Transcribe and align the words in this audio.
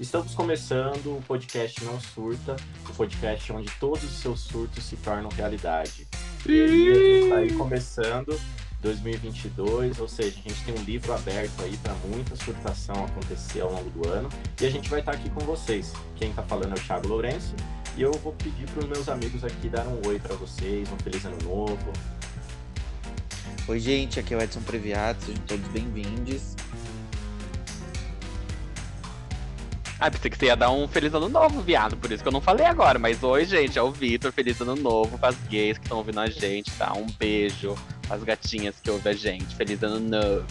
Estamos 0.00 0.32
começando 0.32 1.16
o 1.16 1.22
podcast 1.26 1.84
Não 1.84 2.00
Surta, 2.00 2.54
o 2.88 2.94
podcast 2.94 3.52
onde 3.52 3.68
todos 3.80 4.04
os 4.04 4.20
seus 4.20 4.38
surtos 4.38 4.84
se 4.84 4.94
tornam 4.94 5.28
realidade. 5.28 6.06
E 6.46 6.52
aí, 6.52 6.62
a 6.62 6.94
gente 6.94 7.24
está 7.24 7.36
aí 7.38 7.52
começando 7.54 8.40
2022, 8.80 9.98
ou 9.98 10.06
seja, 10.06 10.38
a 10.38 10.48
gente 10.48 10.64
tem 10.64 10.72
um 10.72 10.84
livro 10.84 11.12
aberto 11.12 11.64
aí 11.64 11.76
para 11.78 11.94
muita 11.94 12.36
surtação 12.36 13.06
acontecer 13.06 13.60
ao 13.60 13.72
longo 13.72 13.90
do 13.90 14.08
ano. 14.08 14.28
E 14.60 14.66
a 14.66 14.70
gente 14.70 14.88
vai 14.88 15.00
estar 15.00 15.12
tá 15.12 15.18
aqui 15.18 15.28
com 15.30 15.40
vocês. 15.40 15.92
Quem 16.14 16.30
está 16.30 16.44
falando 16.44 16.76
é 16.76 16.80
o 16.80 16.80
Thiago 16.80 17.08
Lourenço. 17.08 17.56
E 17.96 18.02
eu 18.02 18.12
vou 18.12 18.32
pedir 18.34 18.70
para 18.70 18.84
os 18.84 18.88
meus 18.88 19.08
amigos 19.08 19.42
aqui 19.42 19.68
dar 19.68 19.84
um 19.88 20.00
oi 20.06 20.20
para 20.20 20.36
vocês, 20.36 20.88
um 20.92 20.98
feliz 20.98 21.24
ano 21.24 21.38
novo. 21.42 21.92
Oi, 23.66 23.80
gente, 23.80 24.20
aqui 24.20 24.32
é 24.32 24.36
o 24.36 24.40
Edson 24.40 24.60
Previato, 24.60 25.24
sejam 25.24 25.42
todos 25.44 25.66
bem-vindos. 25.68 26.54
Ah, 30.00 30.10
pensei 30.10 30.30
que 30.30 30.38
você 30.38 30.46
ia 30.46 30.56
dar 30.56 30.70
um 30.70 30.86
feliz 30.86 31.12
ano 31.12 31.28
novo, 31.28 31.60
viado. 31.60 31.96
Por 31.96 32.12
isso 32.12 32.22
que 32.22 32.28
eu 32.28 32.32
não 32.32 32.40
falei 32.40 32.64
agora. 32.64 33.00
Mas 33.00 33.20
oi, 33.22 33.44
gente, 33.44 33.78
é 33.78 33.82
o 33.82 33.90
Vitor. 33.90 34.30
Feliz 34.30 34.60
ano 34.60 34.76
novo 34.76 35.18
para 35.18 35.30
as 35.30 35.36
gays 35.48 35.76
que 35.76 35.84
estão 35.84 35.98
ouvindo 35.98 36.20
a 36.20 36.26
gente, 36.26 36.70
tá? 36.72 36.92
Um 36.96 37.06
beijo 37.18 37.74
as 38.08 38.22
gatinhas 38.22 38.76
que 38.82 38.90
ouvem 38.90 39.12
a 39.12 39.16
gente. 39.16 39.56
Feliz 39.56 39.82
ano 39.82 39.98
novo. 39.98 40.46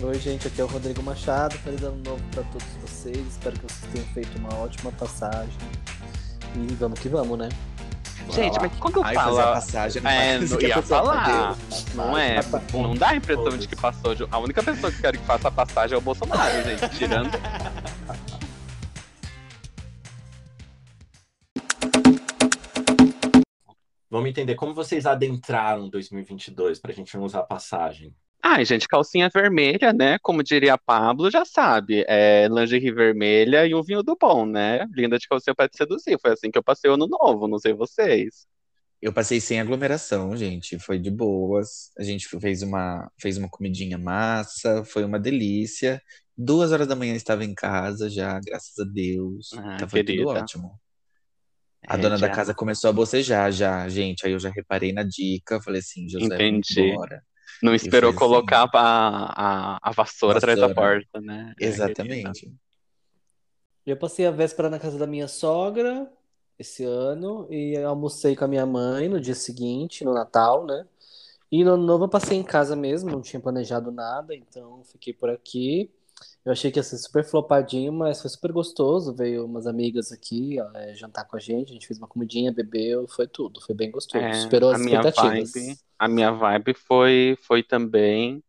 Oi, 0.00 0.18
gente, 0.18 0.46
aqui 0.46 0.60
é 0.60 0.64
o 0.64 0.66
Rodrigo 0.68 1.02
Machado. 1.02 1.56
Feliz 1.58 1.82
ano 1.82 2.00
novo 2.04 2.22
para 2.30 2.44
todos 2.44 2.66
vocês. 2.80 3.18
Espero 3.28 3.58
que 3.58 3.62
vocês 3.62 3.92
tenham 3.92 4.06
feito 4.08 4.38
uma 4.38 4.54
ótima 4.54 4.92
passagem. 4.92 5.58
E 6.56 6.74
vamos 6.74 7.00
que 7.00 7.08
vamos, 7.08 7.36
né? 7.36 7.48
Gente, 8.30 8.58
mas 8.60 8.72
quando 8.78 9.02
Ai, 9.02 9.14
fala. 9.14 9.54
Passagem, 9.54 10.00
não 10.00 10.10
é, 10.10 10.38
não 10.38 10.60
ia 10.60 10.82
falar. 10.82 11.56
Não 11.94 12.16
é. 12.16 12.40
Não 12.72 12.94
dá 12.94 13.08
a 13.10 13.16
impressão 13.16 13.56
de 13.56 13.68
que 13.68 13.76
passou. 13.76 14.16
A 14.30 14.38
única 14.38 14.62
pessoa 14.62 14.90
que 14.90 15.00
quer 15.00 15.16
que 15.16 15.24
faça 15.24 15.48
a 15.48 15.50
passagem 15.50 15.94
é 15.94 15.98
o 15.98 16.00
Bolsonaro, 16.00 16.62
gente. 16.62 16.88
Tirando. 16.96 17.30
Vamos 24.14 24.30
entender 24.30 24.54
como 24.54 24.72
vocês 24.72 25.06
adentraram 25.06 25.88
2022 25.88 26.78
para 26.78 26.92
a 26.92 26.94
gente 26.94 27.16
não 27.16 27.24
usar 27.24 27.42
passagem. 27.42 28.14
Ai, 28.40 28.64
gente, 28.64 28.86
calcinha 28.86 29.28
vermelha, 29.28 29.92
né? 29.92 30.20
Como 30.22 30.40
diria 30.40 30.78
Pablo, 30.78 31.32
já 31.32 31.44
sabe. 31.44 32.04
É 32.06 32.46
lingerie 32.46 32.92
vermelha 32.92 33.66
e 33.66 33.74
um 33.74 33.82
vinho 33.82 34.04
do 34.04 34.16
bom, 34.16 34.46
né? 34.46 34.86
Linda 34.92 35.18
de 35.18 35.26
calcinha 35.26 35.52
para 35.52 35.68
te 35.68 35.76
seduzir. 35.76 36.16
Foi 36.20 36.30
assim 36.30 36.48
que 36.48 36.56
eu 36.56 36.62
passei 36.62 36.88
o 36.88 36.94
ano 36.94 37.08
novo, 37.08 37.48
não 37.48 37.58
sei 37.58 37.72
vocês. 37.72 38.46
Eu 39.02 39.12
passei 39.12 39.40
sem 39.40 39.60
aglomeração, 39.60 40.36
gente. 40.36 40.78
Foi 40.78 40.96
de 40.96 41.10
boas. 41.10 41.90
A 41.98 42.04
gente 42.04 42.28
fez 42.38 42.62
uma, 42.62 43.10
fez 43.20 43.36
uma 43.36 43.48
comidinha 43.48 43.98
massa, 43.98 44.84
foi 44.84 45.02
uma 45.02 45.18
delícia. 45.18 46.00
Duas 46.38 46.70
horas 46.70 46.86
da 46.86 46.94
manhã 46.94 47.16
estava 47.16 47.44
em 47.44 47.52
casa 47.52 48.08
já, 48.08 48.38
graças 48.38 48.78
a 48.78 48.84
Deus. 48.84 49.50
Ah, 49.54 49.74
então 49.74 49.88
foi 49.88 50.04
querida. 50.04 50.24
tudo 50.24 50.38
ótimo. 50.38 50.83
A 51.86 51.96
é, 51.96 51.98
dona 51.98 52.16
já... 52.16 52.26
da 52.26 52.32
casa 52.34 52.54
começou 52.54 52.90
a 52.90 52.92
bocejar 52.92 53.52
já, 53.52 53.88
gente. 53.88 54.26
Aí 54.26 54.32
eu 54.32 54.38
já 54.38 54.50
reparei 54.50 54.92
na 54.92 55.02
dica, 55.02 55.60
falei 55.60 55.80
assim, 55.80 56.08
José, 56.08 56.24
Entendi. 56.24 56.80
Embora. 56.80 57.22
Não 57.62 57.74
esperou 57.74 58.12
colocar 58.12 58.64
assim, 58.64 58.70
a, 58.74 59.76
a, 59.76 59.78
a 59.82 59.92
vassoura, 59.92 60.34
vassoura, 60.34 60.38
atrás 60.38 60.58
da 60.58 60.74
porta, 60.74 61.20
né? 61.20 61.54
É, 61.60 61.66
Exatamente. 61.66 62.52
Eu 63.86 63.96
passei 63.96 64.26
a 64.26 64.30
véspera 64.30 64.70
na 64.70 64.78
casa 64.78 64.98
da 64.98 65.06
minha 65.06 65.28
sogra 65.28 66.10
esse 66.58 66.84
ano 66.84 67.46
e 67.50 67.76
almocei 67.76 68.34
com 68.34 68.44
a 68.44 68.48
minha 68.48 68.64
mãe 68.64 69.08
no 69.08 69.20
dia 69.20 69.34
seguinte, 69.34 70.04
no 70.04 70.14
Natal, 70.14 70.64
né? 70.66 70.86
E 71.50 71.62
no 71.62 71.74
Ano 71.74 71.84
Novo 71.84 72.04
eu 72.04 72.08
passei 72.08 72.38
em 72.38 72.42
casa 72.42 72.74
mesmo, 72.74 73.10
não 73.10 73.20
tinha 73.20 73.40
planejado 73.40 73.92
nada, 73.92 74.34
então 74.34 74.82
fiquei 74.84 75.12
por 75.12 75.30
aqui. 75.30 75.90
Eu 76.44 76.52
achei 76.52 76.70
que 76.70 76.78
ia 76.78 76.82
ser 76.82 76.98
super 76.98 77.24
flopadinho, 77.24 77.90
mas 77.90 78.20
foi 78.20 78.28
super 78.28 78.52
gostoso. 78.52 79.14
Veio 79.14 79.46
umas 79.46 79.66
amigas 79.66 80.12
aqui 80.12 80.58
é, 80.74 80.94
jantar 80.94 81.24
com 81.24 81.36
a 81.36 81.40
gente, 81.40 81.70
a 81.70 81.72
gente 81.72 81.86
fez 81.86 81.98
uma 81.98 82.06
comidinha, 82.06 82.52
bebeu, 82.52 83.08
foi 83.08 83.26
tudo, 83.26 83.62
foi 83.62 83.74
bem 83.74 83.90
gostoso. 83.90 84.22
É, 84.22 84.34
Superou 84.34 84.70
as 84.70 84.80
expectativas. 84.80 85.52
Vibe, 85.52 85.78
a 85.98 86.06
minha 86.06 86.30
vibe 86.30 86.74
foi, 86.74 87.38
foi 87.40 87.62
também 87.62 88.42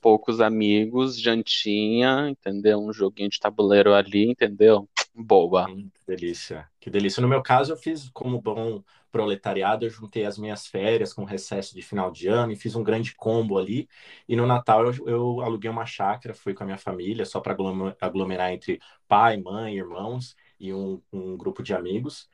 poucos 0.00 0.40
amigos, 0.40 1.20
jantinha, 1.20 2.28
entendeu? 2.30 2.78
Um 2.78 2.92
joguinho 2.92 3.28
de 3.28 3.40
tabuleiro 3.40 3.94
ali, 3.94 4.30
entendeu? 4.30 4.88
Boa. 5.14 5.68
Hum, 5.68 5.90
que 5.92 6.06
delícia. 6.06 6.68
Que 6.80 6.88
delícia. 6.88 7.20
No 7.20 7.28
meu 7.28 7.42
caso, 7.42 7.72
eu 7.72 7.76
fiz 7.76 8.08
como 8.10 8.40
bom 8.40 8.82
proletariado, 9.10 9.84
eu 9.84 9.90
juntei 9.90 10.24
as 10.24 10.38
minhas 10.38 10.66
férias 10.66 11.12
com 11.12 11.24
recesso 11.24 11.74
de 11.74 11.82
final 11.82 12.10
de 12.10 12.28
ano 12.28 12.52
e 12.52 12.56
fiz 12.56 12.74
um 12.74 12.82
grande 12.82 13.14
combo 13.14 13.58
ali. 13.58 13.88
E 14.28 14.36
no 14.36 14.46
Natal 14.46 14.86
eu, 14.86 15.08
eu 15.08 15.40
aluguei 15.40 15.70
uma 15.70 15.86
chácara, 15.86 16.34
fui 16.34 16.54
com 16.54 16.62
a 16.62 16.66
minha 16.66 16.78
família, 16.78 17.24
só 17.24 17.40
para 17.40 17.56
aglomerar 18.00 18.52
entre 18.52 18.80
pai, 19.08 19.36
mãe, 19.36 19.76
irmãos 19.76 20.36
e 20.58 20.72
um, 20.72 21.00
um 21.12 21.36
grupo 21.36 21.62
de 21.62 21.74
amigos. 21.74 22.28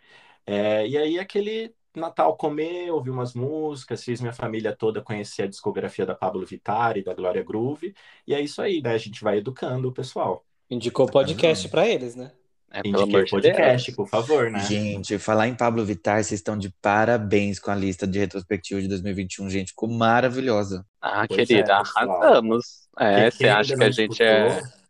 É, 0.47 0.87
e 0.87 0.97
aí 0.97 1.19
aquele 1.19 1.75
Natal 1.95 2.37
comer, 2.37 2.91
ouvir 2.91 3.11
umas 3.11 3.35
músicas, 3.35 4.05
fiz 4.05 4.21
minha 4.21 4.33
família 4.33 4.77
toda 4.77 5.01
conhecer 5.01 5.43
a 5.43 5.47
discografia 5.47 6.05
da 6.05 6.15
Pablo 6.15 6.45
Vittar 6.45 6.97
e 6.97 7.03
da 7.03 7.15
Glória 7.15 7.43
Groove. 7.43 7.95
E 8.27 8.35
é 8.35 8.41
isso 8.41 8.61
aí, 8.61 8.83
né? 8.83 8.93
A 8.93 8.99
gente 8.99 9.25
vai 9.25 9.39
educando 9.39 9.89
o 9.89 9.93
pessoal. 9.93 10.45
Indicou 10.71 11.07
podcast 11.07 11.69
para 11.69 11.89
eles, 11.89 12.15
né? 12.15 12.33
É, 12.72 12.81
amor 12.81 13.25
de 13.25 13.31
podcast, 13.31 13.87
Deus. 13.87 13.97
por 13.97 14.09
favor, 14.09 14.50
né? 14.50 14.59
Gente, 14.60 15.19
falar 15.19 15.49
em 15.49 15.54
Pablo 15.54 15.84
Vittar, 15.84 16.22
vocês 16.22 16.41
estão 16.41 16.59
de 16.59 16.71
parabéns 16.82 17.59
com 17.59 17.71
a 17.71 17.75
lista 17.75 18.06
de 18.06 18.19
retrospectiva 18.19 18.82
de 18.82 18.88
2021, 18.88 19.49
gente. 19.49 19.69
Ficou 19.69 19.88
maravilhosa. 19.88 20.84
Ah, 21.00 21.27
pois 21.28 21.49
querida, 21.49 21.72
é, 21.72 21.75
arrasamos. 21.75 22.88
É, 22.99 23.31
você 23.31 23.49
acha 23.49 23.77
que 23.77 23.84
a 23.84 23.91
gente 23.91 24.22
é 24.22 24.49
escutou, 24.49 24.71
é. 24.72 24.87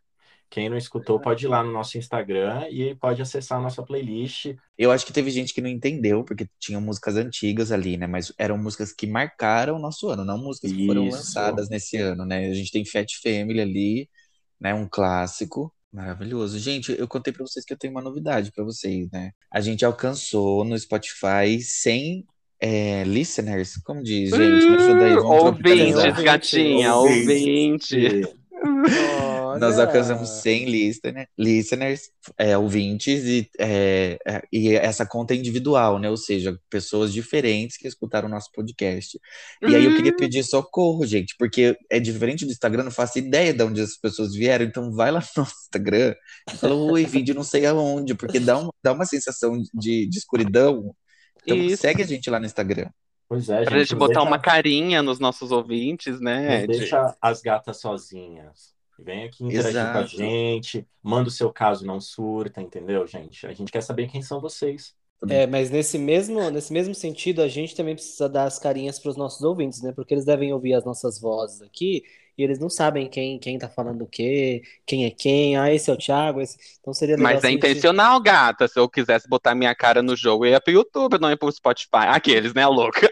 Quem 0.49 0.69
não 0.69 0.77
escutou, 0.77 1.19
pode 1.19 1.45
ir 1.45 1.49
lá 1.49 1.61
no 1.61 1.71
nosso 1.71 1.97
Instagram 1.97 2.67
e 2.69 2.95
pode 2.95 3.21
acessar 3.21 3.57
a 3.57 3.61
nossa 3.61 3.83
playlist. 3.83 4.55
Eu 4.77 4.91
acho 4.91 5.05
que 5.05 5.11
teve 5.11 5.29
gente 5.29 5.53
que 5.53 5.61
não 5.61 5.69
entendeu, 5.69 6.23
porque 6.23 6.47
tinham 6.57 6.79
músicas 6.79 7.17
antigas 7.17 7.71
ali, 7.71 7.97
né? 7.97 8.07
Mas 8.07 8.33
eram 8.37 8.57
músicas 8.57 8.93
que 8.93 9.05
marcaram 9.05 9.75
o 9.75 9.79
nosso 9.79 10.07
ano, 10.07 10.23
não 10.23 10.37
músicas 10.37 10.71
que 10.71 10.85
foram 10.85 11.03
lançadas 11.09 11.69
nesse 11.69 11.97
ano, 11.97 12.25
né? 12.25 12.47
A 12.47 12.53
gente 12.53 12.71
tem 12.71 12.85
Fat 12.85 13.07
Family 13.21 13.59
ali, 13.59 14.09
né? 14.59 14.73
Um 14.73 14.87
clássico. 14.87 15.73
Maravilhoso. 15.91 16.59
Gente, 16.59 16.95
eu 16.97 17.07
contei 17.07 17.31
para 17.31 17.45
vocês 17.45 17.65
que 17.65 17.73
eu 17.73 17.77
tenho 17.77 17.93
uma 17.93 18.01
novidade 18.01 18.51
para 18.51 18.63
vocês, 18.63 19.09
né? 19.11 19.31
A 19.51 19.61
gente 19.61 19.85
alcançou 19.85 20.63
no 20.63 20.77
Spotify 20.77 21.61
100 21.61 22.25
é, 22.59 23.03
listeners, 23.03 23.77
como 23.83 24.03
diz, 24.03 24.31
gente, 24.31 24.65
me 24.65 24.75
ajuda 24.75 25.05
aí. 25.05 25.15
Ouvinte, 25.15 26.23
gatinha, 26.23 26.95
ouvinte. 26.95 28.21
Nós 29.59 29.79
alcançamos 29.79 30.29
100 30.41 30.65
listener, 30.65 31.27
listeners, 31.37 32.09
é, 32.37 32.57
ouvintes, 32.57 33.23
e, 33.25 33.49
é, 33.59 34.17
é, 34.25 34.41
e 34.51 34.75
essa 34.75 35.05
conta 35.05 35.33
é 35.33 35.37
individual, 35.37 35.99
né? 35.99 36.09
Ou 36.09 36.17
seja, 36.17 36.57
pessoas 36.69 37.13
diferentes 37.13 37.77
que 37.77 37.87
escutaram 37.87 38.27
o 38.27 38.31
nosso 38.31 38.51
podcast. 38.53 39.19
E 39.61 39.75
aí 39.75 39.85
eu 39.85 39.95
queria 39.95 40.11
uhum. 40.11 40.17
pedir 40.17 40.43
socorro, 40.43 41.05
gente, 41.05 41.35
porque 41.37 41.77
é 41.89 41.99
diferente 41.99 42.45
do 42.45 42.51
Instagram, 42.51 42.83
não 42.83 42.91
faço 42.91 43.19
ideia 43.19 43.53
de 43.53 43.63
onde 43.63 43.81
as 43.81 43.97
pessoas 43.97 44.33
vieram, 44.33 44.65
então 44.65 44.91
vai 44.91 45.11
lá 45.11 45.23
no 45.35 45.43
Instagram 45.65 46.15
e 46.51 46.57
fala, 46.57 46.75
oi, 46.75 47.05
vídeo 47.05 47.35
não 47.35 47.43
sei 47.43 47.65
aonde, 47.65 48.15
porque 48.15 48.39
dá, 48.39 48.57
um, 48.57 48.69
dá 48.83 48.93
uma 48.93 49.05
sensação 49.05 49.61
de, 49.73 50.07
de 50.07 50.17
escuridão. 50.17 50.95
Então 51.43 51.57
Isso. 51.57 51.81
segue 51.81 52.03
a 52.03 52.05
gente 52.05 52.29
lá 52.29 52.39
no 52.39 52.45
Instagram. 52.45 52.89
Pois 53.29 53.49
é, 53.49 53.63
pra 53.63 53.77
gente, 53.77 53.89
gente 53.89 53.97
botar 53.97 54.19
deixa... 54.19 54.27
uma 54.27 54.39
carinha 54.39 55.03
nos 55.03 55.19
nossos 55.19 55.51
ouvintes, 55.51 56.19
né? 56.21 56.61
Não 56.61 56.67
deixa 56.67 57.15
as 57.21 57.41
gatas 57.41 57.81
sozinhas. 57.81 58.76
Vem 58.99 59.25
aqui 59.25 59.43
interagir 59.43 59.69
Exato. 59.69 59.93
com 59.93 59.97
a 59.99 60.05
gente, 60.05 60.87
manda 61.01 61.29
o 61.29 61.31
seu 61.31 61.51
caso, 61.51 61.85
não 61.85 61.99
surta, 61.99 62.61
entendeu, 62.61 63.05
gente? 63.05 63.45
A 63.45 63.53
gente 63.53 63.71
quer 63.71 63.81
saber 63.81 64.07
quem 64.07 64.21
são 64.21 64.41
vocês. 64.41 64.95
É, 65.29 65.47
mas 65.47 65.71
nesse 65.71 65.97
mesmo, 65.97 66.49
nesse 66.51 66.71
mesmo 66.71 66.93
sentido, 66.93 67.41
a 67.41 67.47
gente 67.47 67.75
também 67.75 67.95
precisa 67.95 68.29
dar 68.29 68.43
as 68.43 68.59
carinhas 68.59 68.99
para 68.99 69.09
os 69.09 69.17
nossos 69.17 69.41
ouvintes, 69.41 69.81
né? 69.81 69.91
Porque 69.91 70.13
eles 70.13 70.25
devem 70.25 70.53
ouvir 70.53 70.73
as 70.73 70.85
nossas 70.85 71.19
vozes 71.19 71.61
aqui 71.61 72.03
e 72.37 72.43
eles 72.43 72.59
não 72.59 72.69
sabem 72.69 73.09
quem 73.09 73.39
quem 73.39 73.57
tá 73.57 73.67
falando 73.67 74.03
o 74.03 74.07
quê, 74.07 74.61
quem 74.85 75.05
é 75.05 75.09
quem, 75.09 75.57
ah, 75.57 75.73
esse 75.73 75.89
é 75.89 75.93
o 75.93 75.97
Thiago, 75.97 76.39
esse... 76.39 76.57
então 76.79 76.93
seria 76.93 77.15
legal 77.15 77.33
Mas 77.33 77.43
é 77.43 77.51
intencional, 77.51 78.19
gata, 78.21 78.67
se 78.67 78.79
eu 78.79 78.87
quisesse 78.87 79.27
botar 79.27 79.55
minha 79.55 79.73
cara 79.73 80.03
no 80.03 80.15
jogo, 80.15 80.45
eu 80.45 80.51
ia 80.51 80.61
pro 80.61 80.71
YouTube, 80.71 81.19
não 81.19 81.29
ia 81.29 81.37
pro 81.37 81.51
Spotify, 81.51 82.07
aqueles, 82.07 82.53
né, 82.53 82.65
louca. 82.67 83.09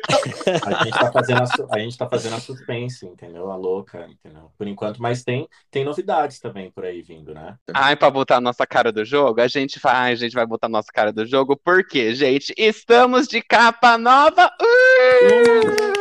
A 0.64 0.84
gente 0.84 1.00
tá 1.00 1.12
fazendo 1.12 1.42
a, 1.42 1.76
a, 1.76 1.80
gente 1.80 1.98
tá 1.98 2.08
fazendo 2.08 2.36
a 2.36 2.40
suspense, 2.40 3.06
entendeu, 3.06 3.52
a 3.52 3.56
louca, 3.56 4.08
entendeu, 4.10 4.52
por 4.58 4.68
enquanto, 4.68 5.02
mas 5.02 5.24
tem, 5.24 5.48
tem 5.72 5.84
novidades 5.84 6.40
também 6.40 6.70
por 6.72 6.86
aí 6.86 7.02
vindo, 7.02 7.34
né. 7.34 7.56
Ai, 7.74 7.96
pra 7.96 8.12
botar 8.12 8.38
a 8.38 8.42
nossa 8.42 8.66
cara 8.68 8.92
do 8.92 9.04
jogo, 9.04 9.42
a 9.42 9.48
gente 9.48 9.80
vai, 9.80 10.12
a 10.12 10.16
gente 10.16 10.34
vai 10.34 10.46
botar 10.46 10.68
a 10.68 10.70
nossa 10.70 10.92
cara 10.94 11.12
do 11.12 11.26
jogo, 11.26 11.58
porque, 11.58 12.14
gente, 12.14 12.54
estamos 12.58 13.28
de 13.28 13.42
capa 13.42 13.98
nova! 13.98 14.52
Uh! 14.62 15.95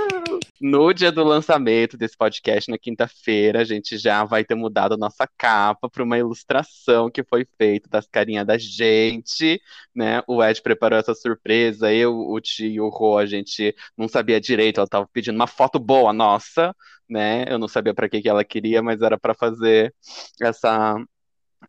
No 0.61 0.93
dia 0.95 1.11
do 1.11 1.25
lançamento 1.25 1.97
desse 1.97 2.17
podcast, 2.17 2.71
na 2.71 2.79
quinta-feira, 2.79 3.61
a 3.61 3.65
gente 3.65 3.99
já 3.99 4.25
vai 4.25 4.45
ter 4.45 4.55
mudado 4.55 4.95
a 4.95 4.97
nossa 4.97 5.27
capa 5.37 5.91
para 5.91 6.03
uma 6.03 6.17
ilustração 6.17 7.11
que 7.11 7.25
foi 7.25 7.45
feita 7.59 7.89
das 7.91 8.07
carinhas 8.07 8.47
da 8.47 8.57
gente, 8.57 9.61
né? 9.95 10.23
O 10.29 10.43
Ed 10.43 10.63
preparou 10.63 10.99
essa 10.99 11.15
surpresa, 11.15 11.93
eu, 11.93 12.17
o 12.17 12.41
Tio 12.41 12.85
o 12.85 12.89
Rô, 12.89 13.19
a 13.19 13.27
gente 13.27 13.75
não 13.99 14.07
sabia 14.09 14.41
direito, 14.41 14.79
ela 14.79 14.85
estava 14.87 15.09
pedindo 15.13 15.35
uma 15.35 15.47
foto 15.49 15.79
boa 15.79 16.13
nossa, 16.13 16.75
né? 17.11 17.45
Eu 17.49 17.59
não 17.59 17.67
sabia 17.69 17.93
para 17.93 18.09
que, 18.09 18.23
que 18.23 18.29
ela 18.29 18.45
queria, 18.45 18.81
mas 18.83 19.03
era 19.03 19.19
para 19.19 19.35
fazer 19.35 19.93
essa 20.41 20.97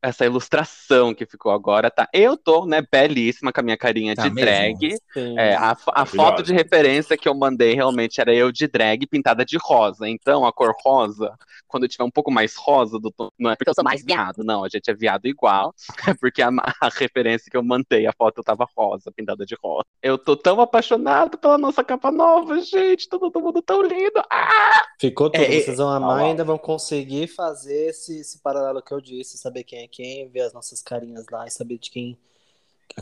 essa 0.02 0.26
ilustração 0.26 1.14
que 1.14 1.26
ficou 1.26 1.52
agora, 1.52 1.90
tá? 1.92 2.08
Eu 2.14 2.38
tô, 2.38 2.66
né, 2.66 2.82
belíssima 2.92 3.52
com 3.52 3.60
a 3.60 3.64
minha 3.64 3.78
carinha 3.78 4.16
Tá 4.16 4.24
de 4.24 4.30
mesmo? 4.32 4.46
drag. 4.50 4.98
É, 5.38 5.56
a, 5.56 5.76
a 5.94 6.06
foto 6.06 6.44
de 6.44 6.54
referência 6.54 7.18
que 7.18 7.28
eu 7.28 7.34
mandei 7.36 7.74
realmente 7.74 8.20
era 8.22 8.34
eu 8.34 8.52
de 8.52 8.68
drag 8.68 9.06
pintada 9.08 9.44
de 9.46 9.58
rosa. 9.58 10.08
Então, 10.08 10.46
a 10.46 10.54
cor 10.54 10.74
rosa, 10.84 11.34
quando 11.68 11.88
tiver 11.88 12.04
um 12.04 12.12
pouco 12.12 12.32
mais 12.32 12.56
rosa 12.56 13.00
do 13.00 13.12
tom, 13.12 13.30
não 13.40 13.52
é 13.52 13.56
porque 13.56 13.70
eu 13.70 13.74
sou 13.76 13.84
mais 13.84 14.04
viado, 14.04 14.44
não, 14.44 14.64
a 14.64 14.70
gente 14.70 14.90
é 14.90 14.94
viado 14.94 15.26
igual. 15.28 15.74
É 16.08 16.14
porque 16.14 16.42
a, 16.42 16.50
a 16.82 16.90
referência 16.90 17.50
que 17.50 17.58
eu 17.58 17.64
mandei, 17.64 18.06
a 18.08 18.14
foto 18.14 18.44
tava 18.44 18.68
rosa, 18.78 19.12
pintada 19.12 19.46
de 19.46 19.56
rosa. 19.62 19.86
Eu 20.02 20.18
tô 20.18 20.36
tão 20.38 20.60
apaixonado 20.62 21.38
pela 21.38 21.58
nossa 21.58 21.84
capa 21.84 22.12
nova, 22.12 22.60
gente. 22.62 23.10
Todo, 23.10 23.32
todo 23.32 23.44
mundo 23.44 23.62
tão 23.62 23.82
lindo. 23.82 24.22
Ah! 24.32 24.84
Ficou 25.00 25.30
tudo. 25.30 25.42
É, 25.42 25.58
é- 25.58 25.62
Vocês 25.62 25.78
vão 25.78 25.90
amar 25.90 26.20
e 26.20 26.24
ó. 26.24 26.26
ainda 26.28 26.44
vão 26.44 26.58
conseguir 26.58 27.28
fazer 27.28 27.90
esse, 27.90 28.20
esse 28.20 28.40
paralelo 28.42 28.82
que 28.82 28.94
eu 28.94 29.02
disse, 29.02 29.38
saber 29.38 29.64
quem 29.64 29.85
é 29.86 29.88
quem, 29.88 30.28
ver 30.30 30.42
as 30.42 30.54
nossas 30.54 30.82
carinhas 30.82 31.26
lá 31.32 31.46
e 31.48 31.52
saber 31.52 31.78
de 31.78 31.90
quem, 31.90 32.18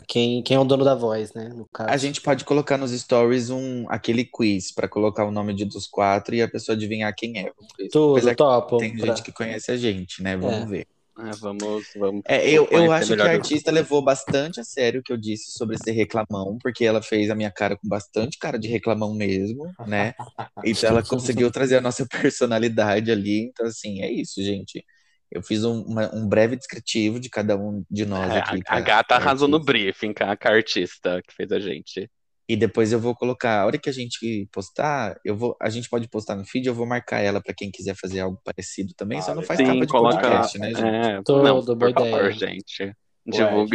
quem, 0.06 0.42
quem 0.42 0.56
é 0.56 0.60
o 0.60 0.64
dono 0.64 0.84
da 0.84 0.94
voz, 0.94 1.32
né? 1.34 1.48
No 1.48 1.66
caso. 1.72 1.90
A 1.90 1.96
gente 1.96 2.20
pode 2.20 2.44
colocar 2.44 2.76
nos 2.78 2.90
stories 2.92 3.50
um, 3.50 3.86
aquele 3.88 4.24
quiz 4.24 4.72
pra 4.72 4.88
colocar 4.88 5.24
o 5.24 5.30
nome 5.30 5.54
de 5.54 5.64
dos 5.64 5.86
quatro 5.86 6.34
e 6.34 6.42
a 6.42 6.48
pessoa 6.48 6.74
adivinhar 6.76 7.14
quem 7.16 7.38
é. 7.38 7.52
Tudo, 7.90 8.12
Apesar 8.12 8.34
topo. 8.34 8.78
tem 8.78 8.96
pra- 8.96 9.06
gente 9.06 9.22
que 9.22 9.32
conhece 9.32 9.70
a 9.70 9.76
gente, 9.76 10.22
né? 10.22 10.36
Vamos 10.36 10.62
É. 10.62 10.66
ver. 10.66 10.86
É, 11.16 11.30
vamos, 11.36 11.84
vamos. 11.94 12.22
É, 12.26 12.50
eu, 12.50 12.66
eu 12.72 12.90
acho 12.90 13.14
que 13.14 13.22
a 13.22 13.24
do- 13.26 13.30
artista 13.30 13.70
levou 13.70 14.02
bastante 14.02 14.58
a 14.58 14.64
sério 14.64 14.98
o 14.98 15.02
que 15.02 15.12
eu 15.12 15.16
disse 15.16 15.52
sobre 15.52 15.78
ser 15.78 15.92
reclamão, 15.92 16.58
porque 16.60 16.84
ela 16.84 17.00
fez 17.00 17.30
a 17.30 17.36
minha 17.36 17.52
cara 17.52 17.76
com 17.76 17.86
bastante 17.88 18.36
cara 18.36 18.58
de 18.58 18.66
reclamão 18.66 19.14
mesmo, 19.14 19.72
né? 19.86 20.12
Então 20.66 20.90
ela 20.90 21.04
conseguiu 21.04 21.52
trazer 21.52 21.76
a 21.76 21.80
nossa 21.80 22.04
personalidade 22.10 23.12
ali. 23.12 23.42
Então, 23.44 23.64
assim, 23.66 24.02
é 24.02 24.10
isso, 24.10 24.42
gente. 24.42 24.84
Eu 25.34 25.42
fiz 25.42 25.64
um, 25.64 25.82
uma- 25.82 26.14
um 26.14 26.28
breve 26.28 26.54
descritivo 26.56 27.18
de 27.18 27.28
cada 27.28 27.56
um 27.56 27.84
de 27.90 28.06
nós 28.06 28.30
É, 28.32 28.38
aqui. 28.38 28.60
a, 28.68 28.76
a 28.76 28.80
gata 28.80 29.16
arrasou 29.16 29.48
no 29.48 29.58
briefing, 29.58 30.14
com 30.14 30.22
a, 30.24 30.36
artista 30.52 31.20
que 31.26 31.34
fez 31.34 31.50
a 31.50 31.58
gente. 31.58 32.08
E 32.48 32.56
depois 32.56 32.92
eu 32.92 33.00
vou 33.00 33.14
colocar, 33.16 33.62
a 33.62 33.66
hora 33.66 33.78
que 33.78 33.88
a 33.88 33.92
gente 33.92 34.46
postar, 34.52 35.16
eu 35.24 35.34
vou, 35.34 35.56
a 35.60 35.68
gente 35.70 35.88
pode 35.88 36.06
postar 36.08 36.36
no 36.36 36.44
feed, 36.44 36.66
eu 36.68 36.74
vou 36.74 36.86
marcar 36.86 37.18
ela 37.20 37.40
pra 37.42 37.54
quem 37.54 37.70
quiser 37.70 37.96
fazer 37.96 38.20
algo 38.20 38.38
parecido 38.44 38.92
também. 38.96 39.20
Só 39.22 39.32
Ah, 39.32 39.34
não 39.34 39.42
faz. 39.42 39.58
Sim, 39.58 39.66
capa 39.66 39.80
de 39.80 39.86
coloca. 39.88 40.20
podcast, 40.20 40.58
né, 40.58 40.68
gente? 40.68 40.84
É, 40.84 41.22
Tudo, 41.24 41.42
não, 41.42 41.64
boa 41.64 41.76
por 41.78 41.92
favor, 41.92 42.30
ideia. 42.30 42.32
gente. 42.32 42.94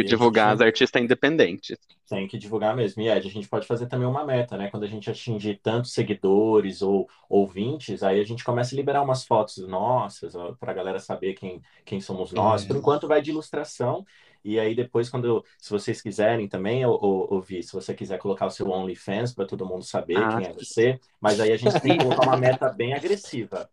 Divulgar 0.06 0.52
as 0.54 0.60
artistas 0.60 1.02
independentes. 1.02 1.76
Tem 2.08 2.26
que 2.26 2.36
divulgar 2.36 2.74
mesmo. 2.74 3.00
E 3.02 3.08
Ed, 3.08 3.28
a 3.28 3.30
gente 3.30 3.48
pode 3.48 3.68
fazer 3.68 3.86
também 3.86 4.06
uma 4.08 4.24
meta, 4.24 4.56
né? 4.56 4.68
Quando 4.68 4.82
a 4.82 4.88
gente 4.88 5.08
atingir 5.08 5.60
tantos 5.62 5.92
seguidores 5.92 6.82
ou 6.82 7.08
ouvintes, 7.28 8.02
aí 8.02 8.18
a 8.20 8.24
gente 8.24 8.42
começa 8.42 8.74
a 8.74 8.76
liberar 8.76 9.02
umas 9.02 9.24
fotos 9.24 9.58
nossas 9.68 10.32
para 10.58 10.72
a 10.72 10.74
galera 10.74 10.98
saber 10.98 11.34
quem, 11.34 11.62
quem 11.84 12.00
somos 12.00 12.32
nós. 12.32 12.64
É. 12.64 12.66
Por 12.66 12.76
enquanto 12.76 13.06
vai 13.06 13.22
de 13.22 13.30
ilustração. 13.30 14.04
E 14.44 14.58
aí 14.58 14.74
depois, 14.74 15.08
quando 15.08 15.44
se 15.58 15.70
vocês 15.70 16.00
quiserem 16.02 16.48
também 16.48 16.84
ou- 16.84 16.98
ou- 17.00 17.32
ouvir, 17.34 17.62
se 17.62 17.72
você 17.72 17.94
quiser 17.94 18.18
colocar 18.18 18.46
o 18.46 18.50
seu 18.50 18.68
OnlyFans 18.68 19.32
para 19.34 19.46
todo 19.46 19.64
mundo 19.66 19.84
saber 19.84 20.16
Ah, 20.16 20.28
quem 20.28 20.46
é 20.46 20.52
você, 20.52 20.98
mas 21.20 21.38
aí 21.38 21.52
a 21.52 21.56
gente 21.56 21.80
tem 21.80 21.92
que 21.96 22.04
colocar 22.04 22.22
uma 22.22 22.36
meta 22.36 22.68
bem 22.70 22.92
agressiva. 22.94 23.70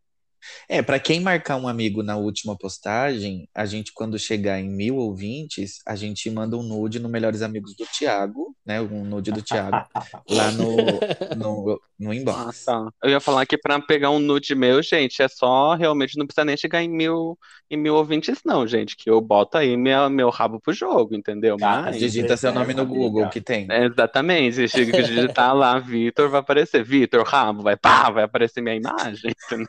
É, 0.69 0.81
pra 0.81 0.99
quem 0.99 1.19
marcar 1.19 1.57
um 1.57 1.67
amigo 1.67 2.03
na 2.03 2.17
última 2.17 2.57
postagem, 2.57 3.47
a 3.55 3.65
gente, 3.65 3.91
quando 3.93 4.17
chegar 4.19 4.59
em 4.59 4.69
mil 4.69 4.97
ouvintes, 4.97 5.79
a 5.85 5.95
gente 5.95 6.29
manda 6.29 6.57
um 6.57 6.63
nude 6.63 6.99
no 6.99 7.09
Melhores 7.09 7.41
Amigos 7.41 7.75
do 7.75 7.85
Thiago, 7.85 8.55
né? 8.65 8.81
Um 8.81 9.03
nude 9.05 9.31
do 9.31 9.41
Thiago, 9.41 9.85
lá 10.29 10.51
no, 10.51 10.99
no, 11.35 11.81
no 11.99 12.11
Ah, 12.11 12.15
inbox. 12.15 12.65
tá. 12.65 12.89
Eu 13.03 13.09
ia 13.11 13.19
falar 13.19 13.45
que 13.45 13.57
pra 13.57 13.79
pegar 13.81 14.09
um 14.11 14.19
nude 14.19 14.53
meu, 14.55 14.81
gente, 14.83 15.21
é 15.21 15.27
só 15.27 15.75
realmente 15.75 16.17
não 16.17 16.25
precisa 16.25 16.45
nem 16.45 16.57
chegar 16.57 16.81
em 16.83 16.89
mil, 16.89 17.37
em 17.69 17.77
mil 17.77 17.95
ouvintes, 17.95 18.39
não, 18.45 18.67
gente. 18.67 18.95
Que 18.95 19.09
eu 19.09 19.19
boto 19.21 19.57
aí 19.57 19.75
minha, 19.77 20.09
meu 20.09 20.29
rabo 20.29 20.59
pro 20.59 20.73
jogo, 20.73 21.15
entendeu? 21.15 21.57
Gata, 21.57 21.81
Mas, 21.91 21.99
Digita 21.99 22.35
seu 22.37 22.51
nome 22.53 22.73
no 22.73 22.81
Amiga. 22.81 22.97
Google, 22.99 23.29
que 23.29 23.41
tem. 23.41 23.67
é, 23.71 23.85
exatamente, 23.85 24.67
se 24.67 24.85
digitar 24.85 25.55
lá, 25.55 25.79
Vitor, 25.79 26.29
vai 26.29 26.39
aparecer. 26.39 26.83
Vitor, 26.83 27.23
rabo, 27.25 27.63
vai 27.63 27.75
pá, 27.77 28.09
vai 28.09 28.23
aparecer 28.23 28.61
minha 28.61 28.75
imagem. 28.75 29.31
entendeu? 29.47 29.67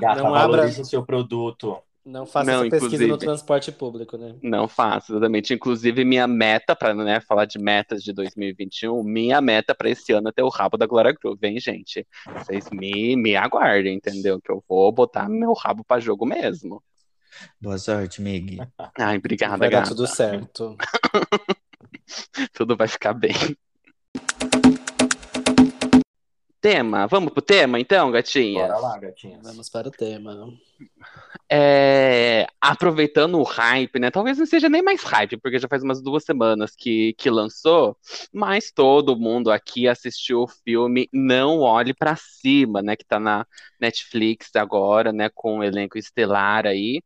Gata, 0.00 0.22
Não 0.22 0.34
abra- 0.34 0.66
o 0.66 0.84
seu 0.84 1.04
produto. 1.04 1.78
Não 2.04 2.24
faça 2.24 2.52
Não, 2.52 2.60
essa 2.64 2.70
pesquisa 2.70 3.04
no 3.08 3.18
transporte 3.18 3.72
público, 3.72 4.16
né? 4.16 4.36
Não 4.40 4.68
faço, 4.68 5.10
exatamente. 5.12 5.52
Inclusive, 5.52 6.04
minha 6.04 6.28
meta, 6.28 6.76
para 6.76 6.94
né, 6.94 7.18
falar 7.18 7.46
de 7.46 7.58
metas 7.58 8.00
de 8.00 8.12
2021, 8.12 9.02
minha 9.02 9.40
meta 9.40 9.74
para 9.74 9.90
esse 9.90 10.12
ano 10.12 10.28
é 10.28 10.32
ter 10.32 10.42
o 10.42 10.48
rabo 10.48 10.76
da 10.76 10.86
Glória 10.86 11.12
Groove, 11.12 11.44
hein, 11.48 11.58
gente? 11.58 12.06
Vocês 12.36 12.70
me, 12.70 13.16
me 13.16 13.34
aguardem, 13.34 13.96
entendeu? 13.96 14.40
Que 14.40 14.52
eu 14.52 14.62
vou 14.68 14.92
botar 14.92 15.28
meu 15.28 15.52
rabo 15.52 15.82
para 15.84 16.00
jogo 16.00 16.24
mesmo. 16.24 16.80
Boa 17.60 17.76
sorte, 17.76 18.22
Mig. 18.22 18.58
Ai, 18.96 19.16
obrigada, 19.16 19.56
Vai 19.56 19.68
dar 19.68 19.78
gata. 19.80 19.88
tudo 19.90 20.06
certo. 20.06 20.76
Tudo 22.52 22.76
vai 22.76 22.86
ficar 22.86 23.12
bem. 23.12 23.32
Tema, 26.66 27.06
vamos 27.06 27.32
pro 27.32 27.40
tema 27.40 27.78
então, 27.78 28.10
gatinha? 28.10 28.66
Bora 28.66 28.78
lá, 28.80 28.98
gatinhas. 28.98 29.40
Vamos 29.40 29.68
para 29.70 29.86
o 29.86 29.90
tema. 29.92 30.52
É, 31.48 32.44
aproveitando 32.60 33.38
o 33.38 33.44
hype, 33.44 34.00
né? 34.00 34.10
Talvez 34.10 34.36
não 34.36 34.46
seja 34.46 34.68
nem 34.68 34.82
mais 34.82 35.00
hype, 35.04 35.36
porque 35.36 35.60
já 35.60 35.68
faz 35.68 35.84
umas 35.84 36.02
duas 36.02 36.24
semanas 36.24 36.74
que, 36.76 37.14
que 37.16 37.30
lançou, 37.30 37.96
mas 38.32 38.72
todo 38.72 39.16
mundo 39.16 39.52
aqui 39.52 39.86
assistiu 39.86 40.42
o 40.42 40.48
filme 40.48 41.08
Não 41.12 41.60
Olhe 41.60 41.94
Pra 41.94 42.16
Cima, 42.16 42.82
né? 42.82 42.96
Que 42.96 43.04
tá 43.04 43.20
na 43.20 43.46
Netflix 43.80 44.50
agora, 44.56 45.12
né? 45.12 45.30
Com 45.32 45.60
o 45.60 45.62
elenco 45.62 45.96
estelar 45.96 46.66
aí. 46.66 47.00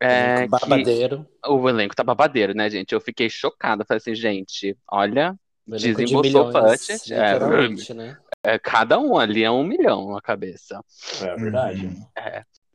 É, 0.00 0.36
Elenco 0.36 0.58
Babadeiro. 0.58 1.26
o 1.46 1.68
elenco 1.68 1.94
tá 1.94 2.02
babadeiro, 2.02 2.54
né, 2.54 2.70
gente? 2.70 2.94
Eu 2.94 3.00
fiquei 3.02 3.28
chocada. 3.28 3.84
Falei 3.84 3.98
assim, 3.98 4.14
gente, 4.14 4.74
olha, 4.90 5.36
o 5.68 5.74
elenco 5.74 5.86
de 5.86 6.04
Desembolsou 6.04 6.46
milhões, 6.46 6.70
budget, 6.70 7.12
é, 7.12 7.32
literalmente, 7.34 7.92
né? 7.92 8.18
É, 8.46 8.58
cada 8.58 8.98
um 8.98 9.18
ali 9.18 9.42
é 9.42 9.50
um 9.50 9.64
milhão 9.64 10.12
na 10.12 10.20
cabeça. 10.20 10.80
É 11.20 11.34
verdade. 11.36 11.86
Uhum. 11.86 12.06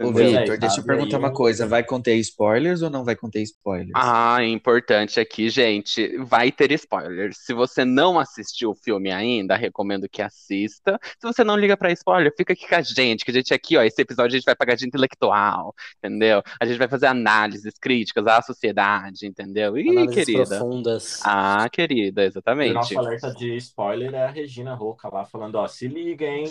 Ô, 0.03 0.11
Victor, 0.11 0.57
deixa 0.57 0.79
eu 0.79 0.83
perguntar 0.85 1.17
aí 1.17 1.21
uma 1.23 1.29
um- 1.29 1.33
coisa. 1.33 1.67
Vai 1.67 1.83
conter 1.83 2.15
spoilers 2.15 2.81
ou 2.81 2.89
não 2.89 3.03
vai 3.03 3.15
conter 3.15 3.41
spoilers? 3.41 3.91
Ah, 3.95 4.43
importante 4.43 5.19
aqui, 5.19 5.49
gente, 5.49 6.17
vai 6.17 6.51
ter 6.51 6.71
spoilers. 6.71 7.37
Se 7.45 7.53
você 7.53 7.83
não 7.85 8.19
assistiu 8.19 8.71
o 8.71 8.75
filme 8.75 9.11
ainda, 9.11 9.55
recomendo 9.55 10.07
que 10.09 10.21
assista. 10.21 10.99
Se 11.19 11.27
você 11.27 11.43
não 11.43 11.55
liga 11.55 11.75
pra 11.77 11.91
spoiler, 11.91 12.33
fica 12.35 12.53
aqui 12.53 12.67
com 12.67 12.75
a 12.75 12.81
gente, 12.81 13.23
que 13.25 13.31
a 13.31 13.33
gente 13.33 13.53
aqui, 13.53 13.77
ó, 13.77 13.83
esse 13.83 14.01
episódio 14.01 14.35
a 14.35 14.37
gente 14.37 14.45
vai 14.45 14.55
pagar 14.55 14.75
de 14.75 14.85
intelectual, 14.85 15.73
entendeu? 15.97 16.41
A 16.59 16.65
gente 16.65 16.77
vai 16.77 16.87
fazer 16.87 17.07
análises 17.07 17.73
críticas 17.79 18.25
à 18.27 18.41
sociedade, 18.41 19.25
entendeu? 19.27 19.77
Ih, 19.77 19.89
Análises 19.89 20.15
querida. 20.25 20.45
profundas. 20.57 21.19
Ah, 21.23 21.67
querida, 21.71 22.21
o 22.21 22.25
exatamente. 22.25 22.73
nosso 22.73 22.97
alerta 22.97 23.33
de 23.33 23.55
spoiler 23.57 24.13
é 24.13 24.23
a 24.25 24.29
Regina 24.31 24.73
Roca 24.73 25.09
lá 25.09 25.25
falando, 25.25 25.55
ó, 25.55 25.67
se 25.67 25.87
liga, 25.87 26.25
hein? 26.25 26.49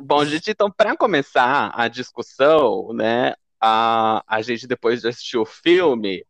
Bom, 0.00 0.24
gente, 0.24 0.50
então, 0.50 0.70
para 0.70 0.96
começar 0.96 1.72
a 1.74 1.88
discussão, 1.88 2.92
né, 2.92 3.34
a, 3.60 4.22
a 4.26 4.42
gente 4.42 4.66
depois 4.66 5.00
de 5.00 5.08
assistir 5.08 5.38
o 5.38 5.46
filme, 5.46 6.24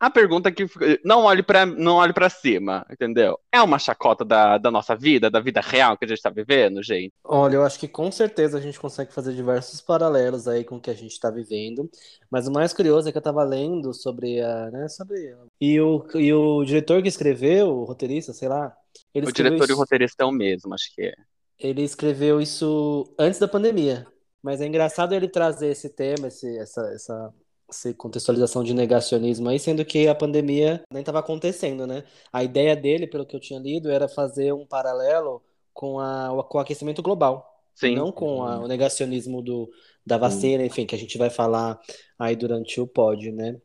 a 0.00 0.08
pergunta 0.08 0.52
que 0.52 0.64
não 1.04 1.24
olhe 1.24 1.42
para 1.42 1.66
não 1.66 1.96
olhe 1.96 2.12
para 2.12 2.30
cima, 2.30 2.86
entendeu? 2.90 3.38
É 3.50 3.60
uma 3.60 3.78
chacota 3.78 4.24
da, 4.24 4.56
da 4.56 4.70
nossa 4.70 4.94
vida, 4.94 5.28
da 5.28 5.40
vida 5.40 5.60
real 5.60 5.96
que 5.98 6.04
a 6.04 6.08
gente 6.08 6.22
tá 6.22 6.30
vivendo, 6.30 6.82
gente. 6.82 7.12
Olha, 7.24 7.56
eu 7.56 7.64
acho 7.64 7.78
que 7.80 7.88
com 7.88 8.10
certeza 8.12 8.58
a 8.58 8.60
gente 8.60 8.78
consegue 8.78 9.12
fazer 9.12 9.34
diversos 9.34 9.80
paralelos 9.80 10.46
aí 10.46 10.62
com 10.64 10.76
o 10.76 10.80
que 10.80 10.90
a 10.90 10.94
gente 10.94 11.12
está 11.12 11.30
vivendo. 11.30 11.90
Mas 12.30 12.46
o 12.46 12.52
mais 12.52 12.72
curioso 12.72 13.08
é 13.08 13.12
que 13.12 13.18
eu 13.18 13.20
estava 13.20 13.42
lendo 13.42 13.92
sobre 13.92 14.40
a, 14.40 14.70
né, 14.70 14.88
sobre 14.88 15.34
e 15.60 15.80
o, 15.80 16.06
e 16.14 16.32
o 16.32 16.64
diretor 16.64 17.02
que 17.02 17.08
escreveu, 17.08 17.68
o 17.68 17.84
roteirista, 17.84 18.32
sei 18.32 18.48
lá, 18.48 18.76
ele 19.12 19.26
o 19.26 19.28
escreveu 19.28 19.56
diretor 19.56 19.72
e 19.72 19.74
o 19.74 19.78
roteirista 19.78 20.22
é 20.22 20.26
o 20.26 20.30
mesmo, 20.30 20.74
acho 20.74 20.94
que 20.94 21.02
é. 21.02 21.14
Ele 21.58 21.82
escreveu 21.82 22.40
isso 22.40 23.04
antes 23.18 23.38
da 23.38 23.48
pandemia. 23.48 24.06
Mas 24.42 24.60
é 24.60 24.66
engraçado 24.66 25.14
ele 25.14 25.28
trazer 25.28 25.68
esse 25.68 25.88
tema, 25.90 26.28
esse, 26.28 26.56
essa, 26.58 26.80
essa, 26.94 27.34
essa 27.68 27.94
contextualização 27.94 28.62
de 28.62 28.72
negacionismo 28.72 29.48
aí, 29.48 29.58
sendo 29.58 29.84
que 29.84 30.06
a 30.08 30.14
pandemia 30.14 30.82
nem 30.92 31.00
estava 31.00 31.18
acontecendo, 31.18 31.86
né? 31.86 32.04
A 32.32 32.44
ideia 32.44 32.76
dele, 32.76 33.06
pelo 33.06 33.26
que 33.26 33.34
eu 33.34 33.40
tinha 33.40 33.58
lido, 33.58 33.90
era 33.90 34.08
fazer 34.08 34.52
um 34.52 34.64
paralelo 34.66 35.42
com, 35.74 35.98
a, 35.98 36.44
com 36.48 36.58
o 36.58 36.60
aquecimento 36.60 37.02
global. 37.02 37.62
Sim. 37.74 37.94
Não 37.94 38.10
com 38.12 38.42
a- 38.44 38.60
o 38.60 38.66
negacionismo 38.68 39.42
do, 39.42 39.70
da 40.06 40.16
vacina, 40.18 40.64
enfim, 40.64 40.86
que 40.86 40.94
a 40.94 40.98
gente 40.98 41.18
vai 41.18 41.30
falar 41.30 41.78
aí 42.18 42.34
durante 42.34 42.80
o 42.80 42.86
pod, 42.86 43.30
né? 43.32 43.60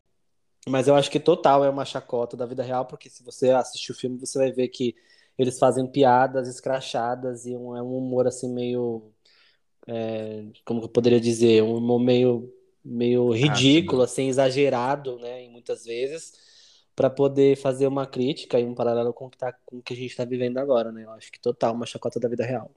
Mas 0.67 0.87
eu 0.87 0.95
acho 0.95 1.11
que 1.11 1.19
total 1.19 1.63
é 1.65 1.69
uma 1.69 1.83
chacota 1.85 2.37
da 2.37 2.45
vida 2.45 2.63
real, 2.63 2.85
porque 2.85 3.09
se 3.09 3.23
você 3.23 3.49
assistir 3.51 3.91
o 3.91 3.95
filme, 3.95 4.17
você 4.19 4.37
vai 4.39 4.51
ver 4.51 4.69
que 4.69 4.95
eles 5.37 5.59
fazem 5.59 5.87
piadas 5.87 6.47
escrachadas 6.47 7.45
e 7.45 7.55
um, 7.55 7.75
é 7.75 7.81
um 7.81 7.97
humor 7.97 8.27
assim 8.27 8.51
meio. 8.53 9.11
é, 9.87 10.45
como 10.65 10.79
que 10.81 10.85
eu 10.87 10.89
poderia 10.89 11.19
dizer? 11.21 11.63
Um 11.63 11.75
humor 11.77 11.99
meio, 11.99 12.53
meio 12.83 13.31
ridículo, 13.31 14.01
assim, 14.03 14.27
exagerado, 14.29 15.19
né? 15.19 15.47
Muitas 15.49 15.85
vezes, 15.85 16.33
para 16.95 17.09
poder 17.09 17.57
fazer 17.57 17.87
uma 17.87 18.07
crítica 18.07 18.59
e 18.59 18.65
um 18.65 18.75
paralelo 18.75 19.13
com 19.13 19.25
o 19.27 19.29
que, 19.29 19.37
tá, 19.37 19.53
com 19.65 19.77
o 19.79 19.83
que 19.83 19.93
a 19.93 19.95
gente 19.97 20.11
está 20.11 20.25
vivendo 20.25 20.57
agora, 20.59 20.91
né? 20.91 21.03
Eu 21.05 21.11
acho 21.11 21.31
que 21.31 21.39
total 21.39 21.73
uma 21.73 21.85
chacota 21.85 22.19
da 22.19 22.29
vida 22.29 22.45
real. 22.45 22.71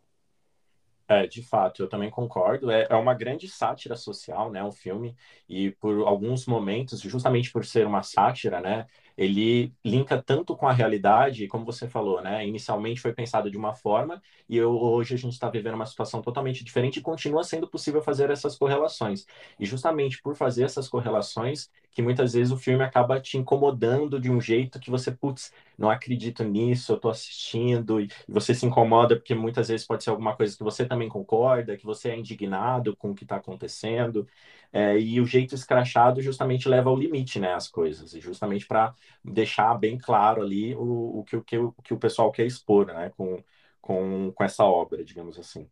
É, 1.09 1.25
de 1.27 1.41
fato, 1.43 1.83
eu 1.83 1.89
também 1.89 2.11
concordo. 2.11 2.69
É, 2.71 2.87
é 2.91 2.97
uma 2.97 3.15
grande 3.15 3.47
sátira 3.49 3.95
social, 3.97 4.51
né, 4.51 4.63
o 4.65 4.73
filme, 4.73 5.17
e 5.49 5.71
por 5.73 6.07
alguns 6.07 6.47
momentos, 6.47 7.01
justamente 7.01 7.53
por 7.53 7.65
ser 7.65 7.87
uma 7.87 8.03
sátira, 8.03 8.61
né, 8.61 8.87
ele 9.17 9.73
linka 9.85 10.23
tanto 10.23 10.57
com 10.57 10.67
a 10.69 10.73
realidade, 10.73 11.47
como 11.49 11.65
você 11.65 11.89
falou, 11.89 12.21
né, 12.23 12.47
inicialmente 12.47 13.01
foi 13.01 13.13
pensado 13.13 13.51
de 13.51 13.57
uma 13.57 13.75
forma, 13.75 14.23
e 14.49 14.57
eu, 14.57 14.71
hoje 14.73 15.15
a 15.15 15.19
gente 15.19 15.33
está 15.33 15.49
vivendo 15.51 15.75
uma 15.75 15.87
situação 15.87 16.21
totalmente 16.23 16.65
diferente 16.65 16.99
e 16.99 17.03
continua 17.03 17.43
sendo 17.45 17.69
possível 17.69 18.03
fazer 18.03 18.31
essas 18.31 18.57
correlações. 18.57 19.27
E 19.59 19.65
justamente 19.67 20.21
por 20.23 20.35
fazer 20.37 20.65
essas 20.65 20.89
correlações, 20.89 21.71
que 21.97 22.03
muitas 22.03 22.35
vezes 22.35 22.53
o 22.53 22.59
filme 22.59 22.85
acaba 22.85 23.19
te 23.19 23.39
incomodando 23.39 24.21
de 24.21 24.31
um 24.31 24.39
jeito 24.39 24.79
que 24.79 24.91
você, 24.91 25.11
putz, 25.11 25.51
não 25.79 25.89
acredito 25.89 26.45
nisso, 26.45 26.93
eu 26.93 26.99
tô 27.01 27.09
assistindo, 27.09 27.99
e 27.99 28.11
você 28.29 28.55
se 28.55 28.67
incomoda 28.67 29.17
porque 29.17 29.35
muitas 29.35 29.69
vezes 29.69 29.87
pode 29.87 30.05
ser 30.05 30.11
alguma 30.11 30.37
coisa 30.37 30.55
que 30.55 30.63
você 30.63 30.85
também 30.85 31.09
concorda, 31.09 31.75
que 31.75 31.87
você 31.87 32.11
é 32.11 32.19
indignado 32.19 32.95
com 32.95 33.13
o 33.13 33.15
que 33.15 33.25
está 33.25 33.37
acontecendo, 33.37 34.29
é, 34.71 34.99
e 34.99 35.19
o 35.23 35.25
jeito 35.25 35.55
escrachado 35.55 36.21
justamente 36.21 36.69
leva 36.69 36.91
ao 36.91 36.97
limite, 36.99 37.41
né, 37.41 37.55
as 37.55 37.67
coisas, 37.67 38.13
e 38.13 38.21
justamente 38.21 38.67
para 38.67 38.95
deixar 39.25 39.75
bem 39.79 39.97
claro 39.97 40.43
ali 40.43 40.75
o, 40.75 41.21
o, 41.21 41.25
que, 41.25 41.37
o, 41.37 41.43
que, 41.43 41.57
o 41.57 41.73
que 41.83 41.95
o 41.95 41.99
pessoal 41.99 42.31
quer 42.31 42.45
expor, 42.45 42.89
né, 42.89 43.11
com, 43.17 43.43
com, 43.81 44.33
com 44.33 44.45
essa 44.45 44.65
obra, 44.65 45.03
digamos 45.03 45.39
assim. 45.39 45.67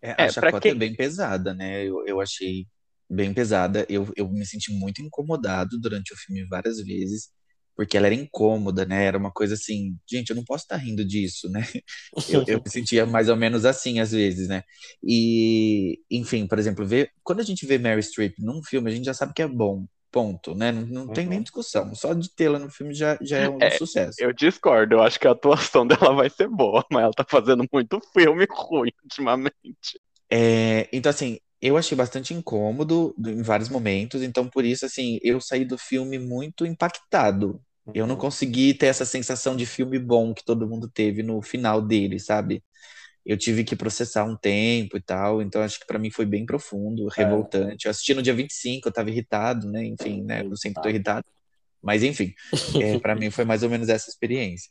É, 0.00 0.12
a 0.12 0.24
é, 0.24 0.28
chacota 0.30 0.60
quem... 0.60 0.72
é 0.72 0.74
bem 0.74 0.94
pesada, 0.94 1.52
né? 1.52 1.84
Eu, 1.84 2.06
eu 2.06 2.22
achei 2.22 2.66
bem 3.12 3.32
pesada. 3.34 3.86
Eu, 3.88 4.10
eu 4.16 4.28
me 4.28 4.46
senti 4.46 4.72
muito 4.72 5.02
incomodado 5.02 5.78
durante 5.78 6.12
o 6.12 6.16
filme 6.16 6.44
várias 6.46 6.78
vezes, 6.78 7.28
porque 7.76 7.96
ela 7.96 8.06
era 8.06 8.14
incômoda, 8.14 8.84
né? 8.84 9.04
Era 9.04 9.18
uma 9.18 9.30
coisa 9.30 9.54
assim, 9.54 9.96
gente, 10.08 10.30
eu 10.30 10.36
não 10.36 10.44
posso 10.44 10.64
estar 10.64 10.76
rindo 10.76 11.04
disso, 11.04 11.48
né? 11.50 11.62
Eu, 12.28 12.44
eu 12.46 12.62
me 12.62 12.70
sentia 12.70 13.06
mais 13.06 13.28
ou 13.28 13.36
menos 13.36 13.64
assim 13.64 13.98
às 13.98 14.12
vezes, 14.12 14.48
né? 14.48 14.62
E, 15.02 15.98
enfim, 16.10 16.46
por 16.46 16.58
exemplo, 16.58 16.86
ver, 16.86 17.10
quando 17.22 17.40
a 17.40 17.42
gente 17.42 17.66
vê 17.66 17.78
Mary 17.78 18.02
Streep 18.02 18.34
num 18.38 18.62
filme, 18.62 18.90
a 18.90 18.94
gente 18.94 19.04
já 19.04 19.14
sabe 19.14 19.32
que 19.34 19.42
é 19.42 19.48
bom. 19.48 19.86
Ponto, 20.10 20.54
né? 20.54 20.70
Não, 20.70 21.06
não 21.06 21.08
tem 21.08 21.26
nem 21.26 21.38
uhum. 21.38 21.42
discussão. 21.42 21.94
Só 21.94 22.12
de 22.12 22.30
tê-la 22.34 22.58
no 22.58 22.70
filme 22.70 22.92
já, 22.92 23.16
já 23.22 23.38
é 23.38 23.48
um 23.48 23.56
é, 23.62 23.70
sucesso. 23.70 24.16
Eu 24.20 24.30
discordo, 24.30 24.96
eu 24.96 25.02
acho 25.02 25.18
que 25.18 25.26
a 25.26 25.30
atuação 25.30 25.86
dela 25.88 26.14
vai 26.14 26.28
ser 26.28 26.48
boa, 26.48 26.84
mas 26.92 27.04
ela 27.04 27.12
tá 27.12 27.24
fazendo 27.26 27.64
muito 27.72 27.98
filme 28.12 28.46
ruim 28.52 28.92
ultimamente. 29.02 29.98
É, 30.30 30.86
então, 30.92 31.08
assim, 31.08 31.38
eu 31.62 31.76
achei 31.76 31.96
bastante 31.96 32.34
incômodo 32.34 33.14
em 33.24 33.40
vários 33.40 33.68
momentos, 33.68 34.20
então 34.20 34.48
por 34.48 34.64
isso, 34.64 34.84
assim, 34.84 35.20
eu 35.22 35.40
saí 35.40 35.64
do 35.64 35.78
filme 35.78 36.18
muito 36.18 36.66
impactado. 36.66 37.62
Eu 37.94 38.06
não 38.06 38.16
uhum. 38.16 38.20
consegui 38.20 38.74
ter 38.74 38.86
essa 38.86 39.04
sensação 39.04 39.56
de 39.56 39.64
filme 39.64 39.98
bom 39.98 40.34
que 40.34 40.44
todo 40.44 40.68
mundo 40.68 40.88
teve 40.88 41.22
no 41.22 41.40
final 41.40 41.80
dele, 41.80 42.18
sabe? 42.18 42.62
Eu 43.24 43.36
tive 43.36 43.62
que 43.62 43.76
processar 43.76 44.24
um 44.24 44.36
tempo 44.36 44.96
e 44.96 45.00
tal, 45.00 45.40
então 45.40 45.62
acho 45.62 45.78
que 45.78 45.86
para 45.86 46.00
mim 46.00 46.10
foi 46.10 46.26
bem 46.26 46.44
profundo, 46.44 47.06
é. 47.08 47.22
revoltante. 47.22 47.86
Eu 47.86 47.92
assisti 47.92 48.12
no 48.12 48.22
dia 48.22 48.34
25, 48.34 48.88
eu 48.88 48.92
tava 48.92 49.10
irritado, 49.10 49.70
né? 49.70 49.84
Enfim, 49.84 50.22
né? 50.22 50.42
Eu 50.42 50.56
sempre 50.56 50.82
tô 50.82 50.88
irritado. 50.88 51.24
Mas 51.80 52.02
enfim, 52.02 52.34
é, 52.82 52.98
para 52.98 53.14
mim 53.14 53.30
foi 53.30 53.44
mais 53.44 53.62
ou 53.62 53.70
menos 53.70 53.88
essa 53.88 54.10
experiência. 54.10 54.70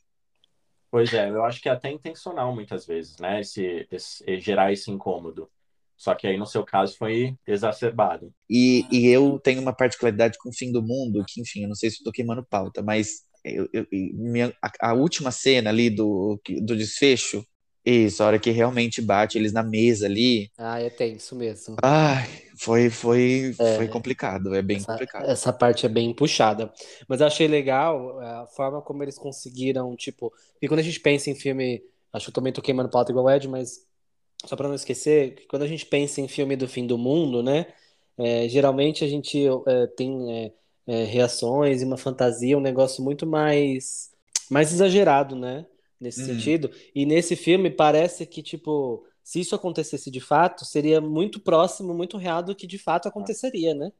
Pois 0.90 1.14
é, 1.14 1.30
eu 1.30 1.46
acho 1.46 1.62
que 1.62 1.70
é 1.70 1.72
até 1.72 1.90
intencional 1.90 2.54
muitas 2.54 2.86
vezes, 2.86 3.18
né? 3.18 3.40
Esse, 3.40 3.88
esse 3.90 4.40
gerar 4.42 4.74
esse 4.74 4.92
incômodo. 4.92 5.50
Só 6.02 6.16
que 6.16 6.26
aí, 6.26 6.36
no 6.36 6.48
seu 6.48 6.64
caso, 6.64 6.98
foi 6.98 7.36
exacerbado. 7.46 8.34
E, 8.50 8.88
e 8.92 9.06
eu 9.06 9.40
tenho 9.40 9.62
uma 9.62 9.72
particularidade 9.72 10.36
com 10.40 10.50
o 10.50 10.54
fim 10.54 10.72
do 10.72 10.82
mundo, 10.82 11.24
que, 11.28 11.40
enfim, 11.40 11.62
eu 11.62 11.68
não 11.68 11.76
sei 11.76 11.92
se 11.92 11.98
estou 11.98 12.12
queimando 12.12 12.44
pauta, 12.44 12.82
mas 12.82 13.22
eu, 13.46 13.70
eu, 13.72 13.86
minha, 13.92 14.52
a, 14.60 14.90
a, 14.90 14.94
última 14.96 15.30
cena 15.30 15.70
ali 15.70 15.92
do, 15.92 16.42
do 16.64 16.76
desfecho, 16.76 17.46
isso, 17.86 18.24
a 18.24 18.26
hora 18.26 18.40
que 18.40 18.50
realmente 18.50 19.00
bate 19.00 19.38
eles 19.38 19.54
na 19.54 19.62
mesa 19.62 20.08
ali. 20.08 20.50
Ah, 20.58 20.82
é 20.82 20.90
tenso 20.90 21.36
mesmo. 21.36 21.76
Ai, 21.84 22.28
foi, 22.58 22.90
foi, 22.90 23.56
é, 23.60 23.76
foi 23.76 23.88
complicado, 23.88 24.56
é 24.56 24.62
bem 24.64 24.78
essa, 24.78 24.88
complicado. 24.88 25.30
Essa 25.30 25.54
parte 25.54 25.86
é 25.86 25.90
bem 25.90 26.12
puxada. 26.16 26.74
Mas 27.08 27.22
eu 27.22 27.28
achei 27.28 27.48
legal 27.48 28.20
é, 28.20 28.26
a 28.26 28.48
forma 28.48 28.82
como 28.82 29.04
eles 29.04 29.20
conseguiram, 29.20 29.96
tipo, 29.96 30.34
e 30.60 30.68
quando 30.68 30.80
a 30.80 30.84
gente 30.84 31.00
pensa 31.00 31.30
em 31.30 31.36
filme, 31.36 31.84
acho 32.12 32.26
que 32.26 32.30
eu 32.32 32.34
também 32.34 32.52
tô 32.52 32.60
queimando 32.60 32.90
pauta 32.90 33.12
igual 33.12 33.26
o 33.26 33.30
Ed, 33.30 33.48
mas 33.48 33.91
só 34.46 34.56
para 34.56 34.68
não 34.68 34.76
esquecer, 34.76 35.36
que 35.36 35.48
quando 35.48 35.64
a 35.64 35.68
gente 35.68 35.86
pensa 35.86 36.22
em 36.22 36.28
filme 36.28 36.56
do 36.56 36.68
fim 36.68 36.86
do 36.86 36.98
mundo, 36.98 37.44
né, 37.44 37.68
é, 38.18 38.48
geralmente 38.50 39.04
a 39.04 39.08
gente 39.08 39.40
é, 39.68 39.88
tem 39.88 40.34
é, 40.34 40.52
é, 40.88 41.04
reações 41.04 41.82
e 41.82 41.86
uma 41.86 41.98
fantasia, 41.98 42.58
um 42.58 42.62
negócio 42.62 43.04
muito 43.04 43.26
mais, 43.26 44.12
mais 44.50 44.72
exagerado, 44.72 45.36
né, 45.36 45.66
nesse 46.00 46.22
uhum. 46.22 46.28
sentido. 46.28 46.72
E 46.94 47.06
nesse 47.06 47.36
filme 47.36 47.70
parece 47.70 48.26
que, 48.26 48.42
tipo, 48.42 49.06
se 49.24 49.40
isso 49.40 49.56
acontecesse 49.56 50.10
de 50.10 50.20
fato, 50.20 50.66
seria 50.66 51.00
muito 51.00 51.40
próximo, 51.40 51.94
muito 51.94 52.18
real 52.18 52.42
do 52.44 52.56
que 52.56 52.66
de 52.66 52.78
fato 52.78 53.08
aconteceria, 53.08 53.74
né? 53.74 53.92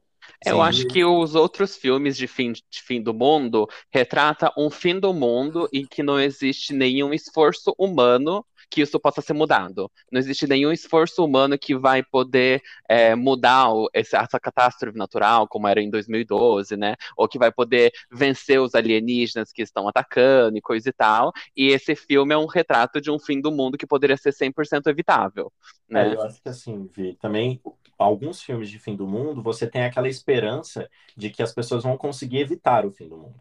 Eu 0.46 0.58
Sim. 0.58 0.62
acho 0.62 0.88
que 0.88 1.04
os 1.04 1.36
outros 1.36 1.76
filmes 1.76 2.16
de 2.16 2.28
fim, 2.28 2.52
de 2.52 2.82
fim 2.84 3.02
do 3.02 3.14
mundo 3.14 3.68
retrata 3.92 4.54
um 4.58 4.70
fim 4.70 5.00
do 5.00 5.14
mundo 5.14 5.68
em 5.74 5.86
que 5.86 6.04
não 6.04 6.20
existe 6.20 6.74
nenhum 6.74 7.14
esforço 7.14 7.74
humano 7.78 8.46
que 8.72 8.82
isso 8.82 9.00
possa 9.00 9.22
ser 9.22 9.34
mudado. 9.34 9.92
Não 10.10 10.18
existe 10.18 10.48
nenhum 10.48 10.72
esforço 10.72 11.24
humano 11.24 11.60
que 11.60 11.76
vai 11.76 12.02
poder 12.02 12.64
é, 12.88 13.14
mudar 13.14 13.68
essa 13.94 14.40
catástrofe 14.40 14.98
natural, 14.98 15.48
como 15.48 15.68
era 15.68 15.82
em 15.82 15.90
2012, 15.90 16.78
né? 16.78 16.96
Ou 17.18 17.28
que 17.28 17.38
vai 17.38 17.52
poder 17.52 17.92
vencer 18.10 18.62
os 18.62 18.74
alienígenas 18.74 19.52
que 19.52 19.62
estão 19.62 19.88
atacando 19.90 20.58
e 20.58 20.62
coisa 20.62 20.90
e 20.90 20.94
tal. 20.94 21.34
E 21.56 21.68
esse 21.68 21.96
filme 21.96 22.34
é 22.34 22.38
um 22.38 22.46
retrato 22.46 23.02
de 23.02 23.12
um 23.12 23.20
fim 23.20 23.42
do 23.42 23.52
mundo 23.52 23.78
que 23.78 23.86
poderia 23.86 24.16
ser 24.16 24.32
100% 24.32 24.88
evitável. 24.88 25.52
Né? 25.90 26.12
É, 26.12 26.16
eu 26.16 26.22
acho 26.22 26.42
que 26.42 26.50
assim, 26.50 26.90
Vi, 26.94 27.16
também 27.16 27.62
alguns 27.98 28.42
filmes 28.42 28.70
de 28.70 28.80
fim 28.80 28.96
do 28.96 29.06
mundo, 29.06 29.44
você 29.44 29.68
tem 29.68 29.84
aquela 29.84 30.08
esperança 30.08 30.90
de 31.16 31.30
que 31.30 31.44
as 31.44 31.54
pessoas 31.54 31.84
vão 31.84 31.98
conseguir 31.98 32.40
evitar 32.40 32.86
o 32.86 32.92
fim 32.92 33.08
do 33.08 33.18
mundo 33.18 33.36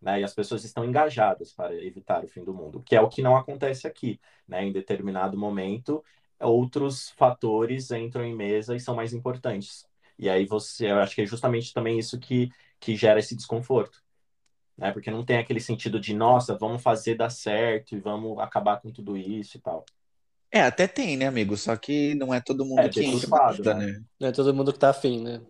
né? 0.00 0.20
E 0.20 0.24
as 0.24 0.32
pessoas 0.34 0.64
estão 0.64 0.84
engajadas 0.84 1.52
para 1.52 1.74
evitar 1.74 2.24
o 2.24 2.28
fim 2.28 2.42
do 2.42 2.54
mundo, 2.54 2.82
que 2.82 2.96
é 2.96 3.00
o 3.00 3.08
que 3.08 3.22
não 3.22 3.36
acontece 3.36 3.86
aqui, 3.86 4.18
né? 4.48 4.64
Em 4.64 4.72
determinado 4.72 5.36
momento, 5.36 6.02
outros 6.40 7.10
fatores 7.10 7.90
entram 7.90 8.24
em 8.24 8.34
mesa 8.34 8.74
e 8.74 8.80
são 8.80 8.94
mais 8.94 9.12
importantes. 9.12 9.86
E 10.18 10.28
aí 10.28 10.46
você, 10.46 10.90
eu 10.90 10.98
acho 10.98 11.14
que 11.14 11.22
é 11.22 11.26
justamente 11.26 11.72
também 11.72 11.98
isso 11.98 12.18
que, 12.18 12.50
que 12.78 12.96
gera 12.96 13.20
esse 13.20 13.36
desconforto, 13.36 14.02
né? 14.76 14.90
Porque 14.92 15.10
não 15.10 15.24
tem 15.24 15.38
aquele 15.38 15.60
sentido 15.60 16.00
de, 16.00 16.14
nossa, 16.14 16.56
vamos 16.56 16.82
fazer 16.82 17.14
dar 17.14 17.30
certo 17.30 17.94
e 17.94 18.00
vamos 18.00 18.38
acabar 18.38 18.80
com 18.80 18.90
tudo 18.90 19.16
isso 19.16 19.56
e 19.56 19.60
tal. 19.60 19.84
É, 20.52 20.62
até 20.62 20.88
tem, 20.88 21.16
né, 21.16 21.26
amigo? 21.26 21.56
Só 21.56 21.76
que 21.76 22.14
não 22.16 22.34
é 22.34 22.40
todo 22.40 22.64
mundo 22.64 22.80
é, 22.80 22.88
que 22.88 23.04
entra, 23.04 23.74
né? 23.74 23.86
né? 23.86 24.04
Não 24.18 24.28
é 24.28 24.32
todo 24.32 24.52
mundo 24.52 24.72
que 24.72 24.78
tá 24.78 24.90
afim, 24.90 25.22
né? 25.22 25.40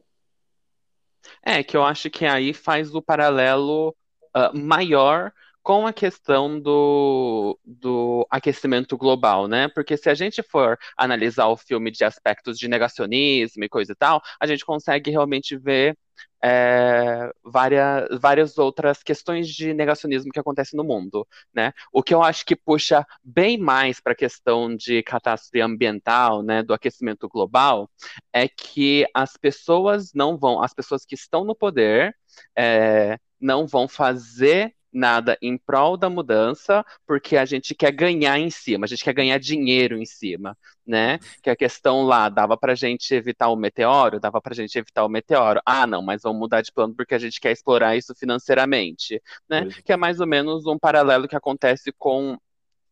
É, 1.43 1.63
que 1.63 1.77
eu 1.77 1.85
acho 1.85 2.11
que 2.11 2.27
aí 2.27 2.53
faz 2.53 2.95
o 2.95 3.01
paralelo 3.01 3.95
uh, 4.37 4.57
maior 4.57 5.33
com 5.63 5.87
a 5.87 5.93
questão 5.93 6.59
do, 6.59 7.59
do 7.65 8.27
aquecimento 8.31 8.97
global, 8.97 9.47
né? 9.47 9.69
Porque 9.69 9.97
se 9.97 10.09
a 10.09 10.15
gente 10.15 10.43
for 10.43 10.79
analisar 10.97 11.49
o 11.49 11.57
filme 11.57 11.91
de 11.91 12.03
aspectos 12.05 12.59
de 12.59 12.67
negacionismo 12.67 13.63
e 13.65 13.69
coisa 13.69 13.93
e 13.93 13.95
tal, 13.95 14.23
a 14.41 14.47
gente 14.47 14.65
consegue 14.65 15.11
realmente 15.11 15.57
ver 15.57 15.97
é, 16.43 17.31
várias, 17.45 18.09
várias 18.19 18.59
outras 18.59 19.03
questões 19.03 19.49
de 19.49 19.75
negacionismo 19.75 20.33
que 20.33 20.41
acontecem 20.41 20.77
no 20.77 20.85
mundo, 20.85 21.27
né? 21.53 21.73
O 21.93 22.03
que 22.03 22.15
eu 22.15 22.23
acho 22.23 22.45
que 22.47 22.57
puxa 22.57 23.07
bem 23.23 23.59
mais 23.59 24.01
para 24.01 24.13
a 24.13 24.17
questão 24.17 24.75
de 24.75 25.03
catástrofe 25.03 25.61
ambiental, 25.61 26.43
né, 26.43 26.63
do 26.63 26.73
aquecimento 26.73 27.29
global, 27.29 27.91
é 28.33 28.49
que 28.49 29.07
as 29.15 29.37
pessoas 29.37 30.13
não 30.15 30.39
vão, 30.39 30.63
as 30.63 30.73
pessoas 30.73 31.05
que 31.05 31.15
estão 31.15 31.45
no 31.45 31.55
poder 31.55 32.17
é, 32.57 33.19
não 33.41 33.67
vão 33.67 33.89
fazer 33.89 34.75
nada 34.93 35.39
em 35.41 35.57
prol 35.57 35.97
da 35.97 36.11
mudança, 36.11 36.85
porque 37.07 37.37
a 37.37 37.45
gente 37.45 37.75
quer 37.75 37.93
ganhar 37.93 38.39
em 38.39 38.51
cima, 38.51 38.85
a 38.85 38.89
gente 38.89 39.05
quer 39.05 39.13
ganhar 39.13 39.39
dinheiro 39.39 39.97
em 39.97 40.05
cima, 40.05 40.57
né? 40.87 41.19
Que 41.43 41.51
a 41.51 41.57
questão 41.57 42.03
lá 42.03 42.29
dava 42.29 42.57
pra 42.57 42.75
gente 42.75 43.15
evitar 43.15 43.49
o 43.49 43.57
meteoro, 43.57 44.21
dava 44.21 44.41
pra 44.41 44.55
gente 44.55 44.77
evitar 44.77 45.05
o 45.05 45.09
meteoro. 45.09 45.61
Ah, 45.65 45.87
não, 45.87 46.03
mas 46.03 46.23
vamos 46.23 46.41
mudar 46.41 46.61
de 46.63 46.73
plano 46.73 46.95
porque 46.95 47.15
a 47.15 47.19
gente 47.19 47.41
quer 47.41 47.53
explorar 47.53 47.97
isso 47.97 48.15
financeiramente, 48.15 49.23
né? 49.49 49.69
Que 49.85 49.93
é 49.93 49.97
mais 49.97 50.21
ou 50.21 50.27
menos 50.27 50.67
um 50.67 50.79
paralelo 50.79 51.29
que 51.29 51.37
acontece 51.37 51.93
com 51.97 52.37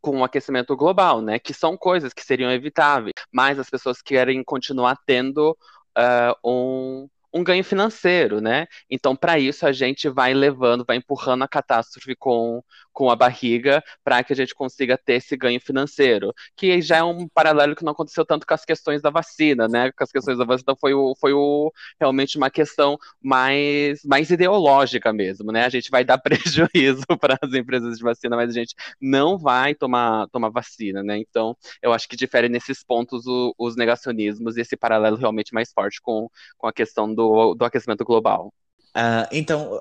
com 0.00 0.20
o 0.20 0.24
aquecimento 0.24 0.76
global, 0.76 1.20
né? 1.20 1.40
Que 1.40 1.52
são 1.52 1.76
coisas 1.76 2.12
que 2.12 2.24
seriam 2.24 2.52
evitáveis, 2.52 3.14
mas 3.32 3.58
as 3.58 3.68
pessoas 3.68 4.00
querem 4.00 4.44
continuar 4.44 4.96
tendo 5.04 5.56
uh, 5.98 6.48
um 6.48 7.08
um 7.32 7.44
ganho 7.44 7.62
financeiro, 7.64 8.40
né? 8.40 8.66
Então, 8.90 9.14
para 9.16 9.38
isso, 9.38 9.66
a 9.66 9.72
gente 9.72 10.08
vai 10.08 10.32
levando, 10.34 10.84
vai 10.86 10.96
empurrando 10.96 11.44
a 11.44 11.48
catástrofe 11.48 12.14
com, 12.16 12.62
com 12.98 13.08
a 13.12 13.14
barriga 13.14 13.80
para 14.02 14.24
que 14.24 14.32
a 14.32 14.36
gente 14.36 14.52
consiga 14.52 14.98
ter 14.98 15.14
esse 15.14 15.36
ganho 15.36 15.60
financeiro, 15.60 16.34
que 16.56 16.82
já 16.82 16.96
é 16.96 17.02
um 17.04 17.28
paralelo 17.28 17.76
que 17.76 17.84
não 17.84 17.92
aconteceu 17.92 18.26
tanto 18.26 18.44
com 18.44 18.52
as 18.52 18.64
questões 18.64 19.00
da 19.00 19.08
vacina, 19.08 19.68
né? 19.68 19.92
Com 19.92 20.02
as 20.02 20.10
questões 20.10 20.36
da 20.36 20.44
vacina 20.44 20.74
foi, 20.80 20.94
o, 20.94 21.14
foi 21.14 21.32
o, 21.32 21.72
realmente 22.00 22.36
uma 22.36 22.50
questão 22.50 22.98
mais, 23.22 24.02
mais 24.04 24.30
ideológica 24.30 25.12
mesmo, 25.12 25.52
né? 25.52 25.64
A 25.64 25.68
gente 25.68 25.92
vai 25.92 26.04
dar 26.04 26.18
prejuízo 26.18 27.06
para 27.20 27.38
as 27.40 27.54
empresas 27.54 27.98
de 27.98 28.02
vacina, 28.02 28.34
mas 28.34 28.50
a 28.50 28.52
gente 28.52 28.74
não 29.00 29.38
vai 29.38 29.76
tomar, 29.76 30.26
tomar 30.30 30.48
vacina, 30.48 31.00
né? 31.00 31.18
Então, 31.18 31.56
eu 31.80 31.92
acho 31.92 32.08
que 32.08 32.16
difere 32.16 32.48
nesses 32.48 32.82
pontos 32.82 33.28
o, 33.28 33.54
os 33.56 33.76
negacionismos 33.76 34.56
e 34.56 34.62
esse 34.62 34.76
paralelo 34.76 35.16
realmente 35.16 35.54
mais 35.54 35.70
forte 35.72 36.00
com, 36.02 36.28
com 36.56 36.66
a 36.66 36.72
questão 36.72 37.14
do, 37.14 37.54
do 37.54 37.64
aquecimento 37.64 38.04
global. 38.04 38.52
Uh, 38.96 39.28
então, 39.32 39.80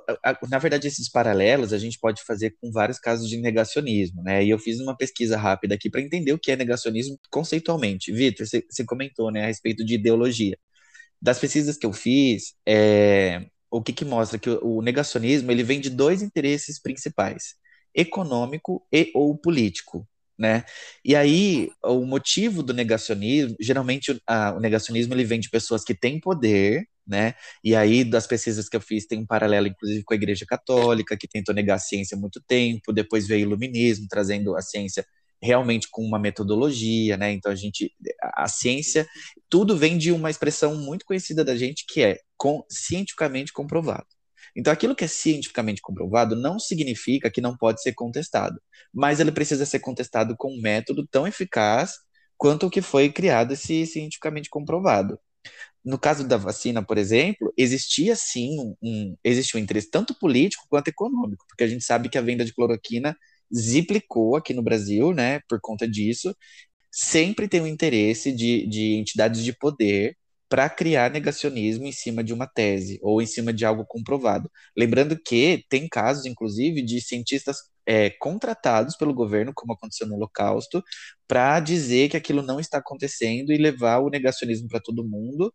na 0.49 0.59
verdade, 0.59 0.87
esses 0.87 1.09
paralelos 1.09 1.73
a 1.73 1.77
gente 1.77 1.99
pode 1.99 2.23
fazer 2.23 2.55
com 2.61 2.71
vários 2.71 2.99
casos 2.99 3.29
de 3.29 3.37
negacionismo, 3.37 4.21
né? 4.23 4.43
E 4.43 4.49
eu 4.49 4.59
fiz 4.59 4.79
uma 4.79 4.95
pesquisa 4.95 5.37
rápida 5.37 5.75
aqui 5.75 5.89
para 5.89 6.01
entender 6.01 6.33
o 6.33 6.39
que 6.39 6.51
é 6.51 6.55
negacionismo 6.55 7.17
conceitualmente. 7.31 8.11
Vitor, 8.11 8.45
você, 8.47 8.85
comentou, 8.85 9.31
né, 9.31 9.43
a 9.43 9.47
respeito 9.47 9.83
de 9.85 9.95
ideologia. 9.95 10.57
Das 11.21 11.39
pesquisas 11.39 11.77
que 11.77 11.85
eu 11.85 11.93
fiz, 11.93 12.53
é, 12.67 13.45
o 13.71 13.81
que, 13.81 13.93
que 13.93 14.05
mostra 14.05 14.39
que 14.39 14.49
o, 14.49 14.77
o 14.77 14.81
negacionismo 14.81 15.51
ele 15.51 15.63
vem 15.63 15.79
de 15.81 15.89
dois 15.89 16.21
interesses 16.21 16.79
principais: 16.81 17.55
econômico 17.95 18.85
e 18.91 19.11
ou 19.15 19.37
político 19.37 20.07
né? 20.37 20.63
E 21.03 21.15
aí, 21.15 21.69
o 21.83 22.05
motivo 22.05 22.61
do 22.61 22.73
negacionismo, 22.73 23.55
geralmente 23.59 24.21
a, 24.27 24.53
o 24.53 24.59
negacionismo 24.59 25.13
ele 25.13 25.23
vem 25.23 25.39
de 25.39 25.49
pessoas 25.49 25.83
que 25.83 25.95
têm 25.95 26.19
poder, 26.19 26.87
né? 27.07 27.33
E 27.63 27.75
aí, 27.75 28.03
das 28.03 28.27
pesquisas 28.27 28.67
que 28.69 28.75
eu 28.75 28.81
fiz, 28.81 29.05
tem 29.05 29.19
um 29.19 29.25
paralelo, 29.25 29.67
inclusive, 29.67 30.03
com 30.03 30.13
a 30.13 30.17
Igreja 30.17 30.45
Católica, 30.47 31.17
que 31.17 31.27
tentou 31.27 31.53
negar 31.55 31.75
a 31.75 31.79
ciência 31.79 32.15
há 32.17 32.19
muito 32.19 32.41
tempo, 32.47 32.93
depois 32.93 33.27
veio 33.27 33.45
o 33.45 33.49
Iluminismo, 33.49 34.07
trazendo 34.09 34.55
a 34.55 34.61
ciência 34.61 35.05
realmente 35.41 35.87
com 35.91 36.03
uma 36.03 36.19
metodologia, 36.19 37.17
né? 37.17 37.31
Então, 37.31 37.51
a 37.51 37.55
gente, 37.55 37.93
a 38.35 38.47
ciência, 38.47 39.07
tudo 39.49 39.77
vem 39.77 39.97
de 39.97 40.11
uma 40.11 40.29
expressão 40.29 40.75
muito 40.75 41.05
conhecida 41.05 41.43
da 41.43 41.55
gente, 41.55 41.85
que 41.87 42.01
é 42.01 42.19
com, 42.37 42.63
cientificamente 42.69 43.53
comprovado. 43.53 44.07
Então, 44.55 44.73
aquilo 44.73 44.95
que 44.95 45.03
é 45.03 45.07
cientificamente 45.07 45.81
comprovado 45.81 46.35
não 46.35 46.59
significa 46.59 47.29
que 47.29 47.41
não 47.41 47.55
pode 47.55 47.81
ser 47.81 47.93
contestado, 47.93 48.59
mas 48.93 49.19
ele 49.19 49.31
precisa 49.31 49.65
ser 49.65 49.79
contestado 49.79 50.35
com 50.35 50.51
um 50.53 50.61
método 50.61 51.05
tão 51.07 51.27
eficaz 51.27 51.93
quanto 52.37 52.67
o 52.67 52.69
que 52.69 52.81
foi 52.81 53.11
criado 53.11 53.53
esse 53.53 53.85
cientificamente 53.85 54.49
comprovado. 54.49 55.19
No 55.87 55.97
caso 55.97 56.27
da 56.27 56.35
vacina, 56.35 56.83
por 56.83 56.97
exemplo, 56.97 57.53
existia 57.57 58.13
sim 58.15 58.59
um, 58.59 58.75
um, 58.83 59.17
existe 59.23 59.55
um 59.55 59.59
interesse 59.59 59.89
tanto 59.89 60.13
político 60.19 60.65
quanto 60.69 60.89
econômico, 60.89 61.45
porque 61.47 61.63
a 61.63 61.67
gente 61.67 61.85
sabe 61.85 62.09
que 62.09 62.17
a 62.17 62.21
venda 62.21 62.43
de 62.43 62.53
cloroquina 62.53 63.15
ziplicou 63.55 64.35
aqui 64.35 64.53
no 64.53 64.61
Brasil, 64.61 65.13
né, 65.13 65.39
por 65.47 65.59
conta 65.61 65.87
disso. 65.87 66.35
Sempre 66.91 67.47
tem 67.47 67.61
o 67.61 67.63
um 67.63 67.67
interesse 67.67 68.33
de, 68.33 68.67
de 68.67 68.95
entidades 68.95 69.43
de 69.43 69.53
poder 69.53 70.17
para 70.49 70.69
criar 70.69 71.11
negacionismo 71.11 71.85
em 71.85 71.91
cima 71.91 72.23
de 72.23 72.33
uma 72.33 72.47
tese 72.47 72.99
ou 73.01 73.21
em 73.21 73.25
cima 73.25 73.51
de 73.53 73.65
algo 73.65 73.85
comprovado. 73.85 74.49
Lembrando 74.75 75.17
que 75.21 75.65
tem 75.69 75.87
casos, 75.87 76.25
inclusive, 76.25 76.81
de 76.81 77.01
cientistas 77.01 77.57
é, 77.85 78.09
contratados 78.09 78.95
pelo 78.95 79.13
governo, 79.13 79.53
como 79.53 79.73
aconteceu 79.73 80.07
no 80.07 80.15
Holocausto, 80.15 80.83
para 81.27 81.59
dizer 81.59 82.09
que 82.09 82.17
aquilo 82.17 82.41
não 82.41 82.59
está 82.59 82.77
acontecendo 82.77 83.51
e 83.51 83.57
levar 83.57 83.99
o 83.99 84.09
negacionismo 84.09 84.67
para 84.67 84.81
todo 84.81 85.07
mundo 85.07 85.51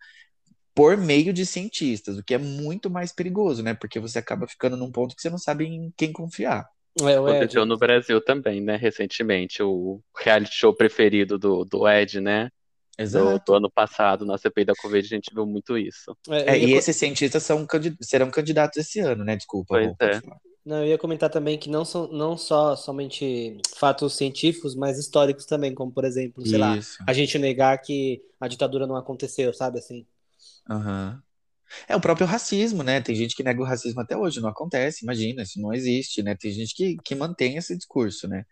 por 0.75 0.96
meio 0.96 1.32
de 1.32 1.44
cientistas, 1.44 2.16
o 2.16 2.25
que 2.25 2.34
é 2.34 2.38
muito 2.38 2.90
mais 2.90 3.12
perigoso, 3.12 3.62
né? 3.62 3.75
Porque 3.75 4.00
você 4.00 4.18
acaba 4.18 4.46
ficando 4.46 4.76
num 4.76 4.90
ponto 4.90 5.14
que 5.14 5.20
você 5.20 5.28
não 5.28 5.38
sabe 5.38 5.66
em 5.66 5.92
quem 5.96 6.12
confiar. 6.12 6.66
É, 7.00 7.16
Aconteceu 7.16 7.66
no 7.66 7.78
Brasil 7.78 8.20
também, 8.22 8.61
né? 8.61 8.76
Recentemente, 8.76 9.62
o 9.62 10.00
reality 10.16 10.54
show 10.54 10.75
preferido 10.75 11.38
do, 11.38 11.64
do 11.64 11.88
Ed, 11.88 12.20
né? 12.20 12.50
Exato. 12.99 13.38
Do, 13.38 13.44
do, 13.44 13.54
ano 13.54 13.70
passado, 13.70 14.25
na 14.25 14.37
CPI 14.37 14.66
da 14.66 14.75
Covid, 14.75 15.06
a 15.06 15.16
gente 15.16 15.34
viu 15.34 15.46
muito 15.46 15.78
isso. 15.78 16.16
É, 16.28 16.56
é, 16.56 16.58
e 16.58 16.72
esses 16.75 16.94
cientistas 16.94 17.42
são, 17.42 17.66
serão 18.00 18.30
candidatos 18.30 18.76
esse 18.78 19.00
ano, 19.00 19.25
né? 19.25 19.37
Desculpa. 19.37 19.75
Pois 19.75 20.11
é. 20.11 20.20
Não, 20.64 20.78
eu 20.78 20.88
ia 20.88 20.99
comentar 20.99 21.28
também 21.28 21.58
que 21.58 21.68
não 21.68 21.84
são 21.84 22.06
não 22.12 22.37
só 22.37 22.76
somente 22.76 23.58
fatos 23.76 24.16
científicos, 24.16 24.76
mas 24.76 24.96
históricos 24.99 25.44
também, 25.44 25.75
como 25.75 25.90
por 25.90 26.04
exemplo, 26.04 26.46
sei 26.46 26.52
isso. 26.52 26.99
lá, 27.00 27.06
a 27.06 27.12
gente 27.12 27.37
negar 27.37 27.76
que 27.78 28.22
a 28.40 28.46
ditadura 28.46 28.87
não 28.87 28.94
aconteceu, 28.94 29.52
sabe 29.52 29.80
assim? 29.80 30.06
Uhum. 30.70 31.18
É 31.88 31.96
o 31.96 32.00
próprio 32.00 32.26
racismo, 32.26 32.82
né? 32.82 33.00
Tem 33.00 33.14
gente 33.14 33.34
que 33.34 33.42
nega 33.42 33.61
o 33.61 33.64
racismo 33.64 34.00
até 34.00 34.16
hoje, 34.16 34.40
não 34.40 34.50
acontece, 34.50 35.04
imagina, 35.04 35.42
isso 35.42 35.61
não 35.61 35.72
existe, 35.72 36.22
né? 36.22 36.37
Tem 36.37 36.52
gente 36.52 36.75
que, 36.75 36.96
que 37.02 37.14
mantém 37.14 37.56
esse 37.56 37.76
discurso, 37.76 38.28
né? 38.28 38.44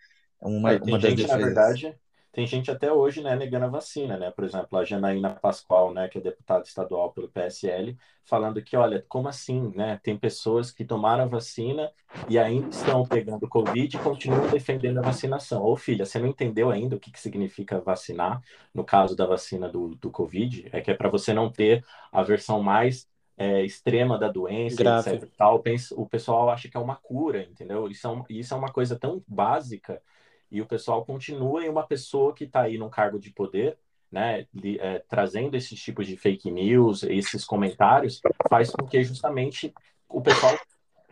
É 0.42 0.48
uma, 0.48 0.72
é, 0.72 0.78
uma 0.78 0.98
das 0.98 1.10
gente. 1.10 1.26
Na 1.28 1.36
verdade, 1.36 1.94
tem 2.32 2.46
gente 2.46 2.70
até 2.70 2.92
hoje, 2.92 3.22
né, 3.22 3.34
negando 3.34 3.66
a 3.66 3.68
vacina, 3.68 4.16
né? 4.16 4.30
Por 4.30 4.44
exemplo, 4.44 4.78
a 4.78 4.84
Janaína 4.84 5.30
Pascoal, 5.30 5.92
né, 5.92 6.08
que 6.08 6.18
é 6.18 6.20
deputada 6.20 6.62
estadual 6.62 7.12
pelo 7.12 7.28
PSL, 7.28 7.96
falando 8.24 8.62
que, 8.62 8.76
olha, 8.76 9.04
como 9.08 9.28
assim, 9.28 9.72
né? 9.74 9.98
Tem 10.02 10.16
pessoas 10.16 10.70
que 10.70 10.84
tomaram 10.84 11.24
a 11.24 11.26
vacina 11.26 11.90
e 12.28 12.38
ainda 12.38 12.68
estão 12.68 13.04
pegando 13.04 13.48
Covid 13.48 13.96
e 13.96 14.00
continuam 14.00 14.48
defendendo 14.48 14.98
a 14.98 15.02
vacinação. 15.02 15.64
Ô, 15.64 15.76
filha, 15.76 16.06
você 16.06 16.20
não 16.20 16.28
entendeu 16.28 16.70
ainda 16.70 16.94
o 16.94 17.00
que, 17.00 17.10
que 17.10 17.18
significa 17.18 17.80
vacinar, 17.80 18.40
no 18.72 18.84
caso 18.84 19.16
da 19.16 19.26
vacina 19.26 19.68
do, 19.68 19.96
do 19.96 20.10
Covid? 20.10 20.68
É 20.72 20.80
que 20.80 20.92
é 20.92 20.94
para 20.94 21.08
você 21.08 21.34
não 21.34 21.50
ter 21.50 21.84
a 22.12 22.22
versão 22.22 22.62
mais 22.62 23.08
é, 23.36 23.64
extrema 23.64 24.16
da 24.16 24.28
doença, 24.28 24.80
etc. 25.00 25.28
Tal. 25.36 25.64
O 25.96 26.06
pessoal 26.06 26.50
acha 26.50 26.68
que 26.68 26.76
é 26.76 26.80
uma 26.80 26.94
cura, 26.94 27.42
entendeu? 27.42 27.88
Isso 27.88 28.06
é, 28.06 28.10
um, 28.10 28.24
isso 28.30 28.54
é 28.54 28.56
uma 28.56 28.70
coisa 28.70 28.96
tão 28.96 29.20
básica 29.26 30.00
e 30.50 30.60
o 30.60 30.66
pessoal 30.66 31.04
continua 31.04 31.64
em 31.64 31.68
uma 31.68 31.86
pessoa 31.86 32.34
que 32.34 32.44
está 32.44 32.62
aí 32.62 32.76
num 32.76 32.90
cargo 32.90 33.18
de 33.18 33.30
poder, 33.30 33.78
né, 34.10 34.46
é, 34.80 34.98
trazendo 35.08 35.56
esses 35.56 35.80
tipos 35.80 36.06
de 36.06 36.16
fake 36.16 36.50
news, 36.50 37.04
esses 37.04 37.44
comentários, 37.44 38.20
faz 38.48 38.70
com 38.70 38.84
que 38.86 39.02
justamente 39.04 39.72
o 40.08 40.20
pessoal 40.20 40.58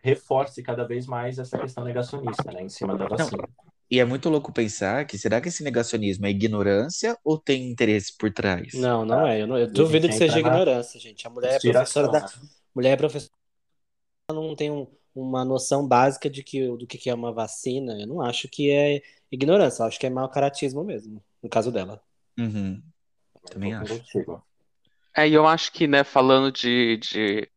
reforce 0.03 0.63
cada 0.63 0.85
vez 0.85 1.07
mais 1.07 1.39
essa 1.39 1.57
questão 1.59 1.85
negacionista, 1.85 2.51
né, 2.51 2.63
em 2.63 2.69
cima 2.69 2.97
da 2.97 3.07
vacina. 3.07 3.43
Não. 3.43 3.69
E 3.91 4.01
é 4.01 4.05
muito 4.05 4.29
louco 4.29 4.53
pensar 4.53 5.07
que 5.07 5.17
será 5.17 5.41
que 5.41 5.49
esse 5.49 5.65
negacionismo 5.65 6.27
é 6.27 6.31
ignorância 6.31 7.17
ou 7.25 7.39
tem 7.39 7.71
interesse 7.71 8.15
por 8.19 8.31
trás? 8.31 8.75
Não, 8.75 9.05
não 9.05 9.27
é. 9.27 9.41
Eu, 9.41 9.47
não, 9.47 9.57
eu 9.57 9.67
duvido 9.67 10.07
que 10.07 10.15
seja 10.15 10.39
ignorância, 10.39 11.01
gente. 11.01 11.27
A 11.27 11.31
mulher 11.31 11.55
é 11.55 11.59
professora 11.59 12.09
da. 12.09 12.21
Né? 12.21 12.27
Mulher 12.75 12.91
é 12.91 12.97
professora. 12.97 13.33
Não 14.31 14.55
tem 14.55 14.71
um, 14.71 14.87
uma 15.15 15.43
noção 15.43 15.89
básica 15.89 16.29
de 16.29 16.43
que, 16.43 16.69
do 16.69 16.87
que 16.87 17.09
é 17.09 17.15
uma 17.15 17.33
vacina. 17.33 17.99
Eu 17.99 18.07
não 18.07 18.21
acho 18.21 18.47
que 18.47 18.71
é 18.71 19.01
ignorância, 19.31 19.85
acho 19.85 19.99
que 19.99 20.07
é 20.07 20.11
mau 20.11 20.29
caratismo 20.29 20.85
mesmo, 20.85 21.23
no 21.43 21.49
caso 21.49 21.71
dela. 21.71 22.01
Uhum. 22.39 22.83
Também 23.51 23.75
acho. 23.75 24.03
É, 25.17 25.29
e 25.29 25.35
eu 25.35 25.47
acho 25.47 25.73
que, 25.73 25.87
né, 25.87 26.05
falando 26.05 26.53
de, 26.53 26.97
de, 26.99 27.51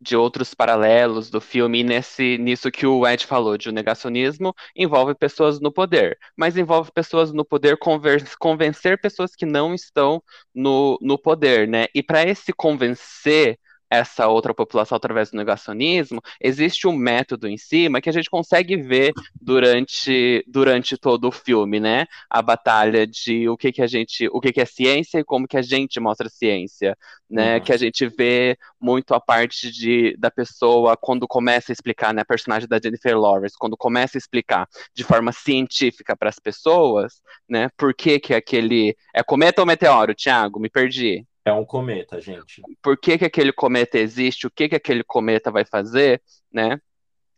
de 0.00 0.16
outros 0.16 0.52
paralelos 0.52 1.30
do 1.30 1.40
filme, 1.40 1.80
e 1.80 1.84
nesse, 1.84 2.38
nisso 2.38 2.70
que 2.70 2.86
o 2.86 3.06
Ed 3.06 3.26
falou, 3.26 3.56
de 3.56 3.68
o 3.68 3.72
negacionismo, 3.72 4.54
envolve 4.74 5.14
pessoas 5.14 5.60
no 5.60 5.72
poder, 5.72 6.18
mas 6.36 6.56
envolve 6.56 6.90
pessoas 6.92 7.32
no 7.32 7.44
poder 7.44 7.78
conver, 7.78 8.24
convencer 8.38 9.00
pessoas 9.00 9.34
que 9.36 9.46
não 9.46 9.74
estão 9.74 10.22
no, 10.54 10.98
no 11.00 11.16
poder, 11.16 11.68
né? 11.68 11.86
E 11.94 12.02
para 12.02 12.22
esse 12.22 12.52
convencer 12.52 13.58
essa 13.94 14.28
outra 14.28 14.54
população 14.54 14.96
através 14.96 15.30
do 15.30 15.36
negacionismo, 15.36 16.20
existe 16.40 16.86
um 16.86 16.96
método 16.96 17.48
em 17.48 17.56
cima 17.56 18.00
que 18.00 18.08
a 18.08 18.12
gente 18.12 18.30
consegue 18.30 18.76
ver 18.76 19.12
durante, 19.40 20.44
durante 20.46 20.96
todo 20.96 21.28
o 21.28 21.32
filme, 21.32 21.80
né? 21.80 22.06
A 22.28 22.42
batalha 22.42 23.06
de 23.06 23.48
o 23.48 23.56
que 23.56 23.72
que 23.72 23.82
a 23.82 23.86
gente, 23.86 24.28
o 24.32 24.40
que 24.40 24.52
que 24.52 24.60
é 24.60 24.64
ciência 24.64 25.18
e 25.18 25.24
como 25.24 25.48
que 25.48 25.56
a 25.56 25.62
gente 25.62 25.98
mostra 26.00 26.28
ciência, 26.28 26.96
né? 27.28 27.56
Uhum. 27.56 27.60
Que 27.62 27.72
a 27.72 27.76
gente 27.76 28.06
vê 28.06 28.56
muito 28.80 29.14
a 29.14 29.20
parte 29.20 29.70
de, 29.70 30.16
da 30.18 30.30
pessoa 30.30 30.96
quando 30.96 31.26
começa 31.26 31.72
a 31.72 31.74
explicar, 31.74 32.12
né? 32.14 32.22
A 32.22 32.24
personagem 32.24 32.68
da 32.68 32.78
Jennifer 32.82 33.18
Lawrence, 33.18 33.56
quando 33.58 33.76
começa 33.76 34.16
a 34.16 34.20
explicar 34.20 34.68
de 34.94 35.04
forma 35.04 35.32
científica 35.32 36.16
para 36.16 36.28
as 36.28 36.38
pessoas, 36.38 37.20
né? 37.48 37.68
Por 37.76 37.94
que 37.94 38.18
que 38.20 38.34
aquele 38.34 38.96
é 39.14 39.22
cometa 39.22 39.62
ou 39.62 39.66
meteoro, 39.66 40.14
Thiago? 40.14 40.60
Me 40.60 40.68
perdi. 40.68 41.26
É 41.44 41.52
um 41.52 41.64
cometa, 41.64 42.20
gente. 42.20 42.62
Por 42.82 42.96
que, 42.96 43.18
que 43.18 43.24
aquele 43.24 43.52
cometa 43.52 43.98
existe? 43.98 44.46
O 44.46 44.50
que, 44.50 44.68
que 44.68 44.76
aquele 44.76 45.04
cometa 45.04 45.50
vai 45.50 45.64
fazer, 45.64 46.22
né? 46.50 46.80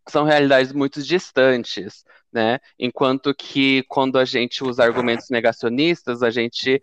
São 0.09 0.25
realidades 0.25 0.73
muito 0.73 1.03
distantes, 1.03 2.05
né? 2.33 2.61
Enquanto 2.79 3.35
que 3.35 3.83
quando 3.89 4.17
a 4.19 4.25
gente 4.25 4.63
usa 4.63 4.85
argumentos 4.85 5.29
negacionistas, 5.29 6.23
a 6.23 6.31
gente 6.31 6.81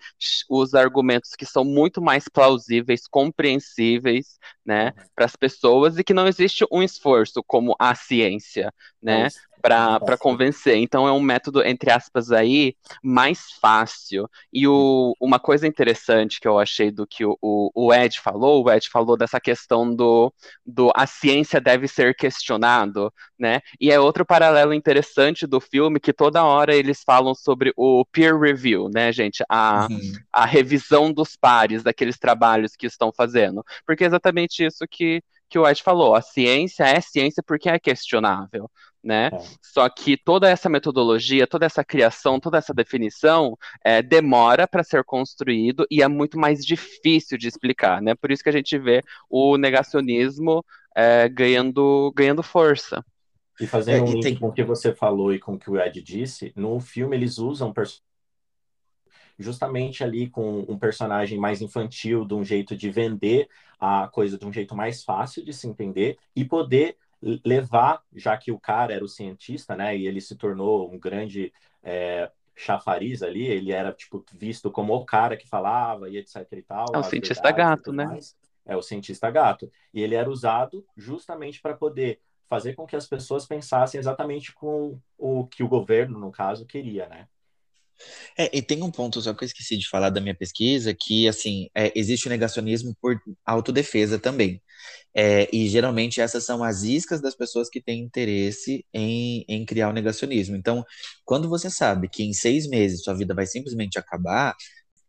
usa 0.50 0.82
argumentos 0.82 1.36
que 1.36 1.46
são 1.46 1.64
muito 1.64 2.02
mais 2.02 2.28
plausíveis, 2.28 3.08
compreensíveis, 3.08 4.38
né, 4.66 4.92
para 5.16 5.26
as 5.26 5.36
pessoas 5.36 5.98
e 5.98 6.04
que 6.04 6.14
não 6.14 6.28
existe 6.28 6.66
um 6.72 6.84
esforço 6.84 7.42
como 7.46 7.76
a 7.80 7.96
ciência, 7.96 8.74
né? 9.04 9.30
para 9.64 10.18
convencer. 10.18 10.76
Então 10.76 11.08
é 11.08 11.12
um 11.14 11.22
método, 11.22 11.64
entre 11.64 11.90
aspas, 11.90 12.34
aí, 12.34 12.76
mais 13.02 13.54
fácil. 13.62 14.30
E 14.52 14.68
o, 14.68 15.16
uma 15.22 15.40
coisa 15.40 15.66
interessante 15.66 16.42
que 16.42 16.48
eu 16.48 16.60
achei 16.60 16.92
do 16.92 17.08
que 17.08 17.24
o, 17.24 17.38
o, 17.42 17.94
Ed 17.94 18.20
falou, 18.20 18.66
o 18.66 18.70
Ed 18.70 18.90
falou 18.90 19.16
dessa 19.16 19.40
questão 19.40 19.96
do, 19.96 20.34
do 20.66 20.92
a 20.94 21.08
ciência 21.08 21.62
deve 21.62 21.88
ser 21.88 22.14
questionado, 22.14 23.12
né? 23.40 23.62
E 23.80 23.90
é 23.90 23.98
outro 23.98 24.26
paralelo 24.26 24.74
interessante 24.74 25.48
do 25.48 25.62
filme 25.62 25.98
que 25.98 26.12
toda 26.12 26.44
hora 26.44 26.76
eles 26.76 27.02
falam 27.02 27.34
sobre 27.34 27.72
o 27.78 28.04
peer 28.12 28.38
review, 28.38 28.90
né, 28.94 29.14
gente? 29.14 29.46
A, 29.48 29.88
uhum. 29.90 30.12
a 30.34 30.46
revisão 30.46 31.14
dos 31.14 31.38
pares 31.38 31.84
daqueles 31.84 32.20
trabalhos 32.20 32.76
que 32.76 32.86
estão 32.86 33.14
fazendo. 33.16 33.64
Porque 33.86 34.04
é 34.04 34.08
exatamente 34.08 34.66
isso 34.66 34.86
que, 34.90 35.24
que 35.50 35.58
o 35.58 35.66
Ed 35.66 35.82
falou. 35.82 36.16
A 36.16 36.22
ciência 36.22 36.84
é 36.84 37.00
ciência 37.00 37.42
porque 37.42 37.70
é 37.70 37.80
questionável 37.80 38.70
né? 39.04 39.30
É. 39.34 39.38
Só 39.62 39.90
que 39.90 40.16
toda 40.16 40.50
essa 40.50 40.70
metodologia, 40.70 41.46
toda 41.46 41.66
essa 41.66 41.84
criação, 41.84 42.40
toda 42.40 42.58
essa 42.58 42.74
definição 42.74 43.58
é, 43.84 44.02
demora 44.02 44.68
para 44.68 44.84
ser 44.84 45.04
construído 45.04 45.86
e 45.92 46.02
é 46.02 46.08
muito 46.08 46.40
mais 46.40 46.66
difícil 46.66 47.38
de 47.38 47.48
explicar, 47.48 48.02
né? 48.02 48.16
Por 48.16 48.32
isso 48.32 48.44
que 48.44 48.50
a 48.50 48.54
gente 48.54 48.78
vê 48.78 49.04
o 49.30 49.58
negacionismo 49.58 50.64
é, 50.96 51.28
ganhando, 51.28 52.14
ganhando 52.16 52.42
força. 52.42 53.04
E 53.60 53.68
fazendo 53.68 54.06
é, 54.06 54.10
um 54.10 54.14
link 54.14 54.24
tem... 54.24 54.36
com 54.36 54.48
o 54.48 54.54
que 54.54 54.64
você 54.64 54.94
falou 54.94 55.34
e 55.34 55.40
com 55.40 55.54
o 55.54 55.60
que 55.60 55.70
o 55.70 55.80
Ed 55.80 56.02
disse, 56.02 56.54
no 56.56 56.80
filme 56.80 57.16
eles 57.16 57.38
usam 57.38 57.74
justamente 59.38 60.04
ali 60.04 60.30
com 60.30 60.60
um 60.68 60.78
personagem 60.78 61.38
mais 61.38 61.62
infantil, 61.62 62.26
de 62.26 62.34
um 62.34 62.44
jeito 62.44 62.76
de 62.76 62.90
vender 62.90 63.50
a 63.80 64.08
coisa 64.08 64.38
de 64.38 64.46
um 64.46 64.54
jeito 64.54 64.76
mais 64.76 65.04
fácil 65.04 65.44
de 65.44 65.54
se 65.54 65.68
entender 65.68 66.18
e 66.36 66.46
poder 66.46 66.98
levar, 67.46 68.02
já 68.14 68.38
que 68.38 68.52
o 68.52 68.60
cara 68.60 68.94
era 68.94 69.04
o 69.04 69.08
cientista, 69.08 69.76
né, 69.76 69.96
e 69.96 70.08
ele 70.08 70.20
se 70.20 70.36
tornou 70.36 70.92
um 70.92 71.00
grande 71.00 71.54
é, 71.82 72.30
chafariz 72.56 73.24
ali, 73.24 73.46
ele 73.46 73.72
era 73.72 73.92
tipo 73.92 74.24
visto 74.34 74.70
como 74.70 74.94
o 74.94 75.06
cara 75.06 75.38
que 75.38 75.48
falava 75.48 76.10
e 76.10 76.18
etc 76.18 76.46
e 76.52 76.62
tal. 76.62 76.86
É 76.94 76.98
o 76.98 77.04
cientista 77.04 77.52
gato, 77.52 77.92
né? 77.92 78.06
Mais. 78.06 78.36
É 78.66 78.78
o 78.78 78.82
cientista 78.82 79.30
gato. 79.30 79.72
E 79.94 80.02
ele 80.02 80.16
era 80.16 80.30
usado 80.30 80.86
justamente 80.96 81.62
para 81.62 81.74
poder 81.74 82.20
fazer 82.48 82.74
com 82.76 82.86
que 82.86 82.96
as 82.96 83.08
pessoas 83.08 83.46
pensassem 83.46 84.00
exatamente 84.00 84.54
com 84.54 85.00
o 85.18 85.48
que 85.48 85.64
o 85.64 85.68
governo, 85.68 86.20
no 86.20 86.32
caso, 86.32 86.66
queria, 86.66 87.08
né? 87.08 87.28
É, 88.38 88.50
e 88.58 88.62
tem 88.62 88.82
um 88.84 88.92
ponto 88.92 89.22
só 89.22 89.34
que 89.34 89.44
eu 89.44 89.46
esqueci 89.46 89.78
de 89.78 89.88
falar 89.90 90.10
da 90.10 90.22
minha 90.22 90.36
pesquisa, 90.36 90.94
que, 90.94 91.28
assim, 91.28 91.70
é, 91.76 91.92
existe 91.96 92.28
o 92.28 92.30
negacionismo 92.30 92.96
por 93.02 93.20
autodefesa 93.46 94.20
também. 94.20 94.62
É, 95.16 95.48
e 95.54 95.68
geralmente 95.70 96.20
essas 96.22 96.46
são 96.46 96.64
as 96.64 96.84
iscas 96.84 97.22
das 97.22 97.36
pessoas 97.36 97.70
que 97.70 97.82
têm 97.82 98.02
interesse 98.02 98.86
em, 98.94 99.46
em 99.48 99.66
criar 99.66 99.90
o 99.90 99.94
negacionismo. 99.94 100.56
Então, 100.56 100.84
quando 101.26 101.50
você 101.50 101.70
sabe 101.70 102.10
que 102.10 102.24
em 102.24 102.34
seis 102.34 102.68
meses 102.68 103.04
sua 103.04 103.14
vida 103.14 103.34
vai 103.34 103.46
simplesmente 103.46 104.00
acabar, 104.00 104.56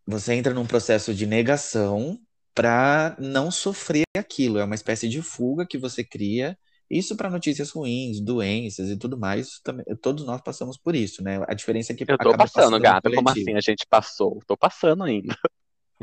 você 0.07 0.35
entra 0.35 0.55
num 0.55 0.67
processo 0.67 1.15
de 1.15 1.27
negação 1.27 2.19
para 2.55 3.17
não 3.19 3.51
sofrer 3.51 4.05
aquilo. 4.17 4.59
É 4.59 4.65
uma 4.65 4.75
espécie 4.75 5.09
de 5.09 5.23
fuga 5.23 5.67
que 5.67 5.79
você 5.79 6.05
cria 6.05 6.57
isso 6.91 7.17
para 7.17 7.31
notícias 7.31 7.71
ruins, 7.71 8.21
doenças 8.21 8.91
e 8.91 8.97
tudo 8.97 9.19
mais, 9.19 9.59
também, 9.61 9.85
todos 10.01 10.25
nós 10.25 10.41
passamos 10.41 10.77
por 10.77 10.95
isso, 10.95 11.23
né? 11.23 11.43
A 11.49 11.55
diferença 11.55 11.93
é 11.93 11.97
que 11.97 12.05
Eu 12.07 12.19
tô 12.19 12.37
passando, 12.37 12.79
gata, 12.79 13.11
como 13.11 13.29
assim 13.29 13.55
a 13.55 13.61
gente 13.61 13.87
passou? 13.89 14.41
Tô 14.47 14.57
passando 14.57 15.05
ainda. 15.05 15.37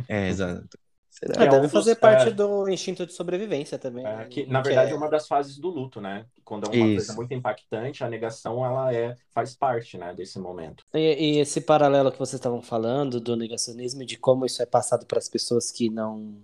É, 0.07 0.29
exato. 0.29 0.77
É, 1.23 1.47
deve 1.47 1.69
fazer 1.69 1.95
parte 1.95 2.29
é... 2.29 2.31
do 2.31 2.67
instinto 2.67 3.05
de 3.05 3.13
sobrevivência 3.13 3.77
também. 3.77 4.03
É, 4.05 4.17
né? 4.17 4.25
que, 4.25 4.45
na 4.47 4.61
verdade, 4.61 4.91
é... 4.91 4.93
é... 4.93 4.97
uma 4.97 5.09
das 5.09 5.27
fases 5.27 5.57
do 5.59 5.69
luto, 5.69 6.01
né? 6.01 6.25
Quando 6.43 6.65
é 6.65 6.69
uma 6.69 6.87
isso. 6.87 6.95
coisa 6.95 7.13
muito 7.13 7.33
impactante, 7.33 8.03
a 8.03 8.09
negação 8.09 8.65
ela 8.65 8.93
é, 8.93 9.15
faz 9.31 9.55
parte 9.55 9.97
né, 9.97 10.13
desse 10.15 10.39
momento. 10.39 10.83
E, 10.93 11.35
e 11.35 11.39
esse 11.39 11.61
paralelo 11.61 12.11
que 12.11 12.17
vocês 12.17 12.39
estavam 12.39 12.61
falando 12.61 13.19
do 13.19 13.35
negacionismo 13.35 14.01
e 14.01 14.05
de 14.05 14.17
como 14.17 14.45
isso 14.45 14.63
é 14.63 14.65
passado 14.65 15.05
para 15.05 15.19
as 15.19 15.29
pessoas 15.29 15.69
que 15.69 15.89
não 15.89 16.41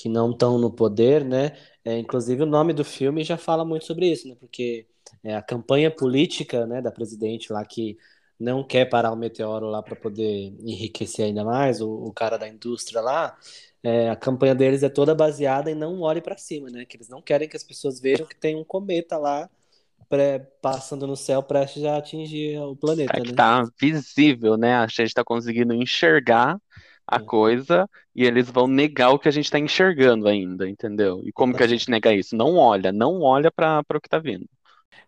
que 0.00 0.08
não 0.08 0.30
estão 0.30 0.58
no 0.58 0.70
poder, 0.70 1.22
né? 1.22 1.52
É, 1.84 1.98
inclusive 1.98 2.42
o 2.42 2.46
nome 2.46 2.72
do 2.72 2.82
filme 2.82 3.22
já 3.22 3.36
fala 3.36 3.66
muito 3.66 3.84
sobre 3.84 4.10
isso, 4.10 4.26
né? 4.26 4.34
Porque 4.40 4.86
é 5.22 5.36
a 5.36 5.42
campanha 5.42 5.90
política, 5.90 6.66
né, 6.66 6.80
da 6.80 6.90
presidente 6.90 7.52
lá 7.52 7.62
que 7.66 7.98
não 8.38 8.64
quer 8.64 8.86
parar 8.86 9.12
o 9.12 9.16
meteoro 9.16 9.66
lá 9.66 9.82
para 9.82 9.94
poder 9.94 10.54
enriquecer 10.60 11.26
ainda 11.26 11.44
mais 11.44 11.82
o, 11.82 11.90
o 11.90 12.12
cara 12.14 12.38
da 12.38 12.48
indústria 12.48 13.02
lá. 13.02 13.36
É, 13.82 14.08
a 14.08 14.16
campanha 14.16 14.54
deles 14.54 14.82
é 14.82 14.88
toda 14.88 15.14
baseada 15.14 15.70
em 15.70 15.74
não 15.74 16.00
olhe 16.00 16.22
para 16.22 16.38
cima, 16.38 16.70
né? 16.70 16.86
Que 16.86 16.96
eles 16.96 17.10
não 17.10 17.20
querem 17.20 17.46
que 17.46 17.56
as 17.56 17.64
pessoas 17.64 18.00
vejam 18.00 18.26
que 18.26 18.36
tem 18.36 18.56
um 18.56 18.64
cometa 18.64 19.18
lá 19.18 19.50
pré, 20.08 20.38
passando 20.62 21.06
no 21.06 21.16
céu 21.16 21.42
prestes 21.42 21.84
a 21.84 21.98
atingir 21.98 22.58
o 22.58 22.74
planeta. 22.74 23.12
É 23.14 23.20
que 23.20 23.30
né? 23.30 23.36
tá 23.36 23.62
visível, 23.78 24.56
né? 24.56 24.76
A 24.76 24.86
gente 24.86 25.02
está 25.02 25.22
conseguindo 25.22 25.74
enxergar 25.74 26.58
a 27.10 27.20
coisa 27.20 27.88
e 28.14 28.24
eles 28.24 28.48
vão 28.48 28.68
negar 28.68 29.10
o 29.10 29.18
que 29.18 29.28
a 29.28 29.32
gente 29.32 29.46
está 29.46 29.58
enxergando 29.58 30.28
ainda, 30.28 30.68
entendeu? 30.68 31.20
E 31.24 31.32
como 31.32 31.54
que 31.54 31.62
a 31.62 31.66
gente 31.66 31.90
nega 31.90 32.12
isso? 32.14 32.36
Não 32.36 32.56
olha, 32.56 32.92
não 32.92 33.20
olha 33.22 33.50
para 33.50 33.80
o 33.80 34.00
que 34.00 34.06
está 34.06 34.18
vindo. 34.18 34.46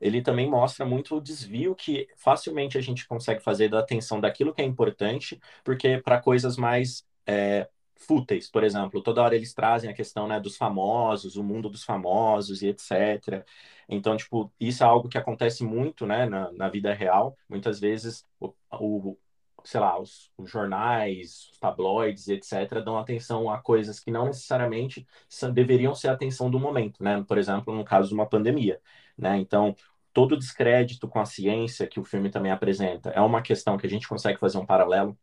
Ele 0.01 0.21
também 0.21 0.51
mostra 0.51 0.85
muito 0.85 1.17
o 1.17 1.21
desvio 1.21 1.77
que 1.77 2.09
facilmente 2.17 2.77
a 2.77 2.81
gente 2.81 3.07
consegue 3.07 3.41
fazer 3.41 3.69
da 3.69 3.79
atenção 3.79 4.21
daquilo 4.21 4.53
que 4.53 4.61
é 4.61 4.65
importante, 4.65 5.39
porque 5.63 5.99
para 5.99 6.21
coisas 6.21 6.57
mais 6.57 7.05
é, 7.25 7.69
fúteis, 7.95 8.51
por 8.51 8.65
exemplo, 8.65 9.01
toda 9.01 9.23
hora 9.23 9.37
eles 9.37 9.55
trazem 9.55 9.89
a 9.89 9.95
questão 9.95 10.27
né, 10.27 10.41
dos 10.41 10.57
famosos, 10.57 11.37
o 11.37 11.45
mundo 11.45 11.69
dos 11.71 11.85
famosos 11.85 12.63
e 12.63 12.69
etc. 12.69 13.45
Então, 13.89 14.17
tipo, 14.17 14.53
isso 14.59 14.83
é 14.83 14.87
algo 14.87 15.09
que 15.09 15.19
acontece 15.19 15.65
muito 15.65 16.05
né, 16.05 16.27
na, 16.27 16.51
na 16.53 16.69
vida 16.69 16.93
real. 16.93 17.37
Muitas 17.49 17.79
vezes 17.79 18.27
o, 18.41 18.53
o 18.73 19.17
sei 19.65 19.81
lá, 19.81 19.99
os, 19.99 20.31
os, 20.37 20.51
jornais, 20.51 21.51
os 21.53 21.59
tabloides, 21.59 22.29
etc., 22.29 22.83
dão 22.85 22.99
atenção 22.99 23.51
a 23.51 23.61
coisas 23.61 24.01
que 24.01 24.11
não 24.11 24.27
necessariamente 24.27 25.07
são, 25.29 25.53
deveriam 25.53 25.95
ser 25.95 26.09
a 26.09 26.13
atenção 26.13 26.51
do 26.51 26.59
momento, 26.59 27.03
né? 27.03 27.25
Por 27.27 27.39
exemplo, 27.39 27.75
no 27.75 27.85
caso 27.85 28.09
de 28.09 28.15
uma 28.15 28.27
pandemia, 28.27 28.81
né? 29.17 29.37
Então, 29.39 29.75
todo 30.13 30.33
o 30.33 30.39
descrédito 30.39 31.09
com 31.09 31.21
a 31.21 31.25
ciência 31.25 31.87
que 31.87 32.01
o 32.01 32.05
filme 32.05 32.31
também 32.31 32.53
apresenta 32.53 33.11
é 33.11 33.21
uma 33.21 33.43
questão 33.43 33.77
que 33.79 33.87
a 33.87 33.91
gente 33.91 34.09
consegue 34.09 34.39
fazer 34.39 34.59
um 34.59 34.67
paralelo 34.67 35.17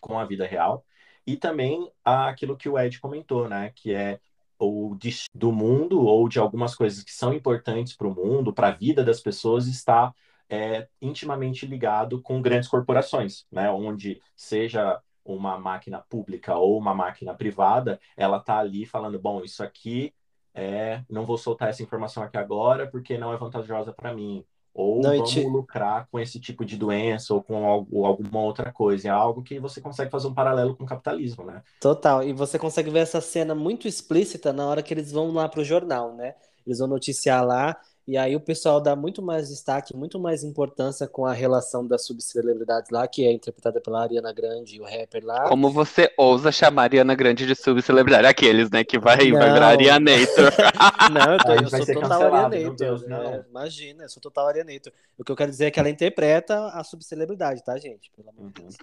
com 0.00 0.18
a 0.18 0.24
vida 0.24 0.46
real 0.46 0.84
e 1.26 1.36
também 1.36 1.90
aquilo 2.04 2.56
que 2.56 2.68
o 2.68 2.78
Ed 2.78 2.98
comentou, 3.00 3.48
né? 3.48 3.72
Que 3.74 3.94
é 3.94 4.20
o 4.58 4.96
do 5.34 5.52
mundo 5.52 6.02
ou 6.02 6.28
de 6.28 6.38
algumas 6.38 6.74
coisas 6.74 7.02
que 7.02 7.12
são 7.12 7.32
importantes 7.32 7.96
para 7.96 8.06
o 8.06 8.14
mundo, 8.14 8.52
para 8.52 8.68
a 8.68 8.72
vida 8.72 9.02
das 9.02 9.20
pessoas, 9.20 9.66
está 9.66 10.12
é 10.50 10.88
intimamente 11.00 11.64
ligado 11.64 12.20
com 12.20 12.42
grandes 12.42 12.68
corporações, 12.68 13.46
né? 13.50 13.70
Onde 13.70 14.20
seja 14.34 15.00
uma 15.24 15.56
máquina 15.56 16.00
pública 16.00 16.56
ou 16.56 16.76
uma 16.76 16.92
máquina 16.92 17.32
privada, 17.32 18.00
ela 18.16 18.38
está 18.38 18.58
ali 18.58 18.84
falando, 18.84 19.18
bom, 19.18 19.44
isso 19.44 19.62
aqui 19.62 20.12
é, 20.52 21.02
não 21.08 21.24
vou 21.24 21.38
soltar 21.38 21.68
essa 21.68 21.82
informação 21.82 22.22
aqui 22.22 22.36
agora 22.36 22.88
porque 22.88 23.16
não 23.16 23.32
é 23.32 23.36
vantajosa 23.36 23.92
para 23.92 24.12
mim. 24.12 24.44
Ou 24.72 25.00
não, 25.00 25.10
vamos 25.16 25.30
te... 25.30 25.44
lucrar 25.44 26.08
com 26.10 26.18
esse 26.18 26.40
tipo 26.40 26.64
de 26.64 26.76
doença 26.76 27.34
ou 27.34 27.42
com 27.42 27.66
algo, 27.66 28.04
alguma 28.04 28.40
outra 28.40 28.72
coisa. 28.72 29.08
É 29.08 29.10
algo 29.10 29.42
que 29.42 29.58
você 29.58 29.80
consegue 29.80 30.10
fazer 30.10 30.28
um 30.28 30.34
paralelo 30.34 30.76
com 30.76 30.84
o 30.84 30.86
capitalismo, 30.86 31.44
né? 31.44 31.62
Total. 31.80 32.22
E 32.22 32.32
você 32.32 32.58
consegue 32.58 32.90
ver 32.90 33.00
essa 33.00 33.20
cena 33.20 33.54
muito 33.54 33.88
explícita 33.88 34.52
na 34.52 34.66
hora 34.66 34.82
que 34.82 34.94
eles 34.94 35.10
vão 35.10 35.32
lá 35.32 35.48
para 35.48 35.60
o 35.60 35.64
jornal, 35.64 36.14
né? 36.14 36.34
Eles 36.64 36.78
vão 36.78 36.88
noticiar 36.88 37.44
lá 37.44 37.76
e 38.10 38.16
aí 38.16 38.34
o 38.34 38.40
pessoal 38.40 38.80
dá 38.80 38.96
muito 38.96 39.22
mais 39.22 39.50
destaque, 39.50 39.96
muito 39.96 40.18
mais 40.18 40.42
importância 40.42 41.06
com 41.06 41.24
a 41.24 41.32
relação 41.32 41.86
das 41.86 42.04
subcelebridades 42.04 42.90
lá, 42.90 43.06
que 43.06 43.24
é 43.24 43.30
interpretada 43.30 43.80
pela 43.80 44.02
Ariana 44.02 44.32
Grande 44.32 44.74
e 44.74 44.80
o 44.80 44.82
rapper 44.82 45.24
lá. 45.24 45.48
Como 45.48 45.70
você 45.70 46.12
ousa 46.18 46.50
chamar 46.50 46.82
a 46.82 46.84
Ariana 46.86 47.14
Grande 47.14 47.46
de 47.46 47.54
subcelebridade? 47.54 48.26
Aqueles, 48.26 48.68
né, 48.68 48.82
que 48.82 48.98
vai, 48.98 49.30
vai 49.30 49.52
virar 49.52 49.68
Arianator. 49.68 50.50
não, 51.14 51.34
eu, 51.34 51.38
tô, 51.38 51.52
eu 51.52 51.68
sou 51.68 51.94
total 52.02 52.34
Arianator. 52.34 52.74
Deus, 52.74 53.06
né? 53.06 53.44
Imagina, 53.48 54.02
eu 54.02 54.08
sou 54.08 54.20
total 54.20 54.48
Arianator. 54.48 54.92
O 55.16 55.22
que 55.22 55.30
eu 55.30 55.36
quero 55.36 55.52
dizer 55.52 55.66
é 55.66 55.70
que 55.70 55.78
ela 55.78 55.88
interpreta 55.88 56.66
a 56.70 56.82
subcelebridade, 56.82 57.62
tá, 57.62 57.78
gente? 57.78 58.10
Pelo 58.16 58.30
amor 58.30 58.50
de 58.50 58.60
Deus. 58.60 58.74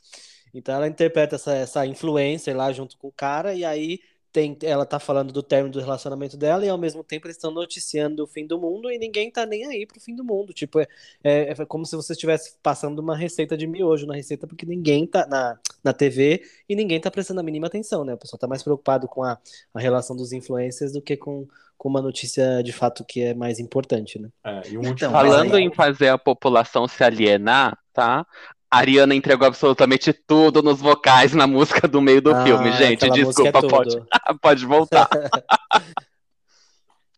Então 0.53 0.73
ela 0.73 0.87
interpreta 0.87 1.35
essa, 1.35 1.53
essa 1.53 1.85
influencer 1.85 2.55
lá 2.55 2.71
junto 2.71 2.97
com 2.97 3.09
o 3.09 3.11
cara, 3.11 3.53
e 3.53 3.65
aí 3.65 3.99
tem, 4.31 4.57
ela 4.61 4.85
tá 4.85 4.99
falando 4.99 5.31
do 5.31 5.41
término 5.41 5.73
do 5.73 5.79
relacionamento 5.79 6.37
dela 6.37 6.65
e 6.65 6.69
ao 6.69 6.77
mesmo 6.77 7.03
tempo 7.03 7.27
eles 7.27 7.37
estão 7.37 7.51
noticiando 7.51 8.23
o 8.23 8.27
fim 8.27 8.45
do 8.45 8.59
mundo 8.59 8.91
e 8.91 8.97
ninguém 8.97 9.31
tá 9.31 9.45
nem 9.45 9.65
aí 9.65 9.85
pro 9.85 9.99
fim 9.99 10.15
do 10.15 10.23
mundo. 10.23 10.53
Tipo, 10.53 10.79
é, 10.79 10.87
é, 11.23 11.51
é 11.51 11.65
como 11.65 11.85
se 11.85 11.95
você 11.95 12.13
estivesse 12.13 12.55
passando 12.61 12.99
uma 12.99 13.15
receita 13.15 13.57
de 13.57 13.65
miojo 13.65 14.05
na 14.05 14.15
receita, 14.15 14.45
porque 14.45 14.65
ninguém 14.65 15.07
tá 15.07 15.25
na, 15.27 15.57
na 15.83 15.93
TV 15.93 16.43
e 16.67 16.75
ninguém 16.75 16.99
tá 16.99 17.09
prestando 17.09 17.39
a 17.39 17.43
mínima 17.43 17.67
atenção, 17.67 18.03
né? 18.03 18.13
O 18.13 18.17
pessoal 18.17 18.39
tá 18.39 18.47
mais 18.47 18.63
preocupado 18.63 19.07
com 19.07 19.23
a, 19.23 19.37
a 19.73 19.79
relação 19.79 20.15
dos 20.15 20.31
influencers 20.31 20.91
do 20.91 21.01
que 21.01 21.17
com, 21.17 21.47
com 21.77 21.89
uma 21.89 22.01
notícia 22.01 22.61
de 22.61 22.73
fato 22.73 23.05
que 23.05 23.21
é 23.21 23.33
mais 23.33 23.59
importante, 23.59 24.19
né? 24.19 24.29
É, 24.43 24.61
um 24.77 24.87
então, 24.87 25.11
falando 25.11 25.55
aí... 25.55 25.63
em 25.63 25.73
fazer 25.73 26.09
a 26.09 26.17
população 26.17 26.87
se 26.87 27.03
alienar, 27.03 27.77
tá? 27.93 28.25
A 28.69 28.79
Ariana 28.79 29.15
entregou 29.15 29.47
absolutamente 29.47 30.11
tudo 30.11 30.61
nos 30.61 30.79
vocais 30.79 31.33
na 31.33 31.47
música 31.47 31.87
do 31.87 32.01
meio 32.01 32.21
do 32.21 32.33
ah, 32.33 32.43
filme, 32.43 32.71
gente. 32.73 33.09
Desculpa, 33.09 33.59
é 33.59 33.69
pode, 33.69 34.03
pode 34.41 34.65
voltar. 34.65 35.07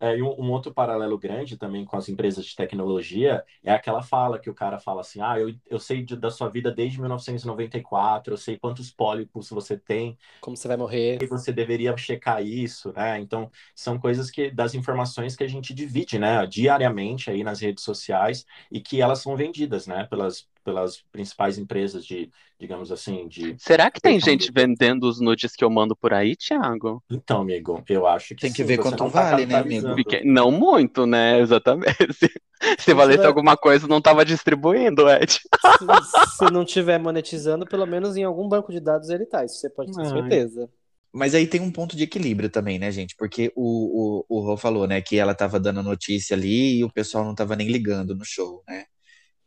É, 0.01 0.17
e 0.17 0.21
um, 0.21 0.29
um, 0.39 0.51
outro 0.51 0.73
paralelo 0.73 1.17
grande 1.17 1.57
também 1.57 1.83
com 1.83 1.97
as 1.97 2.07
empresas 2.07 2.45
de 2.45 2.55
tecnologia 2.55 3.43
é 3.61 3.73
aquela 3.73 4.01
fala 4.01 4.39
que 4.39 4.49
o 4.49 4.53
cara 4.53 4.79
fala 4.79 5.01
assim: 5.01 5.19
ah, 5.19 5.37
eu, 5.37 5.53
eu 5.69 5.77
sei 5.77 6.01
de, 6.01 6.15
da 6.15 6.31
sua 6.31 6.47
vida 6.47 6.71
desde 6.71 7.01
1994, 7.01 8.33
eu 8.33 8.37
sei 8.37 8.57
quantos 8.57 8.89
pólipos 8.89 9.49
você 9.49 9.77
tem. 9.77 10.17
Como 10.39 10.55
você 10.55 10.69
vai 10.69 10.77
morrer. 10.77 11.21
E 11.21 11.27
você 11.27 11.51
deveria 11.51 11.95
checar 11.97 12.41
isso, 12.41 12.93
né? 12.93 13.19
Então, 13.19 13.51
são 13.75 13.99
coisas 13.99 14.31
que 14.31 14.49
das 14.49 14.73
informações 14.73 15.35
que 15.35 15.43
a 15.43 15.49
gente 15.49 15.73
divide, 15.73 16.17
né, 16.17 16.45
diariamente 16.47 17.29
aí 17.29 17.43
nas 17.43 17.59
redes 17.59 17.83
sociais 17.83 18.45
e 18.71 18.79
que 18.79 19.01
elas 19.01 19.19
são 19.19 19.35
vendidas, 19.35 19.85
né, 19.85 20.05
pelas, 20.09 20.47
pelas 20.63 21.01
principais 21.11 21.57
empresas 21.57 22.05
de, 22.05 22.29
digamos 22.59 22.91
assim, 22.91 23.27
de. 23.27 23.55
Será 23.57 23.89
que 23.89 24.01
tem 24.01 24.19
gente 24.19 24.51
vendendo 24.51 25.03
os 25.03 25.19
nudes 25.19 25.55
que 25.55 25.63
eu 25.63 25.69
mando 25.69 25.95
por 25.95 26.13
aí, 26.13 26.35
Thiago? 26.35 27.03
Então, 27.09 27.41
amigo, 27.41 27.83
eu 27.87 28.05
acho 28.05 28.29
que 28.29 28.41
tem 28.41 28.51
que 28.51 28.57
sim, 28.57 28.65
ver 28.65 28.77
quanto 28.77 28.97
tá 28.97 29.05
vale, 29.05 29.45
né, 29.45 29.55
amigo? 29.55 29.95
Porque 29.95 30.23
não 30.23 30.51
muito, 30.51 31.05
né? 31.05 31.39
Exatamente. 31.41 32.29
Se 32.77 32.93
valesse 32.93 33.25
alguma 33.25 33.55
coisa, 33.55 33.87
não 33.87 33.99
estava 33.99 34.25
distribuindo, 34.25 35.09
Ed. 35.09 35.31
Se, 35.31 36.37
se, 36.37 36.51
não 36.51 36.65
tiver 36.65 36.99
monetizando, 36.99 37.65
pelo 37.65 37.85
menos 37.85 38.17
em 38.17 38.23
algum 38.23 38.47
banco 38.47 38.71
de 38.71 38.79
dados 38.79 39.09
ele 39.09 39.25
tá. 39.25 39.45
Isso 39.45 39.55
você 39.55 39.69
pode 39.69 39.93
ter 39.93 40.01
Ai. 40.01 40.09
certeza. 40.09 40.69
Mas 41.11 41.33
aí 41.33 41.47
tem 41.47 41.59
um 41.59 41.71
ponto 41.71 41.95
de 41.95 42.03
equilíbrio 42.03 42.49
também, 42.49 42.77
né, 42.77 42.91
gente? 42.91 43.15
Porque 43.15 43.51
o, 43.55 44.25
o, 44.29 44.37
o 44.37 44.41
Rô 44.41 44.57
falou, 44.57 44.87
né, 44.87 45.01
que 45.01 45.17
ela 45.17 45.33
tava 45.33 45.59
dando 45.59 45.81
notícia 45.81 46.35
ali 46.35 46.77
e 46.79 46.83
o 46.83 46.91
pessoal 46.91 47.25
não 47.25 47.33
tava 47.33 47.55
nem 47.55 47.67
ligando 47.67 48.15
no 48.15 48.23
show, 48.23 48.63
né? 48.67 48.85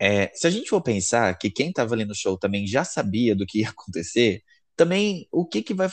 É, 0.00 0.30
se 0.34 0.46
a 0.46 0.50
gente 0.50 0.68
for 0.68 0.82
pensar 0.82 1.36
que 1.38 1.50
quem 1.50 1.68
estava 1.68 1.94
ali 1.94 2.04
no 2.04 2.14
show 2.14 2.36
também 2.38 2.66
já 2.66 2.84
sabia 2.84 3.34
do 3.36 3.46
que 3.46 3.60
ia 3.60 3.68
acontecer, 3.70 4.42
também 4.76 5.28
o 5.30 5.46
que 5.46 5.62
que 5.62 5.74
vai. 5.74 5.88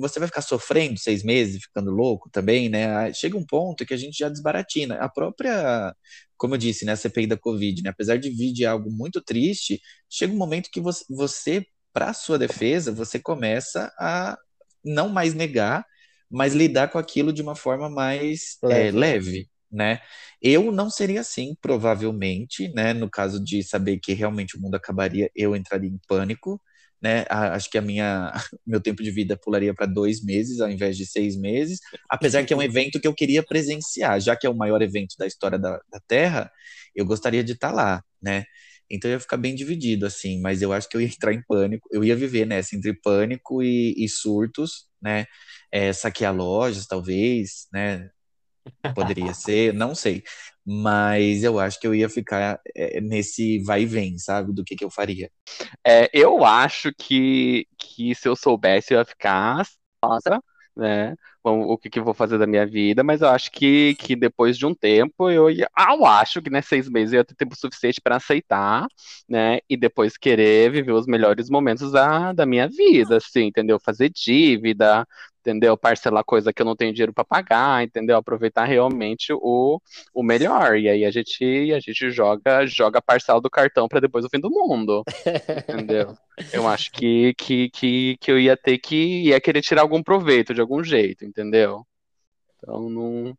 Você 0.00 0.18
vai 0.18 0.28
ficar 0.28 0.42
sofrendo 0.42 0.98
seis 0.98 1.22
meses, 1.22 1.62
ficando 1.62 1.90
louco 1.90 2.30
também, 2.30 2.68
né? 2.68 3.12
Chega 3.12 3.36
um 3.36 3.46
ponto 3.46 3.84
que 3.84 3.94
a 3.94 3.96
gente 3.96 4.18
já 4.18 4.28
desbaratina. 4.28 4.96
A 4.96 5.08
própria, 5.08 5.94
como 6.36 6.54
eu 6.54 6.58
disse, 6.58 6.84
né, 6.84 6.92
a 6.92 6.96
CPI 6.96 7.26
da 7.26 7.36
Covid, 7.36 7.82
né? 7.82 7.90
Apesar 7.90 8.16
de 8.16 8.30
vir 8.30 8.52
de 8.52 8.64
algo 8.66 8.90
muito 8.90 9.20
triste, 9.22 9.80
chega 10.10 10.32
um 10.32 10.36
momento 10.36 10.70
que 10.72 10.80
você, 10.80 11.04
você 11.08 11.66
para 11.92 12.12
sua 12.12 12.38
defesa, 12.38 12.90
você 12.90 13.20
começa 13.20 13.92
a 13.98 14.36
não 14.84 15.08
mais 15.08 15.34
negar, 15.34 15.84
mas 16.30 16.54
lidar 16.54 16.88
com 16.88 16.98
aquilo 16.98 17.32
de 17.32 17.42
uma 17.42 17.54
forma 17.54 17.88
mais 17.88 18.58
leve. 18.62 18.88
É, 18.88 18.90
leve 18.90 19.48
né? 19.74 20.00
Eu 20.40 20.70
não 20.72 20.90
seria 20.90 21.20
assim, 21.20 21.54
provavelmente, 21.60 22.68
né? 22.74 22.92
No 22.94 23.10
caso 23.10 23.42
de 23.42 23.62
saber 23.62 23.98
que 23.98 24.12
realmente 24.14 24.56
o 24.56 24.60
mundo 24.60 24.74
acabaria, 24.76 25.30
eu 25.34 25.56
entraria 25.56 25.90
em 25.90 25.98
pânico, 26.08 26.60
né? 27.02 27.24
Acho 27.28 27.70
que 27.70 27.78
a 27.78 27.82
minha 27.82 28.32
meu 28.66 28.80
tempo 28.80 29.02
de 29.02 29.10
vida 29.10 29.36
pularia 29.36 29.74
para 29.74 29.86
dois 29.86 30.22
meses 30.24 30.60
ao 30.60 30.70
invés 30.70 30.96
de 30.96 31.06
seis 31.06 31.36
meses, 31.36 31.78
apesar 32.10 32.44
que 32.44 32.52
é 32.54 32.56
um 32.56 32.62
evento 32.62 33.00
que 33.00 33.06
eu 33.08 33.14
queria 33.14 33.42
presenciar, 33.42 34.20
já 34.20 34.36
que 34.36 34.46
é 34.46 34.50
o 34.50 34.56
maior 34.56 34.80
evento 34.82 35.14
da 35.18 35.26
história 35.26 35.58
da, 35.58 35.78
da 35.90 36.00
Terra, 36.08 36.50
eu 36.94 37.04
gostaria 37.04 37.44
de 37.44 37.52
estar 37.52 37.70
tá 37.70 37.74
lá, 37.74 38.02
né? 38.22 38.44
Então 38.90 39.10
eu 39.10 39.14
ia 39.14 39.20
ficar 39.20 39.36
bem 39.36 39.54
dividido, 39.54 40.06
assim, 40.06 40.40
mas 40.40 40.62
eu 40.62 40.72
acho 40.72 40.88
que 40.88 40.96
eu 40.96 41.00
ia 41.00 41.06
entrar 41.08 41.32
em 41.32 41.42
pânico, 41.42 41.88
eu 41.92 42.04
ia 42.04 42.14
viver 42.16 42.46
nessa 42.46 42.76
entre 42.76 42.92
pânico 42.94 43.62
e, 43.62 43.94
e 43.96 44.08
surtos, 44.08 44.86
né? 45.02 45.26
É, 45.72 45.92
saquear 45.92 46.34
lojas, 46.34 46.86
talvez, 46.86 47.66
né? 47.72 48.08
Poderia 48.94 49.34
ser, 49.34 49.72
não 49.74 49.94
sei. 49.94 50.22
Mas 50.64 51.42
eu 51.42 51.58
acho 51.58 51.78
que 51.80 51.86
eu 51.86 51.94
ia 51.94 52.08
ficar 52.08 52.60
é, 52.74 53.00
nesse 53.00 53.58
vai 53.64 53.82
e 53.82 53.86
vem, 53.86 54.18
sabe? 54.18 54.52
Do 54.52 54.64
que, 54.64 54.76
que 54.76 54.84
eu 54.84 54.90
faria. 54.90 55.30
É, 55.86 56.10
eu 56.12 56.44
acho 56.44 56.92
que, 56.94 57.66
que 57.78 58.14
se 58.14 58.28
eu 58.28 58.36
soubesse, 58.36 58.94
eu 58.94 58.98
ia 58.98 59.04
ficar. 59.04 59.64
Nossa, 60.02 60.40
né? 60.76 61.14
O 61.42 61.76
que, 61.76 61.90
que 61.90 61.98
eu 61.98 62.04
vou 62.04 62.14
fazer 62.14 62.38
da 62.38 62.46
minha 62.46 62.66
vida, 62.66 63.04
mas 63.04 63.20
eu 63.20 63.28
acho 63.28 63.50
que, 63.50 63.94
que 63.96 64.16
depois 64.16 64.56
de 64.56 64.64
um 64.66 64.74
tempo 64.74 65.30
eu 65.30 65.50
ia. 65.50 65.68
Ah, 65.76 65.94
eu 65.94 66.06
acho 66.06 66.40
que 66.42 66.48
né, 66.50 66.62
seis 66.62 66.88
meses 66.88 67.12
eu 67.12 67.18
ia 67.18 67.24
ter 67.24 67.34
tempo 67.34 67.54
suficiente 67.56 68.00
para 68.02 68.16
aceitar, 68.16 68.86
né? 69.28 69.58
E 69.68 69.76
depois 69.76 70.16
querer 70.16 70.70
viver 70.72 70.92
os 70.92 71.06
melhores 71.06 71.50
momentos 71.50 71.92
da, 71.92 72.32
da 72.32 72.46
minha 72.46 72.66
vida, 72.68 73.18
assim, 73.18 73.42
entendeu? 73.46 73.78
Fazer 73.84 74.10
dívida, 74.10 75.06
entendeu? 75.44 75.76
Parcelar 75.76 76.24
coisa 76.24 76.52
que 76.52 76.62
eu 76.62 76.66
não 76.66 76.74
tenho 76.74 76.92
dinheiro 76.92 77.12
para 77.12 77.24
pagar, 77.24 77.84
entendeu? 77.84 78.16
Aproveitar 78.16 78.64
realmente 78.64 79.32
o, 79.32 79.80
o 80.14 80.22
melhor. 80.22 80.78
E 80.78 80.88
aí 80.88 81.04
a 81.04 81.10
gente 81.10 81.72
a 81.72 81.78
gente 81.78 82.10
joga 82.10 82.66
joga 82.66 82.98
a 82.98 83.02
parcela 83.02 83.40
do 83.40 83.50
cartão 83.50 83.86
para 83.86 84.00
depois 84.00 84.24
o 84.24 84.28
fim 84.30 84.40
do 84.40 84.50
mundo. 84.50 85.04
entendeu? 85.68 86.16
Eu 86.52 86.66
acho 86.66 86.90
que, 86.90 87.32
que, 87.34 87.70
que, 87.70 88.16
que 88.20 88.32
eu 88.32 88.40
ia 88.40 88.56
ter 88.56 88.76
que 88.78 89.22
ia 89.28 89.40
querer 89.40 89.62
tirar 89.62 89.82
algum 89.82 90.02
proveito 90.02 90.52
de 90.52 90.60
algum 90.60 90.82
jeito, 90.82 91.24
entendeu? 91.24 91.86
Então 92.58 92.90
não 92.90 93.36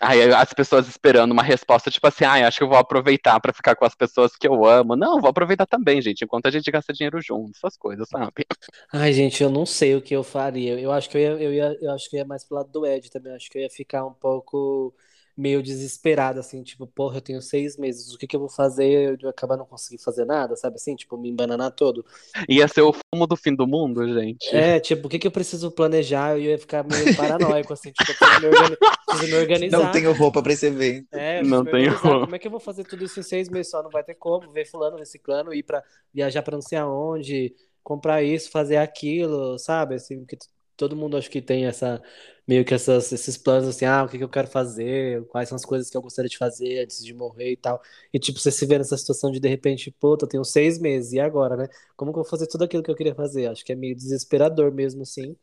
Aí 0.00 0.32
as 0.32 0.52
pessoas 0.52 0.88
esperando 0.88 1.30
uma 1.32 1.42
resposta 1.42 1.90
tipo 1.90 2.06
assim, 2.06 2.24
ah, 2.24 2.46
acho 2.48 2.58
que 2.58 2.64
eu 2.64 2.68
vou 2.68 2.78
aproveitar 2.78 3.38
para 3.40 3.52
ficar 3.52 3.76
com 3.76 3.84
as 3.84 3.94
pessoas 3.94 4.36
que 4.36 4.48
eu 4.48 4.64
amo. 4.64 4.96
Não, 4.96 5.20
vou 5.20 5.30
aproveitar 5.30 5.66
também, 5.66 6.02
gente, 6.02 6.24
enquanto 6.24 6.46
a 6.46 6.50
gente 6.50 6.70
gasta 6.70 6.92
dinheiro 6.92 7.20
junto, 7.22 7.52
essas 7.56 7.76
coisas, 7.76 8.08
sabe? 8.08 8.44
Ai, 8.92 9.12
gente, 9.12 9.42
eu 9.42 9.50
não 9.50 9.64
sei 9.66 9.94
o 9.94 10.02
que 10.02 10.14
eu 10.14 10.22
faria. 10.24 10.78
Eu 10.78 10.92
acho 10.92 11.08
que 11.08 11.16
eu 11.16 11.20
ia, 11.20 11.42
eu 11.42 11.52
ia, 11.54 11.78
eu 11.80 11.92
acho 11.92 12.08
que 12.10 12.16
eu 12.16 12.18
ia 12.18 12.24
mais 12.26 12.44
pro 12.44 12.56
lado 12.56 12.70
do 12.70 12.86
Ed 12.86 13.10
também. 13.10 13.32
Eu 13.32 13.36
acho 13.36 13.50
que 13.50 13.58
eu 13.58 13.62
ia 13.62 13.70
ficar 13.70 14.04
um 14.06 14.12
pouco 14.12 14.94
meio 15.36 15.62
desesperada, 15.62 16.40
assim, 16.40 16.62
tipo, 16.62 16.86
porra, 16.86 17.16
eu 17.16 17.20
tenho 17.20 17.40
seis 17.40 17.76
meses, 17.76 18.12
o 18.12 18.18
que 18.18 18.26
que 18.26 18.36
eu 18.36 18.40
vou 18.40 18.48
fazer? 18.48 19.18
Eu 19.20 19.28
acabar 19.28 19.56
não 19.56 19.64
conseguir 19.64 20.02
fazer 20.02 20.24
nada, 20.24 20.56
sabe 20.56 20.76
assim? 20.76 20.94
Tipo, 20.94 21.16
me 21.16 21.30
embananar 21.30 21.70
todo. 21.72 22.04
Ia 22.48 22.68
ser 22.68 22.82
o 22.82 22.92
fumo 22.92 23.26
do 23.26 23.36
fim 23.36 23.54
do 23.54 23.66
mundo, 23.66 24.06
gente. 24.12 24.54
É, 24.54 24.78
tipo, 24.78 25.06
o 25.06 25.10
que 25.10 25.18
que 25.18 25.26
eu 25.26 25.30
preciso 25.30 25.70
planejar? 25.70 26.36
Eu 26.36 26.40
ia 26.40 26.58
ficar 26.58 26.84
meio 26.84 27.16
paranoico, 27.16 27.72
assim, 27.72 27.92
tipo, 27.92 28.12
eu 28.12 28.16
preciso 28.16 28.40
me, 28.40 28.46
organi 28.46 28.76
preciso 29.06 29.30
me 29.30 29.38
organizar. 29.38 29.78
Não 29.78 29.90
tenho 29.90 30.12
roupa 30.12 30.42
pra 30.42 30.52
esse 30.52 30.66
evento. 30.66 31.08
É, 31.12 31.42
não 31.42 31.64
tenho 31.64 31.92
roupa. 31.96 32.20
Como 32.20 32.36
é 32.36 32.38
que 32.38 32.46
eu 32.46 32.50
vou 32.50 32.60
fazer 32.60 32.84
tudo 32.84 33.04
isso 33.04 33.18
em 33.18 33.22
seis 33.22 33.48
meses 33.48 33.70
só? 33.70 33.82
Não 33.82 33.90
vai 33.90 34.04
ter 34.04 34.14
como, 34.14 34.50
ver 34.50 34.66
fulano, 34.66 34.98
ver 34.98 35.06
ciclano, 35.06 35.54
ir 35.54 35.62
pra 35.62 35.82
viajar 36.12 36.42
pra 36.42 36.56
não 36.56 36.62
sei 36.62 36.78
aonde, 36.78 37.54
comprar 37.82 38.22
isso, 38.22 38.50
fazer 38.50 38.76
aquilo, 38.76 39.58
sabe? 39.58 39.94
Assim, 39.94 40.24
que 40.24 40.36
todo 40.76 40.96
mundo 40.96 41.16
acho 41.16 41.30
que 41.30 41.42
tem 41.42 41.66
essa 41.66 42.02
meio 42.46 42.64
que 42.64 42.74
essas, 42.74 43.12
esses 43.12 43.36
planos 43.36 43.68
assim, 43.68 43.84
ah, 43.84 44.02
o 44.04 44.08
que, 44.08 44.18
que 44.18 44.24
eu 44.24 44.28
quero 44.28 44.48
fazer, 44.48 45.24
quais 45.28 45.48
são 45.48 45.56
as 45.56 45.64
coisas 45.64 45.88
que 45.88 45.96
eu 45.96 46.02
gostaria 46.02 46.28
de 46.28 46.36
fazer 46.36 46.82
antes 46.82 47.04
de 47.04 47.14
morrer 47.14 47.52
e 47.52 47.56
tal. 47.56 47.80
E 48.12 48.18
tipo, 48.18 48.38
você 48.38 48.50
se 48.50 48.66
vê 48.66 48.78
nessa 48.78 48.96
situação 48.96 49.30
de 49.30 49.38
de 49.40 49.48
repente, 49.48 49.90
puta, 49.92 50.24
eu 50.24 50.28
tenho 50.28 50.44
seis 50.44 50.78
meses, 50.78 51.12
e 51.12 51.20
agora, 51.20 51.56
né? 51.56 51.68
Como 51.96 52.12
que 52.12 52.18
eu 52.18 52.22
vou 52.22 52.30
fazer 52.30 52.46
tudo 52.48 52.64
aquilo 52.64 52.82
que 52.82 52.90
eu 52.90 52.96
queria 52.96 53.14
fazer? 53.14 53.46
Acho 53.48 53.64
que 53.64 53.72
é 53.72 53.76
meio 53.76 53.94
desesperador 53.94 54.72
mesmo, 54.72 55.02
assim. 55.02 55.36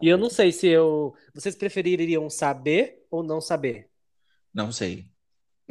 E 0.00 0.08
eu 0.08 0.18
não 0.18 0.30
sei 0.30 0.52
se 0.52 0.68
eu. 0.68 1.14
Vocês 1.34 1.54
prefeririam 1.56 2.28
saber 2.30 3.06
ou 3.10 3.22
não 3.22 3.40
saber? 3.40 3.90
Não 4.52 4.72
sei. 4.72 5.11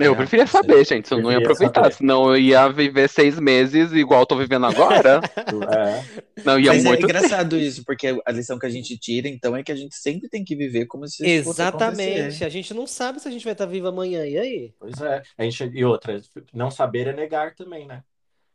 Eu 0.06 0.16
preferia 0.16 0.48
saber, 0.48 0.86
gente, 0.86 1.08
se 1.08 1.14
eu 1.14 1.22
não 1.22 1.32
ia 1.32 1.38
aproveitar, 1.38 1.84
saber. 1.84 1.96
senão 1.96 2.30
eu 2.30 2.38
ia 2.38 2.68
viver 2.70 3.10
seis 3.10 3.40
meses 3.40 3.92
igual 3.94 4.22
eu 4.22 4.26
tô 4.26 4.36
vivendo 4.36 4.66
agora. 4.66 5.22
é. 5.78 6.22
Não, 6.44 6.60
ia 6.60 6.74
Mas 6.74 6.86
é 6.86 6.88
muito 6.88 7.02
é 7.02 7.10
engraçado 7.10 7.58
isso, 7.58 7.84
porque 7.86 8.20
a 8.26 8.32
lição 8.32 8.58
que 8.58 8.66
a 8.66 8.70
gente 8.70 8.98
tira, 8.98 9.28
então, 9.28 9.56
é 9.56 9.64
que 9.64 9.72
a 9.72 9.76
gente 9.76 9.96
sempre 9.96 10.30
tem 10.30 10.44
que 10.44 10.56
viver 10.56 10.86
como 10.86 11.08
se 11.08 11.26
Exatamente. 11.26 12.44
A 12.44 12.50
gente 12.50 12.74
não 12.74 12.88
sabe 12.88 13.20
se 13.20 13.28
a 13.28 13.32
gente 13.32 13.44
vai 13.44 13.54
estar 13.54 13.66
vivo 13.66 13.88
amanhã, 13.88 14.26
e 14.26 14.38
aí? 14.38 14.74
Pois 14.80 15.00
é. 15.02 15.22
A 15.38 15.44
gente, 15.44 15.64
e 15.74 15.86
outra, 15.86 16.22
não 16.54 16.72
saber 16.72 17.08
é 17.08 17.14
negar 17.14 17.54
também, 17.56 17.86
né? 17.86 18.02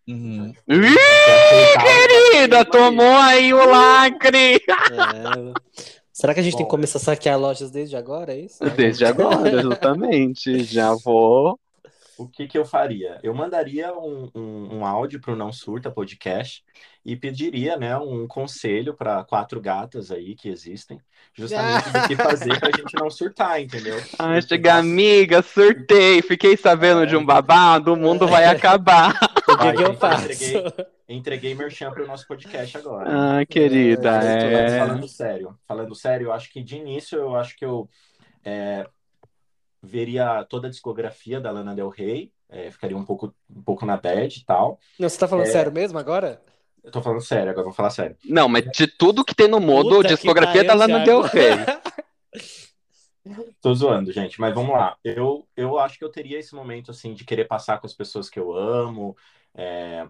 Uhum. 0.08 0.54
Ih, 0.68 1.74
querida, 1.80 2.64
tomou 2.64 3.16
aí 3.16 3.52
o 3.52 3.66
lacre! 3.66 4.54
É. 4.54 5.96
Será 6.16 6.32
que 6.32 6.40
a 6.40 6.42
gente 6.42 6.54
Bom, 6.54 6.58
tem 6.60 6.66
que 6.66 6.70
começar 6.70 6.96
a 6.96 7.02
saquear 7.02 7.38
lojas 7.38 7.70
desde 7.70 7.94
agora, 7.94 8.32
é 8.32 8.40
isso? 8.40 8.64
Desde 8.74 9.04
agora, 9.04 9.50
exatamente. 9.50 10.64
Já 10.64 10.94
vou. 10.94 11.60
O 12.16 12.26
que, 12.26 12.48
que 12.48 12.56
eu 12.56 12.64
faria? 12.64 13.20
Eu 13.22 13.34
mandaria 13.34 13.92
um, 13.94 14.30
um, 14.34 14.76
um 14.76 14.86
áudio 14.86 15.20
para 15.20 15.34
o 15.34 15.36
Não 15.36 15.52
Surta 15.52 15.90
Podcast 15.90 16.64
e 17.06 17.14
pediria 17.14 17.76
né, 17.76 17.96
um 17.96 18.26
conselho 18.26 18.92
para 18.92 19.22
quatro 19.22 19.60
gatas 19.60 20.10
aí 20.10 20.34
que 20.34 20.48
existem, 20.48 21.00
justamente 21.32 21.88
do 21.88 22.08
que 22.08 22.16
fazer 22.20 22.58
para 22.58 22.68
a 22.68 22.76
gente 22.76 22.96
não 22.98 23.08
surtar, 23.08 23.62
entendeu? 23.62 23.96
Ah, 24.18 24.40
chega, 24.40 24.74
amiga, 24.74 25.40
surtei, 25.40 26.20
fiquei 26.20 26.56
sabendo 26.56 27.04
é, 27.04 27.06
de 27.06 27.16
um 27.16 27.24
babado, 27.24 27.92
o 27.92 27.96
mundo 27.96 28.26
vai 28.26 28.44
acabar. 28.44 29.14
O 29.46 29.58
que, 29.58 29.72
que 29.74 29.82
eu 29.84 29.94
faço? 29.94 30.24
Entreguei, 30.24 30.64
entreguei 31.08 31.54
merchan 31.54 31.92
para 31.92 32.02
o 32.02 32.06
nosso 32.06 32.26
podcast 32.26 32.76
agora. 32.76 33.38
Ah, 33.38 33.46
querida. 33.46 34.10
É... 34.24 34.80
Falando 34.80 35.06
sério, 35.06 35.58
falando 35.68 35.94
sério, 35.94 36.26
eu 36.26 36.32
acho 36.32 36.50
que 36.50 36.60
de 36.60 36.76
início 36.76 37.16
eu 37.16 37.36
acho 37.36 37.56
que 37.56 37.64
eu 37.64 37.88
é, 38.44 38.84
veria 39.80 40.44
toda 40.50 40.66
a 40.66 40.70
discografia 40.70 41.40
da 41.40 41.52
Lana 41.52 41.76
Del 41.76 41.88
Rey, 41.88 42.32
é, 42.48 42.72
ficaria 42.72 42.96
um 42.96 43.04
pouco, 43.04 43.32
um 43.48 43.62
pouco 43.62 43.86
na 43.86 43.96
bad 43.96 44.36
e 44.36 44.44
tal. 44.44 44.80
Não, 44.98 45.08
você 45.08 45.16
tá 45.16 45.28
falando 45.28 45.46
é, 45.46 45.50
sério 45.50 45.70
mesmo 45.70 45.96
agora? 45.96 46.42
Eu 46.86 46.92
tô 46.92 47.02
falando 47.02 47.20
sério, 47.20 47.50
agora 47.50 47.64
vou 47.64 47.72
falar 47.72 47.90
sério. 47.90 48.16
Não, 48.24 48.48
mas 48.48 48.64
de 48.70 48.86
tudo 48.86 49.24
que 49.24 49.34
tem 49.34 49.48
no 49.48 49.58
mundo, 49.58 49.96
Puta 49.96 50.06
discografia 50.06 50.62
da 50.62 50.72
Lana 50.72 51.00
Del 51.00 51.20
Rey. 51.20 51.50
Tô 53.60 53.74
zoando, 53.74 54.12
gente, 54.12 54.40
mas 54.40 54.54
vamos 54.54 54.72
lá. 54.72 54.96
Eu, 55.02 55.48
eu 55.56 55.80
acho 55.80 55.98
que 55.98 56.04
eu 56.04 56.08
teria 56.08 56.38
esse 56.38 56.54
momento, 56.54 56.92
assim, 56.92 57.12
de 57.12 57.24
querer 57.24 57.46
passar 57.46 57.80
com 57.80 57.88
as 57.88 57.92
pessoas 57.92 58.30
que 58.30 58.38
eu 58.38 58.54
amo, 58.54 59.16
é, 59.52 60.06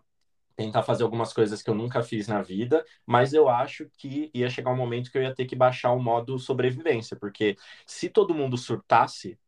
tentar 0.55 0.83
fazer 0.83 1.03
algumas 1.03 1.33
coisas 1.33 1.63
que 1.63 1.71
eu 1.71 1.75
nunca 1.75 2.03
fiz 2.03 2.29
na 2.29 2.43
vida, 2.43 2.85
mas 3.07 3.33
eu 3.33 3.49
acho 3.49 3.89
que 3.97 4.31
ia 4.35 4.51
chegar 4.51 4.71
um 4.71 4.77
momento 4.77 5.11
que 5.11 5.17
eu 5.17 5.23
ia 5.23 5.35
ter 5.35 5.47
que 5.47 5.57
baixar 5.57 5.93
o 5.93 5.99
modo 5.99 6.39
sobrevivência, 6.39 7.17
porque 7.17 7.57
se 7.87 8.11
todo 8.11 8.35
mundo 8.35 8.59
surtasse, 8.59 9.39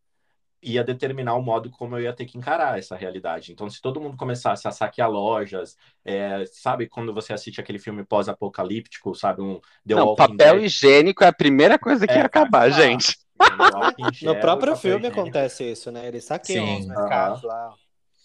ia 0.63 0.83
determinar 0.83 1.35
o 1.35 1.43
modo 1.43 1.71
como 1.71 1.97
eu 1.97 2.03
ia 2.03 2.13
ter 2.13 2.25
que 2.25 2.37
encarar 2.37 2.79
essa 2.79 2.97
realidade. 2.97 3.53
Então, 3.53 3.69
se 3.71 3.81
todo 3.81 4.01
mundo 4.01 4.17
começasse 4.17 4.67
a 4.67 4.71
saquear 4.71 5.11
lojas, 5.11 5.77
é, 6.05 6.45
sabe 6.47 6.89
quando 6.89 7.15
você 7.15 7.33
assiste 7.33 7.61
aquele 7.61 7.79
filme 7.79 8.05
pós-apocalíptico, 8.05 9.15
sabe, 9.15 9.41
um 9.41 9.61
The 9.87 9.95
Não, 9.95 10.15
papel 10.15 10.57
Dead. 10.57 10.65
higiênico 10.65 11.23
é 11.25 11.29
a 11.29 11.33
primeira 11.33 11.79
coisa 11.79 12.07
que 12.07 12.13
é, 12.13 12.19
ia 12.19 12.25
acabar, 12.25 12.71
gente. 12.71 13.17
no 14.23 14.39
próprio 14.41 14.77
filme 14.77 14.99
higiênico. 14.99 15.21
acontece 15.21 15.71
isso, 15.71 15.93
né? 15.93 16.07
Eles 16.07 16.25
saqueiam 16.25 16.79
os 16.79 16.87
mercados 16.87 17.43
uhum. 17.43 17.49
lá. 17.49 17.75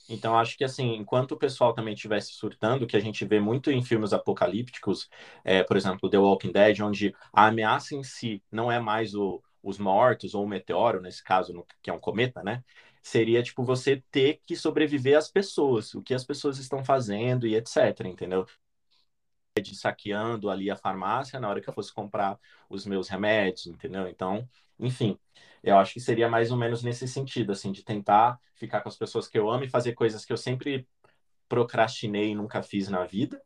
Então, 0.10 0.38
acho 0.38 0.58
que 0.58 0.63
assim, 0.63 0.96
enquanto 0.96 1.32
o 1.32 1.38
pessoal 1.38 1.74
também 1.74 1.93
estivesse 1.93 2.34
surtando, 2.34 2.86
que 2.86 2.98
a 2.98 3.00
gente 3.00 3.24
vê 3.26 3.39
muito 3.39 3.72
em 3.72 3.82
filmes 3.82 4.12
apocalípticos, 4.12 5.10
é, 5.46 5.63
por 5.63 5.78
exemplo, 5.78 6.10
The 6.10 6.17
Walking 6.17 6.52
Dead, 6.52 6.82
onde 6.82 7.15
a 7.32 7.48
ameaça 7.48 7.96
em 7.96 8.04
si 8.04 8.43
não 8.52 8.72
é 8.72 8.80
mais 8.80 9.15
o, 9.15 9.41
os 9.63 9.78
mortos 9.80 10.36
ou 10.36 10.43
o 10.45 10.47
meteoro, 10.47 11.02
nesse 11.02 11.23
caso, 11.23 11.54
no, 11.54 11.65
que 11.82 11.89
é 11.89 11.93
um 11.93 11.99
cometa, 11.99 12.43
né? 12.43 12.63
Seria 13.02 13.43
tipo 13.43 13.63
você 13.63 14.04
ter 14.12 14.41
que 14.45 14.56
sobreviver 14.56 15.17
às 15.17 15.30
pessoas, 15.30 15.93
o 15.95 16.02
que 16.02 16.13
as 16.13 16.23
pessoas 16.23 16.58
estão 16.60 16.84
fazendo 16.86 17.47
e 17.47 17.56
etc, 17.56 18.02
entendeu? 18.06 18.45
De 19.62 19.76
saqueando 19.76 20.49
ali 20.49 20.71
a 20.71 20.76
farmácia 20.76 21.39
na 21.39 21.47
hora 21.47 21.62
que 21.62 21.69
eu 21.69 21.73
fosse 21.73 21.93
comprar 21.93 22.39
os 22.69 22.86
meus 22.86 23.08
remédios, 23.08 23.67
entendeu? 23.67 24.08
Então, 24.08 24.49
enfim, 24.80 25.17
eu 25.63 25.78
acho 25.78 25.93
que 25.93 25.99
seria 25.99 26.28
mais 26.28 26.52
ou 26.52 26.58
menos 26.58 26.82
nesse 26.84 27.08
sentido, 27.08 27.52
assim, 27.52 27.71
de 27.71 27.84
tentar 27.84 28.39
ficar 28.56 28.82
com 28.82 28.89
as 28.89 28.97
pessoas 28.97 29.28
que 29.28 29.38
eu 29.38 29.49
amo 29.49 29.63
e 29.63 29.69
fazer 29.69 29.93
coisas 29.93 30.26
que 30.26 30.34
eu 30.34 30.38
sempre 30.38 30.88
procrastinei 31.47 32.32
e 32.32 32.36
nunca 32.36 32.63
fiz 32.63 32.89
na 32.89 33.06
vida, 33.06 33.41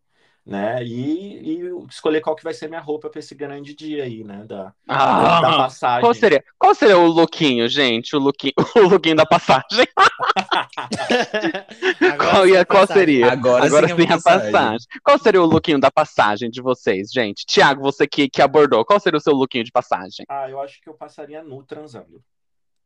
né? 0.47 0.81
E, 0.81 1.60
e, 1.60 1.62
escolher 1.89 2.21
qual 2.21 2.33
que 2.33 2.43
vai 2.43 2.53
ser 2.53 2.69
minha 2.69 2.79
roupa 2.79 3.10
para 3.10 3.19
esse 3.19 3.36
grande 3.36 3.75
dia 3.75 4.05
aí, 4.05 4.23
né? 4.23 4.45
Da, 4.45 4.73
ah, 4.88 5.41
da 5.41 5.57
passagem. 5.57 5.99
Qual 5.99 6.13
seria, 6.13 6.41
qual 6.57 6.73
seria 6.73 6.97
o 6.97 7.05
lookinho, 7.05 7.67
gente? 7.67 8.15
O 8.15 8.19
lookinho, 8.19 8.53
o 8.77 8.88
lookinho 8.88 9.17
da 9.17 9.25
passagem. 9.25 9.67
qual, 12.17 12.47
ia, 12.47 12.65
qual 12.65 12.88
seria? 12.88 13.29
Agora, 13.29 13.65
Agora 13.65 13.89
sim, 13.89 13.95
sim 13.97 14.03
a 14.03 14.07
passagem. 14.07 14.51
passagem. 14.51 14.88
Qual 15.03 15.19
seria 15.19 15.41
o 15.41 15.45
lookinho 15.45 15.81
da 15.81 15.91
passagem 15.91 16.49
de 16.49 16.62
vocês, 16.62 17.12
gente? 17.12 17.45
Tiago, 17.45 17.81
você 17.81 18.07
que, 18.07 18.29
que 18.29 18.41
abordou, 18.41 18.86
qual 18.86 19.01
seria 19.01 19.17
o 19.17 19.21
seu 19.21 19.33
lookinho 19.33 19.65
de 19.65 19.71
passagem? 19.71 20.25
Ah, 20.29 20.49
eu 20.49 20.62
acho 20.62 20.81
que 20.81 20.88
eu 20.88 20.93
passaria 20.93 21.43
nu 21.43 21.62
transando. 21.62 22.23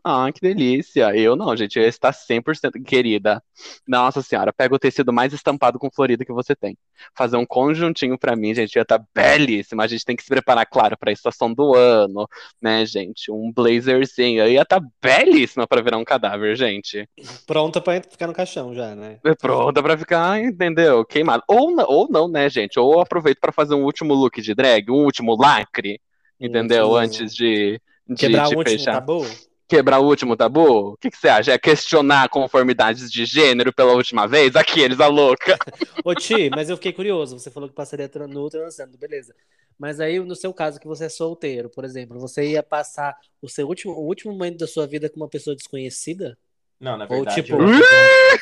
Ah, 0.04 0.32
que 0.32 0.42
delícia. 0.42 1.16
Eu 1.16 1.36
não, 1.36 1.56
gente, 1.56 1.78
eu 1.78 1.86
está 1.86 2.12
100% 2.12 2.84
querida. 2.84 3.42
Nossa 3.88 4.22
senhora, 4.24 4.52
pega 4.52 4.74
o 4.74 4.80
tecido 4.80 5.14
mais 5.14 5.32
estampado 5.32 5.78
com 5.78 5.92
florida 5.92 6.26
que 6.26 6.34
você 6.34 6.56
tem. 6.56 6.76
Fazer 7.16 7.38
um 7.38 7.46
conjuntinho 7.46 8.18
para 8.18 8.36
mim, 8.36 8.54
gente, 8.56 8.76
ia 8.76 8.82
estar 8.82 8.98
tá 8.98 9.06
belíssima. 9.14 9.84
A 9.84 9.88
gente 9.88 10.04
tem 10.04 10.16
que 10.16 10.24
se 10.24 10.30
preparar, 10.30 10.66
claro, 10.66 10.98
para 10.98 11.12
a 11.12 11.14
estação 11.14 11.54
do 11.54 11.76
ano, 11.76 12.28
né, 12.60 12.84
gente? 12.84 13.32
Um 13.32 13.52
blazerzinho. 13.54 14.48
Ia 14.48 14.64
estar 14.64 14.82
tá 14.82 14.88
belíssima 15.00 15.68
para 15.68 15.84
virar 15.84 15.98
um 15.98 16.04
cadáver, 16.04 16.56
gente. 16.56 17.08
Pronta 17.46 17.80
para 17.80 18.02
ficar 18.02 18.26
no 18.26 18.34
caixão 18.34 18.74
já, 18.74 18.96
né? 18.96 19.20
É 19.24 19.36
pronta 19.36 19.84
para 19.84 19.96
ficar, 19.96 20.42
entendeu? 20.42 21.06
Queimado. 21.06 21.44
Ou, 21.48 21.76
ou 21.88 22.10
não, 22.10 22.28
né, 22.28 22.50
gente? 22.50 22.80
Ou 22.80 23.00
aproveito 23.00 23.40
para 23.40 23.52
fazer 23.52 23.76
um 23.76 23.84
último 23.84 24.16
look 24.16 24.42
de 24.42 24.56
drag, 24.56 24.90
um 24.90 25.04
último 25.04 25.36
lacre, 25.40 26.02
entendeu? 26.40 26.96
Antes 26.96 27.36
de, 27.36 27.80
de, 28.08 28.16
Quebrar 28.16 28.48
de 28.48 28.56
o 28.56 28.58
último 28.58 28.80
fechar. 28.80 28.94
tabu? 28.94 29.24
Quebrar 29.72 30.00
o 30.00 30.06
último 30.06 30.36
tabu? 30.36 30.92
O 30.92 30.98
que, 30.98 31.10
que, 31.10 31.18
você 31.18 31.30
acha? 31.30 31.54
É 31.54 31.58
questionar 31.58 32.28
conformidades 32.28 33.10
de 33.10 33.24
gênero 33.24 33.72
pela 33.72 33.94
última 33.94 34.28
vez? 34.28 34.54
Aqueles, 34.54 35.00
a 35.00 35.08
louca. 35.08 35.58
Ô, 36.04 36.14
Ti, 36.14 36.50
mas 36.50 36.70
eu 36.70 36.76
fiquei 36.76 36.92
curioso. 36.92 37.40
Você 37.40 37.50
falou 37.50 37.70
que 37.70 37.76
passaria 37.76 38.12
no 38.28 38.50
transando, 38.50 38.98
beleza. 38.98 39.34
Mas 39.80 40.02
aí, 40.02 40.20
no 40.20 40.36
seu 40.36 40.54
caso, 40.54 40.78
que 40.78 40.86
você 40.86 41.06
é 41.06 41.10
solteiro, 41.10 41.70
por 41.70 41.86
exemplo, 41.86 42.20
você 42.20 42.50
ia 42.50 42.62
passar 42.62 43.16
o 43.42 43.48
seu 43.48 43.66
último, 43.66 43.94
o 43.94 44.06
último 44.06 44.34
momento 44.34 44.58
da 44.58 44.68
sua 44.68 44.86
vida 44.86 45.10
com 45.10 45.16
uma 45.16 45.30
pessoa 45.30 45.56
desconhecida? 45.56 46.38
Não, 46.78 46.98
na 46.98 47.06
verdade. 47.06 47.40
Ou, 47.40 47.44
tipo... 47.44 47.64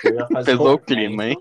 eu 0.08 0.16
ia 0.16 0.28
fazer 0.34 0.58
Pesou 0.58 0.74
o 0.74 0.80
clima, 0.80 1.28
hein? 1.28 1.38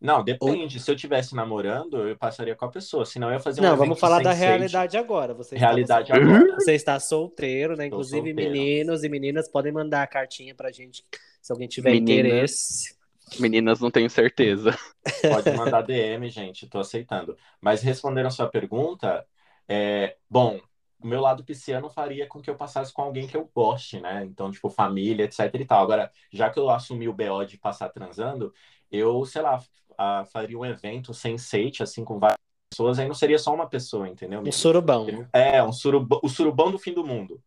Não, 0.00 0.22
depende. 0.22 0.78
Se 0.78 0.90
eu 0.90 0.94
estivesse 0.94 1.34
namorando, 1.34 2.08
eu 2.08 2.16
passaria 2.16 2.54
com 2.54 2.64
a 2.64 2.70
pessoa. 2.70 3.04
Senão 3.04 3.28
eu 3.28 3.34
ia 3.34 3.40
fazer 3.40 3.60
um 3.60 3.64
Não, 3.64 3.76
vamos 3.76 3.98
falar 3.98 4.22
da 4.22 4.32
realidade 4.32 4.96
agora. 4.96 5.34
Você 5.34 5.56
realidade 5.56 6.12
está, 6.12 6.22
agora. 6.22 6.54
Você 6.54 6.74
está 6.74 7.00
solteiro, 7.00 7.76
né? 7.76 7.86
Inclusive, 7.86 8.28
solteiro. 8.28 8.52
meninos 8.52 9.02
e 9.02 9.08
meninas 9.08 9.48
podem 9.48 9.72
mandar 9.72 10.02
a 10.02 10.06
cartinha 10.06 10.54
pra 10.54 10.70
gente 10.70 11.04
se 11.42 11.52
alguém 11.52 11.66
tiver 11.66 11.90
meninas, 11.90 12.26
interesse. 12.26 12.96
Meninas, 13.40 13.80
não 13.80 13.90
tenho 13.90 14.08
certeza. 14.08 14.76
Pode 15.20 15.50
mandar 15.56 15.82
DM, 15.82 16.30
gente. 16.30 16.68
Tô 16.68 16.78
aceitando. 16.78 17.36
Mas 17.60 17.82
respondendo 17.82 18.26
a 18.26 18.30
sua 18.30 18.48
pergunta, 18.48 19.26
é... 19.68 20.16
bom, 20.30 20.60
o 21.00 21.06
meu 21.06 21.20
lado 21.20 21.44
pisciano 21.44 21.88
faria 21.88 22.26
com 22.26 22.40
que 22.40 22.50
eu 22.50 22.56
passasse 22.56 22.92
com 22.92 23.02
alguém 23.02 23.26
que 23.26 23.36
eu 23.36 23.50
goste, 23.52 24.00
né? 24.00 24.24
Então, 24.24 24.50
tipo, 24.50 24.68
família, 24.68 25.24
etc 25.24 25.52
e 25.54 25.64
tal. 25.64 25.82
Agora, 25.82 26.10
já 26.32 26.50
que 26.50 26.58
eu 26.58 26.70
assumi 26.70 27.08
o 27.08 27.12
BO 27.12 27.44
de 27.44 27.58
passar 27.58 27.88
transando, 27.88 28.52
eu, 28.90 29.24
sei 29.24 29.42
lá, 29.42 29.60
a, 29.98 30.24
faria 30.24 30.58
um 30.58 30.64
evento 30.64 31.12
sense 31.12 31.72
assim, 31.80 32.04
com 32.04 32.18
várias 32.18 32.38
pessoas, 32.70 32.98
aí 32.98 33.08
não 33.08 33.14
seria 33.14 33.38
só 33.38 33.52
uma 33.52 33.68
pessoa, 33.68 34.08
entendeu? 34.08 34.40
Um 34.40 34.52
surubão. 34.52 35.26
É, 35.32 35.62
um 35.62 35.72
surubão, 35.72 36.20
o 36.22 36.28
surubão 36.28 36.70
do 36.70 36.78
fim 36.78 36.92
do 36.92 37.04
mundo. 37.04 37.42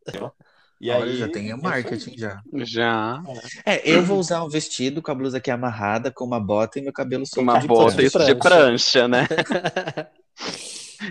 Entendeu? 0.00 0.32
E 0.80 0.90
Olha, 0.90 1.04
aí, 1.04 1.16
já 1.16 1.28
tem 1.28 1.52
o 1.52 1.58
é 1.58 1.62
marketing 1.62 2.18
já. 2.18 2.42
Já. 2.54 3.22
É, 3.64 3.88
eu 3.88 4.02
vou 4.02 4.18
usar 4.18 4.42
um 4.42 4.48
vestido 4.48 5.00
com 5.00 5.12
a 5.12 5.14
blusa 5.14 5.38
aqui 5.38 5.48
amarrada, 5.48 6.10
com 6.10 6.24
uma 6.24 6.40
bota 6.40 6.80
e 6.80 6.82
meu 6.82 6.92
cabelo 6.92 7.24
solto. 7.24 7.42
Uma 7.42 7.60
bota 7.60 8.02
isso 8.02 8.18
de 8.18 8.34
prancha, 8.34 9.06
né? 9.06 9.28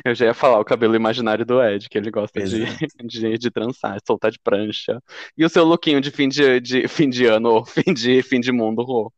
Eu 0.05 0.15
já 0.15 0.25
ia 0.25 0.33
falar 0.33 0.59
o 0.59 0.65
cabelo 0.65 0.95
imaginário 0.95 1.45
do 1.45 1.61
Ed, 1.61 1.89
que 1.89 1.97
ele 1.97 2.09
gosta 2.11 2.41
de, 2.41 2.65
de, 3.05 3.37
de, 3.37 3.51
trançar, 3.51 3.97
soltar 4.05 4.31
de 4.31 4.39
prancha. 4.39 5.01
E 5.37 5.43
o 5.43 5.49
seu 5.49 5.65
lookinho 5.65 5.99
de 5.99 6.11
fim 6.11 6.29
de, 6.29 6.59
de 6.59 6.87
fim 6.87 7.09
de 7.09 7.25
ano, 7.25 7.49
ou 7.49 7.65
fim 7.65 7.93
de, 7.93 8.21
fim 8.23 8.39
de 8.39 8.51
mundo, 8.51 8.83
Rô? 8.83 9.11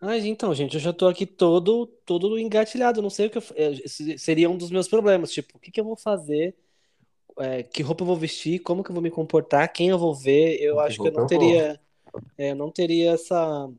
Mas 0.00 0.24
então, 0.24 0.54
gente, 0.54 0.74
eu 0.74 0.80
já 0.80 0.92
tô 0.92 1.06
aqui 1.06 1.26
todo, 1.26 1.86
todo 2.06 2.38
engatilhado. 2.38 3.02
Não 3.02 3.10
sei 3.10 3.26
o 3.26 3.30
que 3.30 3.38
eu, 3.38 3.42
é, 3.54 4.16
seria 4.16 4.48
um 4.48 4.56
dos 4.56 4.70
meus 4.70 4.88
problemas. 4.88 5.30
Tipo, 5.30 5.58
o 5.58 5.60
que, 5.60 5.70
que 5.70 5.78
eu 5.80 5.84
vou 5.84 5.96
fazer? 5.96 6.56
É, 7.38 7.62
que 7.62 7.82
roupa 7.82 8.02
eu 8.02 8.06
vou 8.06 8.16
vestir? 8.16 8.60
Como 8.60 8.82
que 8.82 8.90
eu 8.90 8.94
vou 8.94 9.02
me 9.02 9.10
comportar? 9.10 9.70
Quem 9.72 9.88
eu 9.88 9.98
vou 9.98 10.14
ver? 10.14 10.60
Eu 10.60 10.76
que 10.76 10.80
acho 10.82 11.00
que 11.00 11.08
eu 11.08 11.12
não 11.12 11.26
teria, 11.26 11.80
é, 12.38 12.54
não 12.54 12.70
teria 12.70 13.12
essa 13.12 13.70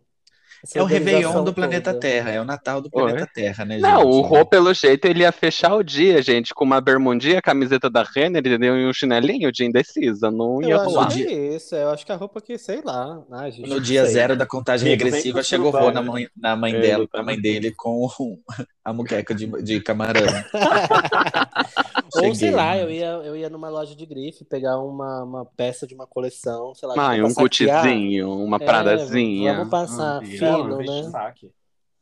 é 0.76 0.82
o 0.82 0.86
Réveillon 0.86 1.44
do 1.44 1.54
planeta 1.54 1.94
Terra, 1.94 2.32
é 2.32 2.40
o 2.40 2.46
Natal 2.46 2.82
do 2.82 2.90
planeta 2.90 3.24
Oi? 3.24 3.28
Terra, 3.34 3.66
né, 3.66 3.76
gente? 3.76 3.84
Não, 3.84 4.04
o 4.06 4.22
Rô, 4.22 4.46
pelo 4.46 4.74
jeito, 4.74 5.06
ele 5.06 5.22
ia 5.22 5.32
fechar 5.32 5.76
o 5.76 5.84
dia, 5.84 6.22
gente, 6.22 6.54
com 6.54 6.64
uma 6.64 6.80
bermundinha, 6.80 7.42
camiseta 7.42 7.90
da 7.90 8.04
Renner, 8.04 8.40
entendeu? 8.40 8.78
E 8.78 8.86
um 8.86 8.94
chinelinho 8.94 9.52
de 9.52 9.66
indecisa, 9.66 10.30
não 10.30 10.62
ia 10.62 10.78
rolar. 10.78 11.08
Acho 11.08 11.18
que 11.18 11.28
é 11.28 11.56
isso, 11.56 11.76
eu 11.76 11.90
acho 11.90 12.06
que 12.06 12.12
a 12.12 12.16
roupa 12.16 12.40
que, 12.42 12.58
sei 12.58 12.82
lá. 12.84 13.22
Ah, 13.32 13.50
gente, 13.50 13.70
no 13.70 13.82
dia 13.82 14.04
sei. 14.06 14.14
zero 14.14 14.36
da 14.36 14.46
contagem 14.46 14.90
regressiva, 14.90 15.42
chegou 15.44 15.68
o 15.68 15.72
Rô 15.72 15.92
na 15.92 16.02
mãe, 16.02 16.28
na 16.36 16.56
mãe, 16.56 16.80
dela, 16.80 17.08
na 17.14 17.24
mãe 17.24 17.40
dele 17.40 17.72
com 17.76 18.08
a 18.86 18.94
muqueca 18.94 19.34
de, 19.34 19.48
de 19.64 19.80
camarão. 19.82 20.22
Ou 22.16 22.36
sei 22.36 22.52
lá, 22.52 22.78
eu 22.78 22.90
ia, 22.90 23.06
eu 23.06 23.36
ia 23.36 23.50
numa 23.50 23.70
loja 23.70 23.96
de 23.96 24.06
grife 24.06 24.44
pegar 24.44 24.80
uma, 24.80 25.24
uma 25.24 25.46
peça 25.46 25.88
de 25.88 25.94
uma 25.94 26.08
coleção, 26.08 26.74
sei 26.76 26.88
lá. 26.88 26.96
Ah, 26.98 27.26
um 27.26 27.34
cutizinho, 27.34 28.32
uma 28.32 28.58
é, 28.58 28.66
pradazinha. 28.66 29.54
Vamos 29.54 29.70
passar 29.70 30.22
ah, 30.22 30.26
fino, 30.26 30.78
né? 30.78 31.12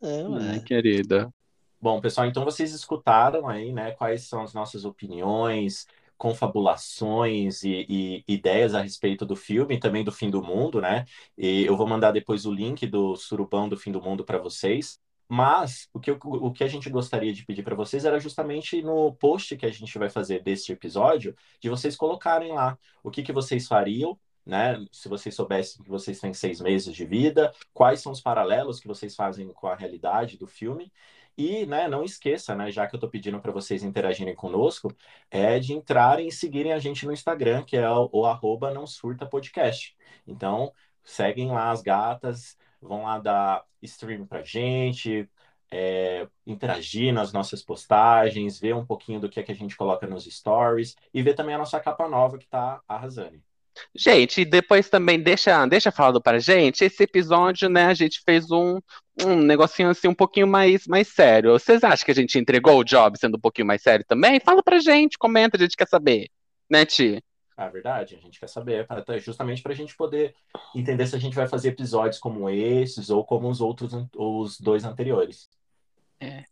É, 0.02 0.28
ué. 0.28 0.60
querida. 0.60 1.30
Bom, 1.82 2.02
pessoal, 2.02 2.28
então 2.28 2.44
vocês 2.44 2.74
escutaram 2.74 3.48
aí, 3.48 3.72
né, 3.72 3.92
quais 3.92 4.28
são 4.28 4.42
as 4.44 4.54
nossas 4.54 4.84
opiniões, 4.84 5.88
confabulações 6.18 7.64
e, 7.64 7.86
e, 7.88 8.24
ideias 8.28 8.76
a 8.76 8.82
respeito 8.82 9.26
do 9.26 9.36
filme 9.36 9.76
e 9.76 9.80
também 9.80 10.04
do 10.04 10.12
fim 10.12 10.30
do 10.30 10.44
mundo, 10.44 10.82
né? 10.82 11.06
E 11.38 11.64
eu 11.64 11.78
vou 11.78 11.88
mandar 11.88 12.12
depois 12.12 12.46
o 12.46 12.52
link 12.52 12.86
do 12.86 13.16
surubão 13.16 13.70
do 13.70 13.78
fim 13.78 13.92
do 13.92 14.02
mundo 14.02 14.26
para 14.26 14.38
vocês. 14.38 15.00
Mas 15.32 15.88
o 15.94 16.00
que, 16.00 16.10
o 16.12 16.52
que 16.52 16.64
a 16.64 16.68
gente 16.68 16.90
gostaria 16.90 17.32
de 17.32 17.46
pedir 17.46 17.62
para 17.62 17.76
vocês 17.76 18.04
era 18.04 18.20
justamente 18.20 18.82
no 18.82 19.14
post 19.14 19.56
que 19.56 19.66
a 19.66 19.72
gente 19.72 19.96
vai 20.00 20.10
fazer 20.10 20.42
deste 20.42 20.72
episódio, 20.72 21.36
de 21.62 21.70
vocês 21.70 21.96
colocarem 21.96 22.52
lá 22.52 22.76
o 23.04 23.12
que, 23.12 23.22
que 23.22 23.32
vocês 23.32 23.68
fariam, 23.68 24.20
né? 24.44 24.84
Se 24.92 25.08
vocês 25.08 25.36
soubessem 25.36 25.84
que 25.84 25.90
vocês 25.90 26.20
têm 26.20 26.34
seis 26.34 26.60
meses 26.60 26.96
de 26.96 27.06
vida, 27.06 27.54
quais 27.72 28.02
são 28.02 28.12
os 28.12 28.20
paralelos 28.20 28.80
que 28.80 28.88
vocês 28.88 29.16
fazem 29.16 29.48
com 29.54 29.68
a 29.68 29.76
realidade 29.76 30.36
do 30.36 30.48
filme. 30.48 30.92
E, 31.38 31.66
né, 31.68 31.88
não 31.88 32.04
esqueça, 32.04 32.54
né, 32.56 32.70
já 32.72 32.86
que 32.88 32.96
eu 32.96 32.98
estou 32.98 33.10
pedindo 33.10 33.40
para 33.40 33.52
vocês 33.52 33.84
interagirem 33.84 34.36
conosco, 34.36 34.94
é 35.32 35.58
de 35.60 35.74
entrarem 35.74 36.28
e 36.28 36.32
seguirem 36.32 36.74
a 36.74 36.80
gente 36.80 37.06
no 37.06 37.14
Instagram, 37.14 37.64
que 37.64 37.78
é 37.78 37.90
o, 37.90 38.10
o 38.12 38.26
arroba 38.26 38.74
não 38.74 38.86
surta 38.88 39.26
podcast. 39.26 39.96
Então, 40.28 40.74
seguem 41.04 41.52
lá 41.52 41.72
as 41.72 41.82
gatas, 41.82 42.58
vão 42.82 43.04
lá 43.04 43.20
dar 43.20 43.64
stream 43.82 44.26
pra 44.26 44.44
gente, 44.44 45.30
é, 45.72 46.28
interagir 46.46 47.14
nas 47.14 47.32
nossas 47.32 47.62
postagens, 47.62 48.60
ver 48.60 48.76
um 48.76 48.86
pouquinho 48.86 49.20
do 49.20 49.30
que 49.30 49.40
é 49.40 49.44
que 49.44 49.52
a 49.52 49.56
gente 49.56 49.76
coloca 49.76 50.08
nos 50.08 50.26
stories 50.26 50.96
e 51.14 51.22
ver 51.22 51.36
também 51.36 51.56
a 51.56 51.60
nossa 51.60 51.80
capa 51.80 52.08
nova 52.08 52.38
que 52.38 52.48
tá 52.48 52.82
arrasando. 52.88 53.42
Gente, 53.96 54.44
depois 54.44 54.90
também 54.90 55.22
deixa, 55.22 55.66
deixa 55.66 55.92
falado 55.92 56.22
para 56.22 56.40
gente. 56.40 56.84
Esse 56.84 57.04
episódio, 57.04 57.70
né, 57.70 57.86
a 57.86 57.94
gente 57.94 58.22
fez 58.26 58.52
um, 58.52 58.80
um 59.24 59.36
negocinho 59.36 59.90
assim 59.90 60.08
um 60.08 60.14
pouquinho 60.14 60.48
mais, 60.48 60.86
mais 60.88 61.08
sério. 61.08 61.52
Vocês 61.52 61.84
acham 61.84 62.06
que 62.06 62.12
a 62.12 62.16
gente 62.16 62.38
entregou 62.38 62.80
o 62.80 62.84
job 62.84 63.18
sendo 63.18 63.38
um 63.38 63.40
pouquinho 63.40 63.68
mais 63.68 63.82
sério 63.82 64.06
também? 64.08 64.40
Fala 64.40 64.62
pra 64.64 64.80
gente, 64.80 65.18
comenta, 65.18 65.56
a 65.56 65.60
gente 65.60 65.78
quer 65.78 65.88
saber. 65.88 66.30
Né, 66.70 66.86
Ti? 66.86 67.24
É 67.60 67.70
verdade, 67.70 68.16
a 68.16 68.18
gente 68.18 68.40
quer 68.40 68.48
saber, 68.48 68.88
justamente 69.20 69.62
para 69.62 69.74
a 69.74 69.76
gente 69.76 69.94
poder 69.94 70.34
entender 70.74 71.06
se 71.06 71.14
a 71.14 71.20
gente 71.20 71.36
vai 71.36 71.46
fazer 71.46 71.68
episódios 71.68 72.18
como 72.18 72.50
esses 72.50 73.10
ou 73.10 73.26
como 73.26 73.50
os 73.50 73.60
outros, 73.60 73.92
os 74.16 74.58
dois 74.62 74.86
anteriores. 74.86 75.50
É. 76.22 76.46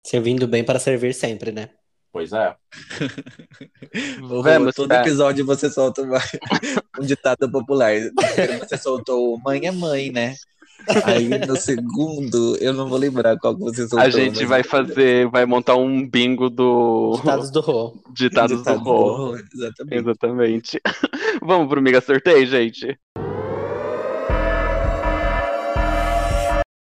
Servindo 0.00 0.46
bem 0.46 0.62
para 0.62 0.78
servir 0.78 1.12
sempre, 1.12 1.50
né? 1.50 1.70
Pois 2.12 2.32
é. 2.32 2.54
Vamos, 4.22 4.76
todo 4.76 4.88
tá. 4.90 5.00
episódio 5.00 5.44
você 5.44 5.68
solta 5.68 6.02
uma... 6.02 6.18
um 7.00 7.04
ditado 7.04 7.50
popular. 7.50 7.94
Você 8.60 8.78
soltou 8.78 9.40
mãe 9.40 9.66
é 9.66 9.72
mãe, 9.72 10.12
né? 10.12 10.36
Aí 11.04 11.28
no 11.46 11.56
segundo, 11.56 12.56
eu 12.56 12.72
não 12.72 12.88
vou 12.88 12.98
lembrar 12.98 13.36
qual 13.38 13.54
que 13.54 13.62
você 13.62 13.88
soltou. 13.88 14.00
A 14.00 14.10
gente 14.10 14.44
vai 14.46 14.62
fazer, 14.62 15.28
vai 15.28 15.44
montar 15.44 15.76
um 15.76 16.08
bingo 16.08 16.48
do. 16.48 17.16
Ditados 17.16 17.50
do 17.50 17.60
Rô. 17.60 17.96
Ditados, 18.12 18.58
Ditados 18.58 18.82
do 18.82 18.88
Rô. 18.88 19.36
Exatamente. 19.36 19.98
Exatamente. 19.98 20.80
Vamos 21.42 21.68
pro 21.68 21.82
Miga 21.82 22.00
Sorteio, 22.00 22.46
gente. 22.46 22.98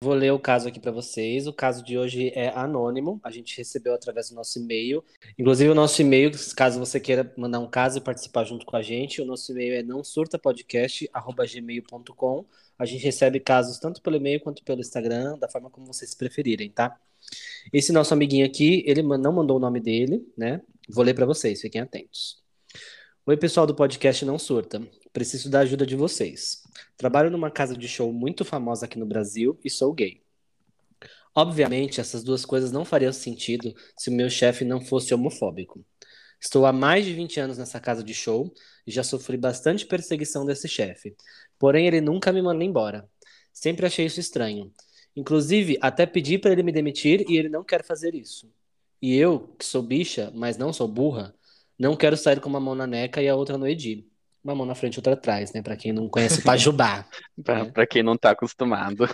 Vou 0.08 0.14
ler 0.14 0.32
o 0.32 0.40
caso 0.40 0.70
aqui 0.70 0.80
para 0.80 0.92
vocês. 0.92 1.48
O 1.48 1.54
caso 1.54 1.84
de 1.84 1.98
hoje 1.98 2.32
é 2.34 2.48
anônimo. 2.56 3.20
A 3.24 3.30
gente 3.30 3.58
recebeu 3.58 3.94
através 3.94 4.30
do 4.30 4.36
nosso 4.36 4.58
e-mail. 4.58 5.04
Inclusive, 5.38 5.70
o 5.70 5.76
nosso 5.76 6.02
e-mail, 6.02 6.32
caso 6.56 6.80
você 6.80 6.98
queira 6.98 7.30
mandar 7.36 7.60
um 7.60 7.70
caso 7.70 7.98
e 7.98 8.02
participar 8.02 8.46
junto 8.46 8.66
com 8.66 8.78
a 8.78 8.82
gente, 8.82 9.22
o 9.22 9.26
nosso 9.26 9.52
e-mail 9.52 9.74
é 9.74 9.84
não 9.84 10.02
surtapodcast.gmail.com. 10.04 12.46
A 12.78 12.86
gente 12.86 13.04
recebe 13.04 13.40
casos 13.40 13.80
tanto 13.80 14.02
pelo 14.02 14.18
e-mail 14.18 14.40
quanto 14.40 14.64
pelo 14.64 14.82
Instagram, 14.82 15.38
da 15.40 15.50
forma 15.50 15.70
como 15.70 15.88
vocês 15.88 16.14
preferirem, 16.14 16.70
tá? 16.70 17.00
Esse 17.74 17.92
nosso 17.92 18.14
amiguinho 18.14 18.46
aqui, 18.46 18.84
ele 18.86 19.02
não 19.02 19.34
mandou 19.34 19.58
o 19.58 19.60
nome 19.60 19.80
dele, 19.80 20.26
né? 20.38 20.62
Vou 20.88 21.04
ler 21.04 21.14
para 21.14 21.26
vocês, 21.26 21.60
fiquem 21.60 21.82
atentos. 21.82 22.42
Oi, 23.26 23.36
pessoal 23.36 23.68
do 23.68 23.76
podcast 23.76 24.24
Não 24.24 24.40
Surta. 24.40 24.82
Preciso 25.12 25.50
da 25.50 25.60
ajuda 25.60 25.86
de 25.86 25.96
vocês. 25.96 26.64
Trabalho 26.96 27.30
numa 27.30 27.52
casa 27.52 27.76
de 27.76 27.88
show 27.88 28.14
muito 28.14 28.46
famosa 28.46 28.86
aqui 28.86 28.98
no 28.98 29.06
Brasil 29.06 29.60
e 29.66 29.70
sou 29.70 29.92
gay. 29.94 30.22
Obviamente, 31.36 32.00
essas 32.00 32.24
duas 32.24 32.46
coisas 32.46 32.72
não 32.72 32.86
fariam 32.86 33.12
sentido 33.12 33.76
se 33.98 34.10
o 34.10 34.14
meu 34.14 34.30
chefe 34.30 34.64
não 34.64 34.80
fosse 34.80 35.14
homofóbico. 35.14 35.84
Estou 36.40 36.66
há 36.66 36.74
mais 36.74 37.06
de 37.06 37.14
20 37.14 37.40
anos 37.40 37.58
nessa 37.58 37.80
casa 37.80 38.04
de 38.04 38.14
show 38.14 38.54
e 38.86 38.92
já 38.92 39.04
sofri 39.04 39.38
bastante 39.38 39.86
perseguição 39.86 40.46
desse 40.46 40.68
chefe. 40.68 41.16
Porém, 41.58 41.88
ele 41.88 42.02
nunca 42.02 42.32
me 42.32 42.42
manda 42.42 42.64
embora. 42.64 43.10
Sempre 43.52 43.86
achei 43.86 44.06
isso 44.06 44.20
estranho. 44.20 44.72
Inclusive, 45.16 45.78
até 45.82 46.06
pedi 46.06 46.38
para 46.38 46.52
ele 46.52 46.62
me 46.62 46.72
demitir 46.72 47.26
e 47.28 47.38
ele 47.38 47.50
não 47.50 47.64
quer 47.64 47.84
fazer 47.84 48.14
isso. 48.14 48.52
E 49.02 49.16
eu, 49.16 49.56
que 49.58 49.66
sou 49.66 49.82
bicha, 49.82 50.32
mas 50.36 50.58
não 50.58 50.72
sou 50.72 50.88
burra, 50.88 51.34
não 51.78 51.96
quero 51.96 52.16
sair 52.16 52.40
com 52.40 52.50
uma 52.50 52.60
mão 52.60 52.76
na 52.76 52.88
neca 52.88 53.22
e 53.22 53.28
a 53.28 53.36
outra 53.36 53.58
no 53.58 53.68
Edi. 53.68 54.08
Uma 54.44 54.56
mão 54.56 54.66
na 54.66 54.76
frente 54.76 54.96
e 54.96 55.00
outra 55.00 55.14
atrás, 55.14 55.52
né? 55.54 55.62
Para 55.62 55.76
quem 55.76 55.92
não 55.92 56.08
conhece 56.08 56.42
Pajubá. 56.42 57.08
Para 57.44 57.66
né? 57.66 57.86
quem 57.90 58.02
não 58.02 58.14
está 58.14 58.32
acostumado. 58.32 59.08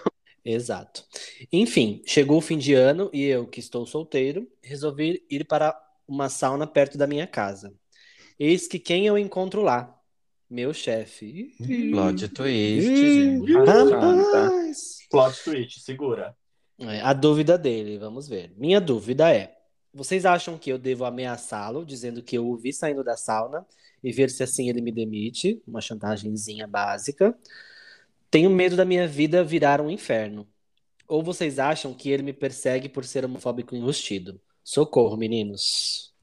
Exato. 0.45 1.05
Enfim, 1.51 2.01
chegou 2.05 2.37
o 2.37 2.41
fim 2.41 2.57
de 2.57 2.73
ano 2.73 3.09
e 3.13 3.23
eu, 3.23 3.47
que 3.47 3.59
estou 3.59 3.85
solteiro, 3.85 4.47
resolvi 4.61 5.25
ir 5.29 5.45
para 5.45 5.73
uma 6.07 6.29
sauna 6.29 6.67
perto 6.67 6.97
da 6.97 7.07
minha 7.07 7.27
casa. 7.27 7.73
Eis 8.39 8.67
que 8.67 8.79
quem 8.79 9.07
eu 9.07 9.17
encontro 9.17 9.61
lá? 9.61 9.99
Meu 10.49 10.73
chefe. 10.73 11.55
Plot 11.91 12.27
twist, 12.29 12.87
gente. 12.87 13.53
Rapaz. 13.53 14.99
Plot 15.09 15.43
twist, 15.43 15.79
segura. 15.79 16.35
É, 16.79 17.01
a 17.01 17.13
dúvida 17.13 17.57
dele, 17.57 17.97
vamos 17.97 18.27
ver. 18.27 18.53
Minha 18.57 18.79
dúvida 18.81 19.33
é: 19.33 19.55
vocês 19.93 20.25
acham 20.25 20.57
que 20.57 20.71
eu 20.71 20.77
devo 20.77 21.05
ameaçá-lo, 21.05 21.85
dizendo 21.85 22.21
que 22.21 22.37
eu 22.37 22.47
o 22.47 22.57
vi 22.57 22.73
saindo 22.73 23.03
da 23.03 23.15
sauna 23.15 23.65
e 24.03 24.11
ver 24.11 24.29
se 24.29 24.43
assim 24.43 24.69
ele 24.69 24.81
me 24.81 24.91
demite? 24.91 25.61
Uma 25.67 25.81
chantagemzinha 25.81 26.67
básica. 26.67 27.37
Tenho 28.29 28.49
medo 28.49 28.75
da 28.75 28.85
minha 28.85 29.07
vida 29.07 29.43
virar 29.43 29.79
um 29.79 29.89
inferno. 29.89 30.47
Ou 31.07 31.23
vocês 31.23 31.59
acham 31.59 31.93
que 31.93 32.09
ele 32.09 32.23
me 32.23 32.33
persegue 32.33 32.89
por 32.89 33.05
ser 33.05 33.23
homofóbico 33.23 33.75
enrustido? 33.75 34.41
Socorro, 34.63 35.17
meninos. 35.17 36.13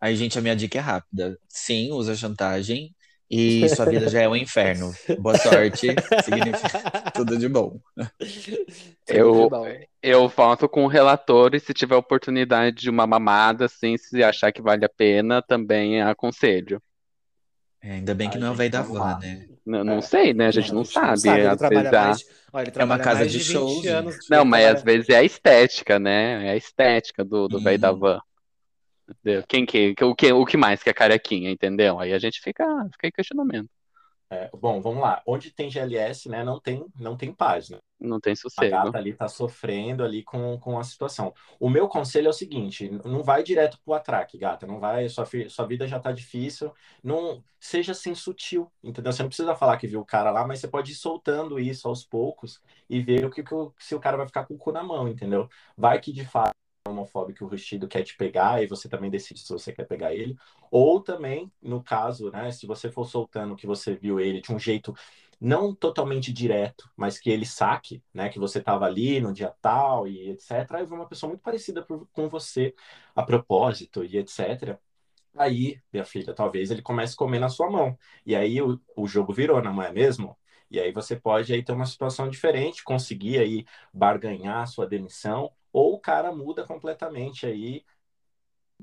Aí, 0.00 0.16
gente, 0.16 0.38
a 0.38 0.42
minha 0.42 0.56
dica 0.56 0.78
é 0.78 0.80
rápida. 0.80 1.38
Sim, 1.48 1.92
usa 1.92 2.14
chantagem 2.14 2.94
e 3.30 3.68
sua 3.74 3.86
vida 3.86 4.08
já 4.08 4.22
é 4.22 4.28
um 4.28 4.36
inferno. 4.36 4.92
Boa 5.18 5.36
sorte, 5.36 5.88
significa 6.24 7.10
tudo 7.12 7.36
de 7.36 7.48
bom. 7.48 7.80
Eu, 9.06 9.50
eu 10.02 10.28
volto 10.28 10.68
com 10.68 10.84
o 10.84 10.88
relator 10.88 11.54
e 11.54 11.60
se 11.60 11.72
tiver 11.72 11.96
oportunidade 11.96 12.76
de 12.76 12.90
uma 12.90 13.06
mamada, 13.06 13.66
assim, 13.66 13.96
se 13.96 14.22
achar 14.22 14.52
que 14.52 14.62
vale 14.62 14.84
a 14.84 14.88
pena, 14.88 15.42
também 15.42 16.02
aconselho. 16.02 16.80
É, 17.82 17.92
ainda 17.92 18.14
bem 18.14 18.30
que 18.30 18.38
não 18.38 18.48
é 18.48 18.50
o 18.50 18.54
velho 18.54 18.70
da 18.70 18.82
van, 18.82 19.18
né? 19.18 19.46
Não, 19.66 19.82
não 19.82 19.98
é. 19.98 20.00
sei, 20.00 20.32
né? 20.32 20.46
A 20.46 20.50
gente 20.52 20.68
não, 20.68 20.78
não 20.78 20.84
sabe. 20.84 21.18
sabe. 21.18 21.40
Ele 21.40 21.56
trabalha 21.56 21.90
mais, 21.90 22.24
olha, 22.52 22.68
ele 22.68 22.78
é 22.78 22.84
uma 22.84 22.98
casa 22.98 23.26
de, 23.26 23.38
de 23.38 23.44
shows. 23.44 23.84
Anos, 23.86 24.16
não, 24.30 24.44
mas 24.44 24.62
trabalha... 24.62 24.78
às 24.78 24.82
vezes 24.84 25.08
é 25.08 25.16
a 25.16 25.24
estética, 25.24 25.98
né? 25.98 26.46
É 26.46 26.50
a 26.52 26.56
estética 26.56 27.24
do 27.24 27.48
velho 27.60 27.76
do 27.76 27.82
da 27.82 27.92
uhum. 27.92 27.98
van. 27.98 28.20
Quem 29.48 29.66
que, 29.66 29.94
o 30.02 30.14
que, 30.14 30.32
o 30.32 30.44
que 30.44 30.56
mais 30.56 30.82
que 30.82 30.90
é 30.90 30.92
carequinha, 30.92 31.50
entendeu? 31.50 31.98
Aí 31.98 32.12
a 32.12 32.18
gente 32.18 32.40
fica, 32.40 32.64
fica 32.92 33.08
em 33.08 33.12
questionamento. 33.12 33.68
É, 34.28 34.50
bom, 34.52 34.80
vamos 34.80 35.00
lá. 35.00 35.22
Onde 35.24 35.52
tem 35.52 35.70
GLS, 35.70 36.28
né, 36.28 36.42
não 36.42 36.58
tem, 36.58 36.84
não 36.98 37.16
tem 37.16 37.32
paz, 37.32 37.70
né? 37.70 37.78
Não 37.98 38.18
tem 38.20 38.34
sossego. 38.34 38.74
A 38.74 38.84
gata 38.84 38.98
ali 38.98 39.14
tá 39.14 39.28
sofrendo 39.28 40.04
ali 40.04 40.22
com, 40.22 40.58
com 40.58 40.78
a 40.78 40.84
situação. 40.84 41.32
O 41.60 41.70
meu 41.70 41.88
conselho 41.88 42.26
é 42.26 42.30
o 42.30 42.32
seguinte, 42.32 42.90
não 43.04 43.22
vai 43.22 43.42
direto 43.42 43.78
pro 43.84 43.94
atraque, 43.94 44.36
gata, 44.36 44.66
não 44.66 44.80
vai, 44.80 45.08
sua, 45.08 45.26
sua 45.48 45.66
vida 45.66 45.86
já 45.86 45.98
tá 46.00 46.12
difícil, 46.12 46.72
não, 47.02 47.42
seja 47.60 47.92
assim 47.92 48.14
sutil, 48.14 48.70
entendeu? 48.82 49.12
Você 49.12 49.22
não 49.22 49.28
precisa 49.28 49.54
falar 49.54 49.76
que 49.76 49.86
viu 49.86 50.00
o 50.00 50.04
cara 50.04 50.30
lá, 50.30 50.46
mas 50.46 50.58
você 50.60 50.68
pode 50.68 50.92
ir 50.92 50.96
soltando 50.96 51.58
isso 51.58 51.88
aos 51.88 52.04
poucos 52.04 52.60
e 52.90 53.00
ver 53.00 53.24
o 53.24 53.30
que, 53.30 53.42
que 53.42 53.54
se 53.78 53.94
o 53.94 54.00
cara 54.00 54.16
vai 54.16 54.26
ficar 54.26 54.44
com 54.44 54.54
o 54.54 54.58
cu 54.58 54.72
na 54.72 54.82
mão, 54.82 55.08
entendeu? 55.08 55.48
Vai 55.76 56.00
que 56.00 56.12
de 56.12 56.24
fato 56.26 56.54
homofóbico 56.88 57.44
o 57.44 57.48
Rustido 57.48 57.88
quer 57.88 58.02
te 58.02 58.16
pegar 58.16 58.62
e 58.62 58.66
você 58.66 58.88
também 58.88 59.10
decide 59.10 59.40
se 59.40 59.52
você 59.52 59.72
quer 59.72 59.86
pegar 59.86 60.14
ele. 60.14 60.36
Ou 60.70 61.00
também, 61.00 61.50
no 61.62 61.82
caso, 61.82 62.30
né, 62.30 62.50
se 62.52 62.66
você 62.66 62.90
for 62.90 63.04
soltando 63.06 63.56
que 63.56 63.66
você 63.66 63.94
viu 63.94 64.20
ele 64.20 64.40
de 64.40 64.52
um 64.52 64.58
jeito 64.58 64.94
não 65.40 65.74
totalmente 65.74 66.32
direto, 66.32 66.90
mas 66.96 67.18
que 67.18 67.30
ele 67.30 67.44
saque, 67.44 68.02
né, 68.12 68.28
que 68.28 68.38
você 68.38 68.58
estava 68.58 68.86
ali 68.86 69.20
no 69.20 69.32
dia 69.32 69.54
tal 69.60 70.08
e 70.08 70.30
etc. 70.30 70.78
Aí 70.78 70.84
uma 70.86 71.06
pessoa 71.06 71.28
muito 71.28 71.42
parecida 71.42 71.82
por, 71.82 72.06
com 72.12 72.28
você 72.28 72.74
a 73.14 73.22
propósito 73.22 74.04
e 74.04 74.16
etc. 74.18 74.78
Aí, 75.36 75.80
minha 75.92 76.04
filha, 76.04 76.34
talvez 76.34 76.70
ele 76.70 76.82
comece 76.82 77.14
a 77.14 77.16
comer 77.16 77.38
na 77.38 77.48
sua 77.50 77.70
mão. 77.70 77.98
E 78.24 78.34
aí 78.34 78.60
o, 78.62 78.80
o 78.96 79.06
jogo 79.06 79.32
virou, 79.32 79.62
não 79.62 79.82
é 79.82 79.92
mesmo? 79.92 80.36
E 80.70 80.80
aí 80.80 80.90
você 80.92 81.14
pode 81.16 81.52
aí 81.52 81.62
ter 81.62 81.72
uma 81.72 81.86
situação 81.86 82.28
diferente, 82.28 82.82
conseguir 82.82 83.38
aí 83.38 83.64
barganhar 83.92 84.62
a 84.62 84.66
sua 84.66 84.86
demissão, 84.86 85.52
ou 85.76 85.94
o 85.94 86.00
cara 86.00 86.32
muda 86.34 86.64
completamente 86.66 87.46
aí 87.46 87.84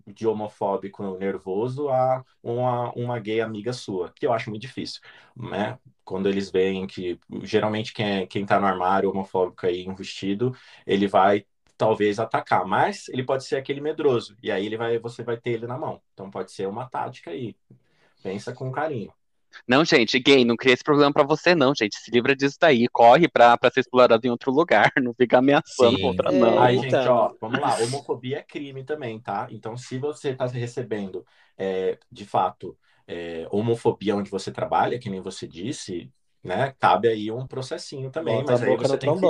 de 0.08 0.28
homofóbico 0.28 1.18
nervoso 1.18 1.90
a 1.90 2.24
uma, 2.42 2.92
uma 2.94 3.20
gay 3.20 3.42
amiga 3.42 3.72
sua, 3.74 4.12
que 4.14 4.26
eu 4.26 4.34
acho 4.34 4.50
muito 4.50 4.62
difícil, 4.62 5.02
né? 5.36 5.78
Quando 6.04 6.28
eles 6.28 6.52
veem 6.52 6.86
que, 6.88 7.20
geralmente, 7.44 7.94
quem, 7.94 8.06
é, 8.24 8.28
quem 8.28 8.46
tá 8.46 8.60
no 8.60 8.66
armário 8.68 9.10
homofóbico 9.10 9.66
aí, 9.66 9.86
investido, 9.86 10.52
ele 10.86 11.08
vai 11.08 11.46
talvez 11.78 12.20
atacar, 12.20 12.66
mas 12.66 13.08
ele 13.10 13.24
pode 13.24 13.46
ser 13.46 13.56
aquele 13.58 13.82
medroso, 13.82 14.36
e 14.42 14.52
aí 14.52 14.66
ele 14.66 14.78
vai, 14.78 15.00
você 15.00 15.24
vai 15.24 15.38
ter 15.38 15.52
ele 15.52 15.68
na 15.68 15.78
mão. 15.78 16.02
Então 16.14 16.30
pode 16.30 16.52
ser 16.52 16.68
uma 16.68 16.90
tática 16.90 17.32
aí. 17.32 17.56
Pensa 18.24 18.54
com 18.54 18.72
carinho. 18.72 19.14
Não, 19.68 19.86
gente, 19.86 20.20
gay, 20.20 20.44
não 20.44 20.56
cria 20.56 20.74
esse 20.74 20.84
problema 20.84 21.12
para 21.12 21.24
você, 21.24 21.56
não, 21.56 21.74
gente. 21.76 21.98
Se 21.98 22.12
livra 22.12 22.36
disso 22.36 22.58
daí. 22.60 22.88
Corre 22.90 23.28
pra, 23.28 23.58
pra 23.58 23.70
ser 23.72 23.82
explorado 23.82 24.26
em 24.26 24.30
outro 24.30 24.52
lugar. 24.52 24.92
Não 25.04 25.14
fica 25.14 25.38
ameaçando 25.38 25.98
Sim. 25.98 26.04
outra, 26.04 26.32
não. 26.32 26.62
Aí, 26.62 26.78
gente, 26.78 26.96
ó, 26.96 27.34
vamos 27.40 27.60
lá. 27.60 27.76
Homofobia 27.78 28.38
é 28.38 28.42
crime 28.42 28.84
também, 28.84 29.20
tá? 29.20 29.48
Então, 29.50 29.76
se 29.76 29.98
você 29.98 30.34
tá 30.34 30.46
recebendo, 30.46 31.26
é, 31.58 31.98
de 32.12 32.26
fato, 32.26 32.78
é, 33.08 33.48
homofobia 33.52 34.16
onde 34.16 34.30
você 34.30 34.52
trabalha, 34.52 35.00
que 35.00 35.10
nem 35.10 35.22
você 35.22 35.48
disse, 35.48 36.12
né? 36.44 36.74
Cabe 36.80 37.08
aí 37.08 37.32
um 37.32 37.48
processinho 37.48 38.10
também, 38.10 38.36
Bota 38.38 38.54
mas 38.54 38.64
aí 38.64 38.78
você 38.78 38.98
tem, 38.98 39.16
que, 39.16 39.26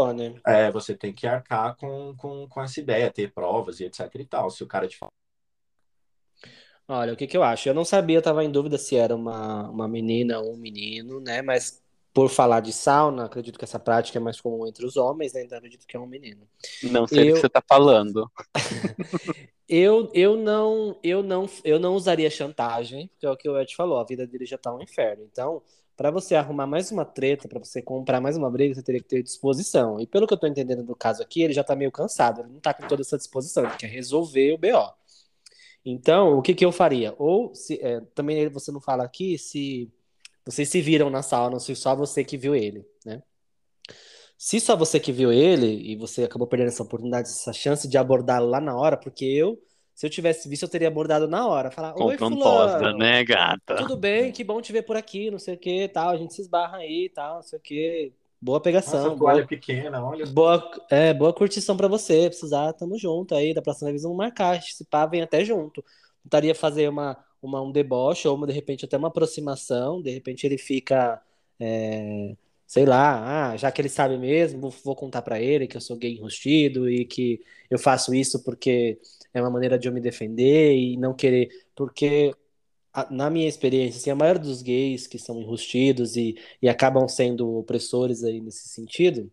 é, 0.45 0.71
você 0.71 0.95
tem 0.95 1.13
que 1.13 1.27
arcar 1.27 1.75
com, 1.75 2.15
com, 2.15 2.47
com 2.47 2.61
essa 2.61 2.79
ideia, 2.79 3.11
ter 3.11 3.31
provas 3.31 3.79
e 3.79 3.85
etc 3.85 4.09
e 4.15 4.25
tal. 4.25 4.49
Se 4.49 4.63
o 4.63 4.67
cara 4.67 4.87
te 4.87 4.97
fala 4.97 5.11
Olha, 6.93 7.13
o 7.13 7.15
que 7.15 7.25
que 7.25 7.35
eu 7.35 7.43
acho? 7.43 7.67
Eu 7.67 7.73
não 7.73 7.83
sabia, 7.83 8.17
eu 8.17 8.19
estava 8.19 8.43
em 8.43 8.51
dúvida 8.51 8.77
se 8.77 8.95
era 8.95 9.15
uma, 9.15 9.69
uma 9.69 9.87
menina 9.87 10.39
ou 10.39 10.53
um 10.53 10.57
menino, 10.57 11.19
né? 11.19 11.41
Mas 11.41 11.81
por 12.13 12.29
falar 12.29 12.59
de 12.59 12.71
sauna, 12.71 13.25
acredito 13.25 13.57
que 13.57 13.65
essa 13.65 13.79
prática 13.79 14.19
é 14.19 14.21
mais 14.21 14.39
comum 14.39 14.67
entre 14.67 14.85
os 14.85 14.95
homens, 14.95 15.33
né? 15.33 15.43
Então 15.43 15.57
acredito 15.57 15.87
que 15.87 15.97
é 15.97 15.99
um 15.99 16.05
menino. 16.05 16.47
Não 16.83 17.07
sei 17.07 17.29
eu... 17.29 17.31
o 17.31 17.33
que 17.33 17.41
você 17.41 17.47
está 17.47 17.63
falando. 17.67 18.29
eu, 19.67 20.11
eu, 20.13 20.37
não, 20.37 20.99
eu, 21.03 21.23
não, 21.23 21.49
eu 21.63 21.79
não 21.79 21.95
usaria 21.95 22.29
chantagem, 22.29 23.07
porque 23.07 23.25
é 23.25 23.31
o 23.31 23.37
que 23.37 23.49
o 23.49 23.59
Ed 23.59 23.75
falou, 23.75 23.97
a 23.97 24.03
vida 24.03 24.27
dele 24.27 24.45
já 24.45 24.57
está 24.57 24.71
um 24.71 24.81
inferno. 24.81 25.23
Então, 25.31 25.63
para 25.97 26.11
você 26.11 26.35
arrumar 26.35 26.67
mais 26.67 26.91
uma 26.91 27.05
treta, 27.05 27.47
para 27.47 27.59
você 27.59 27.81
comprar 27.81 28.21
mais 28.21 28.37
uma 28.37 28.49
briga, 28.51 28.75
você 28.75 28.83
teria 28.83 29.01
que 29.01 29.07
ter 29.07 29.23
disposição. 29.23 29.99
E 29.99 30.05
pelo 30.05 30.27
que 30.27 30.33
eu 30.33 30.35
estou 30.35 30.49
entendendo 30.49 30.83
do 30.83 30.95
caso 30.95 31.23
aqui, 31.23 31.41
ele 31.41 31.53
já 31.53 31.61
está 31.61 31.75
meio 31.75 31.91
cansado, 31.91 32.41
ele 32.41 32.49
não 32.49 32.57
está 32.57 32.73
com 32.73 32.87
toda 32.87 33.01
essa 33.01 33.17
disposição, 33.17 33.63
ele 33.63 33.75
quer 33.75 33.87
resolver 33.87 34.53
o 34.53 34.57
BO. 34.57 34.93
Então, 35.85 36.37
o 36.37 36.41
que, 36.41 36.53
que 36.53 36.63
eu 36.63 36.71
faria? 36.71 37.13
Ou 37.17 37.53
se 37.53 37.79
é, 37.81 37.99
também 38.15 38.47
você 38.49 38.71
não 38.71 38.79
fala 38.79 39.03
aqui 39.03 39.37
se 39.37 39.91
vocês 40.45 40.69
se 40.69 40.81
viram 40.81 41.09
na 41.09 41.21
sala, 41.21 41.49
não 41.49 41.59
sei 41.59 41.75
só 41.75 41.95
você 41.95 42.23
que 42.23 42.37
viu 42.37 42.55
ele, 42.55 42.85
né? 43.05 43.21
Se 44.37 44.59
só 44.59 44.75
você 44.75 44.99
que 44.99 45.11
viu 45.11 45.31
ele 45.31 45.67
e 45.67 45.95
você 45.95 46.23
acabou 46.23 46.47
perdendo 46.47 46.67
essa 46.67 46.83
oportunidade, 46.83 47.29
essa 47.29 47.53
chance 47.53 47.87
de 47.87 47.97
abordá-lo 47.97 48.49
lá 48.49 48.59
na 48.59 48.75
hora, 48.75 48.97
porque 48.97 49.23
eu, 49.23 49.57
se 49.95 50.05
eu 50.05 50.09
tivesse 50.09 50.49
visto, 50.49 50.63
eu 50.63 50.69
teria 50.69 50.89
abordado 50.89 51.27
na 51.27 51.47
hora. 51.47 51.71
Falar, 51.71 51.93
Oi, 51.97 52.17
fulano, 52.17 52.97
né, 52.97 53.23
gata? 53.23 53.75
Tudo 53.75 53.95
bem, 53.95 54.31
que 54.31 54.43
bom 54.43 54.61
te 54.61 54.73
ver 54.73 54.81
por 54.83 54.97
aqui, 54.97 55.31
não 55.31 55.39
sei 55.39 55.55
o 55.55 55.57
que, 55.57 55.87
tal. 55.87 56.09
A 56.09 56.17
gente 56.17 56.33
se 56.33 56.41
esbarra 56.41 56.77
aí, 56.79 57.09
tal, 57.13 57.35
não 57.35 57.41
sei 57.41 57.57
o 57.57 57.61
que. 57.61 58.13
Boa 58.43 58.59
pegação. 58.59 59.01
Nossa, 59.01 59.15
boa, 59.15 59.47
pequena, 59.47 60.05
olha. 60.05 60.25
Boa, 60.25 60.69
é, 60.91 61.13
boa 61.13 61.31
curtição 61.31 61.77
para 61.77 61.87
você. 61.87 62.27
Precisar, 62.27 62.73
tamo 62.73 62.99
junto 62.99 63.33
aí. 63.33 63.53
Da 63.53 63.61
próxima 63.61 63.89
vez 63.89 64.03
vamos 64.03 64.17
marcar. 64.17 64.61
Se 64.61 64.83
pá, 64.83 65.05
vem 65.05 65.21
até 65.21 65.45
junto. 65.45 65.81
Tentaria 66.21 66.53
fazer 66.53 66.89
uma, 66.89 67.17
uma, 67.41 67.61
um 67.61 67.71
deboche 67.71 68.27
ou, 68.27 68.35
uma, 68.35 68.45
de 68.45 68.51
repente, 68.51 68.83
até 68.83 68.97
uma 68.97 69.07
aproximação. 69.07 70.01
De 70.01 70.11
repente 70.11 70.45
ele 70.45 70.57
fica. 70.57 71.21
É, 71.57 72.35
sei 72.67 72.85
lá, 72.85 73.51
ah, 73.53 73.55
já 73.55 73.71
que 73.71 73.79
ele 73.79 73.87
sabe 73.87 74.17
mesmo, 74.17 74.69
vou, 74.83 74.93
contar 74.93 75.21
para 75.21 75.39
ele 75.39 75.65
que 75.65 75.77
eu 75.77 75.81
sou 75.81 75.95
gay 75.95 76.11
enrustido 76.17 76.89
e 76.89 77.05
que 77.05 77.39
eu 77.69 77.79
faço 77.79 78.13
isso 78.13 78.43
porque 78.43 78.99
é 79.33 79.39
uma 79.39 79.49
maneira 79.49 79.79
de 79.79 79.87
eu 79.87 79.93
me 79.93 80.01
defender 80.01 80.75
e 80.75 80.97
não 80.97 81.13
querer. 81.13 81.47
Porque 81.73 82.35
na 83.09 83.29
minha 83.29 83.47
experiência, 83.47 83.99
assim, 83.99 84.11
a 84.11 84.15
maioria 84.15 84.41
dos 84.41 84.61
gays 84.61 85.07
que 85.07 85.17
são 85.17 85.39
enrustidos 85.41 86.15
e, 86.15 86.37
e 86.61 86.69
acabam 86.69 87.07
sendo 87.07 87.57
opressores 87.57 88.23
aí 88.23 88.39
nesse 88.39 88.67
sentido, 88.69 89.31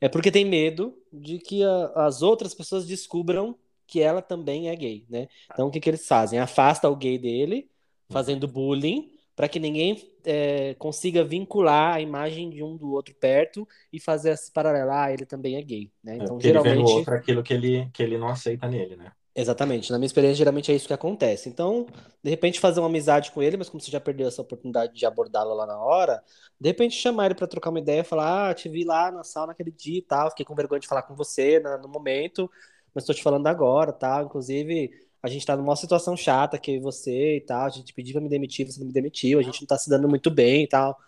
é 0.00 0.08
porque 0.08 0.30
tem 0.30 0.44
medo 0.44 0.96
de 1.12 1.38
que 1.38 1.62
a, 1.62 2.06
as 2.06 2.22
outras 2.22 2.54
pessoas 2.54 2.86
descubram 2.86 3.56
que 3.86 4.00
ela 4.00 4.20
também 4.20 4.68
é 4.68 4.76
gay, 4.76 5.04
né? 5.08 5.28
Então 5.52 5.68
o 5.68 5.70
que, 5.70 5.80
que 5.80 5.88
eles 5.88 6.06
fazem? 6.06 6.38
Afasta 6.38 6.88
o 6.88 6.96
gay 6.96 7.18
dele, 7.18 7.68
fazendo 8.10 8.46
bullying, 8.46 9.10
para 9.34 9.48
que 9.48 9.60
ninguém 9.60 10.02
é, 10.24 10.74
consiga 10.74 11.22
vincular 11.22 11.94
a 11.94 12.00
imagem 12.00 12.50
de 12.50 12.62
um 12.62 12.76
do 12.76 12.92
outro 12.92 13.14
perto 13.14 13.66
e 13.92 14.00
fazer 14.00 14.30
esse 14.30 14.50
paralelo, 14.50 14.90
ah, 14.90 15.12
ele 15.12 15.24
também 15.24 15.56
é 15.56 15.62
gay, 15.62 15.90
né? 16.02 16.14
É, 16.14 16.16
então, 16.16 16.38
é, 16.38 16.40
geralmente... 16.40 16.74
Ele 16.74 16.82
vê 16.84 16.90
no 16.90 16.96
outro 16.96 17.14
aquilo 17.14 17.42
que 17.42 17.54
ele, 17.54 17.88
que 17.92 18.02
ele 18.02 18.18
não 18.18 18.28
aceita 18.28 18.68
nele, 18.68 18.96
né? 18.96 19.12
Exatamente. 19.40 19.92
Na 19.92 19.98
minha 19.98 20.06
experiência, 20.06 20.36
geralmente 20.38 20.72
é 20.72 20.74
isso 20.74 20.88
que 20.88 20.92
acontece. 20.92 21.48
Então, 21.48 21.86
de 22.24 22.28
repente, 22.28 22.58
fazer 22.58 22.80
uma 22.80 22.88
amizade 22.88 23.30
com 23.30 23.40
ele, 23.40 23.56
mas 23.56 23.68
como 23.68 23.80
você 23.80 23.88
já 23.88 24.00
perdeu 24.00 24.26
essa 24.26 24.42
oportunidade 24.42 24.92
de 24.94 25.06
abordá-lo 25.06 25.54
lá 25.54 25.64
na 25.64 25.78
hora, 25.78 26.20
de 26.60 26.68
repente 26.68 26.96
chamar 26.96 27.26
ele 27.26 27.34
para 27.36 27.46
trocar 27.46 27.70
uma 27.70 27.78
ideia, 27.78 28.02
falar: 28.02 28.50
Ah, 28.50 28.54
te 28.54 28.68
vi 28.68 28.82
lá 28.84 29.12
na 29.12 29.22
sala 29.22 29.48
naquele 29.48 29.70
dia 29.70 29.98
e 29.98 30.02
tal, 30.02 30.30
fiquei 30.30 30.44
com 30.44 30.56
vergonha 30.56 30.80
de 30.80 30.88
falar 30.88 31.02
com 31.02 31.14
você 31.14 31.60
no 31.80 31.88
momento, 31.88 32.50
mas 32.92 33.02
estou 33.04 33.14
te 33.14 33.22
falando 33.22 33.46
agora, 33.46 33.92
tal. 33.92 34.24
Inclusive, 34.24 34.90
a 35.22 35.28
gente 35.28 35.40
está 35.40 35.56
numa 35.56 35.76
situação 35.76 36.16
chata 36.16 36.58
que 36.58 36.80
você 36.80 37.36
e 37.36 37.40
tal, 37.40 37.66
a 37.66 37.70
gente 37.70 37.94
pediu 37.94 38.14
para 38.14 38.22
me 38.22 38.28
demitir, 38.28 38.66
você 38.66 38.80
não 38.80 38.88
me 38.88 38.92
demitiu, 38.92 39.38
a 39.38 39.42
gente 39.42 39.60
não 39.60 39.66
está 39.66 39.78
se 39.78 39.88
dando 39.88 40.08
muito 40.08 40.30
bem 40.32 40.64
e 40.64 40.68
tal. 40.68 40.98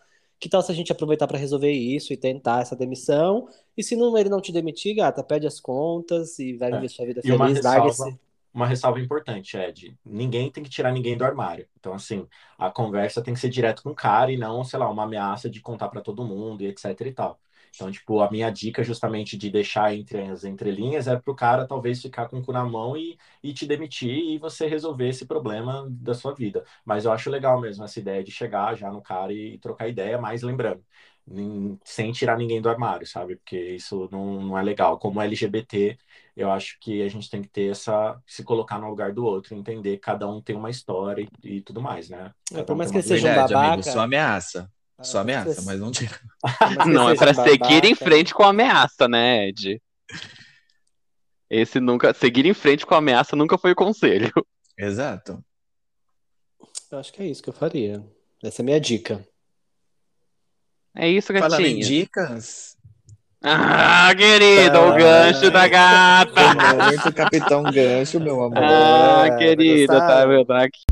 Que 0.41 0.49
tal 0.49 0.63
se 0.63 0.73
a 0.73 0.75
gente 0.75 0.91
aproveitar 0.91 1.27
para 1.27 1.39
resolver 1.39 1.71
isso 1.71 2.13
e 2.15 2.17
tentar 2.17 2.63
essa 2.63 2.75
demissão? 2.75 3.47
E 3.77 3.83
se 3.83 3.95
não, 3.95 4.17
ele 4.17 4.31
não 4.31 4.41
te 4.41 4.51
demitir, 4.51 4.97
gata, 4.97 5.23
pede 5.23 5.47
as 5.47 5.61
contas 5.61 6.39
e 6.39 6.57
vai 6.57 6.71
é. 6.71 6.77
viver 6.77 6.89
sua 6.89 7.05
vida 7.05 7.21
feliz, 7.21 7.37
uma 7.37 7.49
ressalva, 7.49 8.19
uma 8.53 8.67
ressalva 8.67 9.01
importante, 9.01 9.57
Ed. 9.57 9.97
Ninguém 10.05 10.51
tem 10.51 10.65
que 10.65 10.71
tirar 10.71 10.93
ninguém 10.93 11.17
do 11.17 11.25
armário. 11.25 11.69
Então, 11.79 11.93
assim, 11.93 12.27
a 12.59 12.71
conversa 12.71 13.23
tem 13.23 13.35
que 13.35 13.41
ser 13.41 13.51
direto 13.51 13.83
com 13.83 13.91
o 13.91 13.95
cara 13.95 14.33
e 14.33 14.37
não, 14.37 14.65
sei 14.65 14.79
lá, 14.79 14.91
uma 14.91 15.05
ameaça 15.05 15.49
de 15.49 15.61
contar 15.61 15.89
para 15.89 16.01
todo 16.01 16.25
mundo 16.25 16.63
e 16.63 16.67
etc 16.67 17.01
e 17.03 17.13
tal. 17.13 17.39
Então, 17.75 17.91
tipo, 17.91 18.21
a 18.21 18.31
minha 18.31 18.51
dica 18.51 18.83
justamente 18.85 19.37
de 19.37 19.51
deixar 19.51 19.95
entre 19.95 20.23
as 20.23 20.45
entrelinhas 20.45 21.07
é 21.09 21.19
pro 21.19 21.35
cara 21.35 21.67
talvez 21.67 22.01
ficar 22.03 22.29
com 22.29 22.39
o 22.39 22.43
cu 22.45 22.53
na 22.53 22.65
mão 22.65 22.97
e, 22.97 23.19
e 23.43 23.53
te 23.55 23.67
demitir 23.67 24.11
e 24.11 24.39
você 24.39 24.67
resolver 24.67 25.09
esse 25.09 25.27
problema 25.27 25.87
da 25.91 26.15
sua 26.15 26.35
vida. 26.35 26.65
Mas 26.85 27.05
eu 27.05 27.13
acho 27.13 27.31
legal 27.31 27.61
mesmo 27.61 27.85
essa 27.85 27.99
ideia 28.01 28.23
de 28.25 28.31
chegar 28.31 28.75
já 28.77 28.91
no 28.91 29.01
cara 29.03 29.33
e, 29.33 29.55
e 29.55 29.59
trocar 29.59 29.89
ideia, 29.89 30.19
mas 30.21 30.43
lembrando, 30.43 30.85
sem 31.85 32.13
tirar 32.13 32.37
ninguém 32.39 32.61
do 32.61 32.69
armário, 32.69 33.07
sabe? 33.07 33.37
Porque 33.37 33.57
isso 33.75 34.09
não, 34.13 34.41
não 34.43 34.59
é 34.59 34.63
legal. 34.63 34.99
Como 34.99 35.21
LGBT, 35.21 35.99
eu 36.37 36.51
acho 36.51 36.79
que 36.81 37.03
a 37.03 37.09
gente 37.09 37.31
tem 37.31 37.43
que 37.43 37.49
ter 37.49 37.71
essa. 37.71 38.21
se 38.27 38.43
colocar 38.45 38.79
no 38.79 38.89
lugar 38.89 39.13
do 39.13 39.25
outro, 39.25 39.55
entender 39.55 39.93
que 39.97 39.99
cada 40.03 40.29
um 40.29 40.41
tem 40.43 40.57
uma 40.57 40.71
história 40.71 41.23
e, 41.45 41.57
e 41.59 41.63
tudo 41.63 41.81
mais, 41.83 42.09
né? 42.09 42.33
É, 42.53 42.63
por 42.63 42.77
mais 42.77 42.91
um 42.93 42.99
que 42.99 43.07
seja 43.07 43.27
um 43.29 43.33
babaca. 43.35 43.55
Amigo, 43.55 43.83
só 43.83 44.01
ameaça. 44.01 44.71
Só 45.03 45.19
ah, 45.19 45.21
ameaça, 45.23 45.63
mas 45.63 45.81
não 45.81 45.91
tira. 45.91 46.19
não, 46.87 47.09
é 47.09 47.15
para 47.15 47.33
seguir 47.35 47.85
em 47.85 47.95
frente 47.95 48.35
com 48.35 48.43
a 48.43 48.49
ameaça, 48.49 49.09
né, 49.09 49.49
Ed? 49.49 49.81
Esse 51.49 51.81
nunca. 51.81 52.13
Seguir 52.13 52.47
em 52.47 52.55
frente 52.55 52.85
com 52.85 52.95
a 52.95 52.99
ameaça 52.99 53.35
nunca 53.35 53.57
foi 53.59 53.73
o 53.73 53.77
conselho. 53.77 54.31
Exato. 54.79 55.43
Eu 56.91 56.99
acho 56.99 57.13
que 57.13 57.23
é 57.23 57.27
isso 57.27 57.43
que 57.43 57.49
eu 57.49 57.55
faria. 57.55 58.05
Essa 58.43 58.61
é 58.61 58.63
a 58.63 58.67
minha 58.67 58.81
dica. 58.81 59.27
É 60.95 61.09
isso, 61.09 61.33
gatinha. 61.33 61.51
Falando 61.51 61.67
em 61.67 61.79
dicas. 61.81 62.77
Ah, 63.43 64.13
querida, 64.15 64.77
ah, 64.79 64.89
o 64.89 64.97
gancho 64.97 65.51
da 65.51 65.67
gata. 65.67 66.55
Muito 66.85 67.13
Capitão 67.15 67.63
Gancho, 67.63 68.21
meu 68.21 68.43
amor. 68.43 68.59
Ah, 68.59 69.35
querida, 69.39 69.99
tá 69.99 70.27
vendo 70.27 70.53
aqui. 70.53 70.83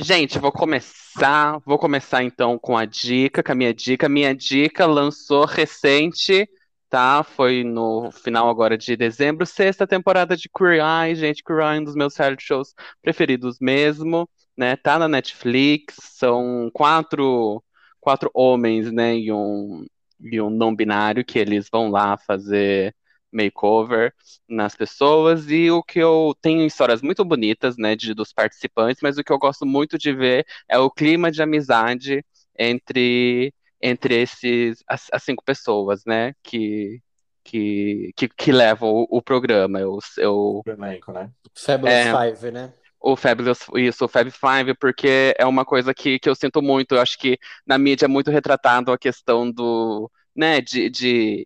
Gente, 0.00 0.38
vou 0.38 0.52
começar. 0.52 1.58
Vou 1.66 1.76
começar 1.76 2.22
então 2.22 2.56
com 2.58 2.76
a 2.76 2.84
dica, 2.84 3.42
com 3.42 3.50
a 3.52 3.54
minha 3.54 3.74
dica. 3.74 4.08
Minha 4.08 4.32
dica 4.34 4.86
lançou 4.86 5.44
recente, 5.44 6.48
tá? 6.88 7.24
Foi 7.24 7.64
no 7.64 8.10
final 8.12 8.48
agora 8.48 8.78
de 8.78 8.96
dezembro, 8.96 9.44
sexta 9.44 9.86
temporada 9.88 10.36
de 10.36 10.48
Queer 10.48 10.80
Eye, 10.80 11.14
gente. 11.16 11.42
Queer 11.42 11.60
Eye 11.60 11.78
é 11.78 11.80
um 11.80 11.84
dos 11.84 11.96
meus 11.96 12.16
reality 12.16 12.44
shows 12.44 12.74
preferidos 13.02 13.58
mesmo, 13.60 14.28
né? 14.56 14.76
Tá 14.76 14.98
na 15.00 15.08
Netflix. 15.08 15.96
São 16.00 16.70
quatro, 16.72 17.62
quatro 18.00 18.30
homens, 18.32 18.92
né? 18.92 19.16
E 19.16 19.32
um, 19.32 19.84
e 20.20 20.40
um 20.40 20.48
não 20.48 20.74
binário 20.74 21.24
que 21.24 21.38
eles 21.40 21.68
vão 21.72 21.90
lá 21.90 22.16
fazer 22.18 22.94
makeover 23.32 24.12
nas 24.48 24.74
pessoas 24.74 25.50
e 25.50 25.70
o 25.70 25.82
que 25.82 25.98
eu 25.98 26.34
tenho 26.40 26.66
histórias 26.66 27.02
muito 27.02 27.24
bonitas, 27.24 27.76
né, 27.76 27.94
de, 27.94 28.14
dos 28.14 28.32
participantes, 28.32 29.02
mas 29.02 29.18
o 29.18 29.24
que 29.24 29.32
eu 29.32 29.38
gosto 29.38 29.66
muito 29.66 29.98
de 29.98 30.12
ver 30.12 30.46
é 30.68 30.78
o 30.78 30.90
clima 30.90 31.30
de 31.30 31.42
amizade 31.42 32.24
entre 32.58 33.52
entre 33.80 34.22
esses 34.22 34.82
as, 34.88 35.06
as 35.12 35.22
cinco 35.22 35.44
pessoas, 35.44 36.04
né, 36.04 36.34
que 36.42 37.00
que, 37.48 38.12
que, 38.14 38.28
que 38.28 38.52
levam 38.52 38.90
o, 38.90 39.06
o 39.10 39.22
programa. 39.22 39.80
Eu, 39.80 39.98
eu, 40.18 40.62
o 40.66 40.70
elenco, 40.70 41.12
né? 41.12 41.30
Fabulous 41.54 41.94
é, 41.94 42.12
Five, 42.12 42.50
né? 42.50 42.72
O 43.00 43.16
Fabulous, 43.16 43.60
isso, 43.74 44.04
o 44.04 44.08
Fab 44.08 44.30
Five, 44.30 44.74
porque 44.74 45.34
é 45.38 45.46
uma 45.46 45.64
coisa 45.64 45.94
que, 45.94 46.18
que 46.18 46.28
eu 46.28 46.34
sinto 46.34 46.60
muito. 46.60 46.94
Eu 46.94 47.00
acho 47.00 47.18
que 47.18 47.38
na 47.66 47.78
mídia 47.78 48.04
é 48.04 48.08
muito 48.08 48.30
retratado 48.30 48.92
a 48.92 48.98
questão 48.98 49.50
do, 49.50 50.10
né, 50.36 50.60
de, 50.60 50.90
de 50.90 51.44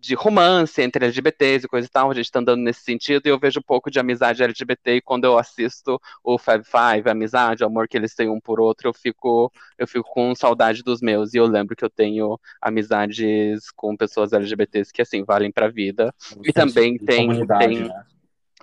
de 0.00 0.14
romance 0.14 0.80
entre 0.80 1.04
LGBTs 1.04 1.66
e 1.66 1.68
coisa 1.68 1.86
e 1.86 1.90
tal, 1.90 2.10
a 2.10 2.14
gente 2.14 2.30
tá 2.30 2.38
andando 2.38 2.62
nesse 2.62 2.82
sentido, 2.82 3.26
e 3.26 3.30
eu 3.30 3.38
vejo 3.38 3.60
um 3.60 3.62
pouco 3.62 3.90
de 3.90 3.98
amizade 3.98 4.42
LGBT, 4.42 4.96
e 4.96 5.02
quando 5.02 5.24
eu 5.24 5.38
assisto 5.38 6.00
o 6.22 6.38
Fab 6.38 6.64
Five, 6.64 7.08
a 7.08 7.12
amizade, 7.12 7.64
o 7.64 7.66
amor 7.66 7.88
que 7.88 7.96
eles 7.96 8.14
têm 8.14 8.28
um 8.28 8.40
por 8.40 8.60
outro, 8.60 8.88
eu 8.88 8.94
fico, 8.94 9.52
eu 9.76 9.86
fico 9.86 10.08
com 10.10 10.34
saudade 10.34 10.82
dos 10.82 11.00
meus, 11.00 11.34
e 11.34 11.38
eu 11.38 11.46
lembro 11.46 11.74
que 11.74 11.84
eu 11.84 11.90
tenho 11.90 12.38
amizades 12.60 13.70
com 13.74 13.96
pessoas 13.96 14.32
LGBTs 14.32 14.92
que, 14.92 15.02
assim, 15.02 15.24
valem 15.24 15.50
pra 15.50 15.68
vida, 15.68 16.14
e 16.44 16.52
também 16.52 16.96
tem... 16.96 17.46
tem 17.46 17.88
né? 17.88 18.04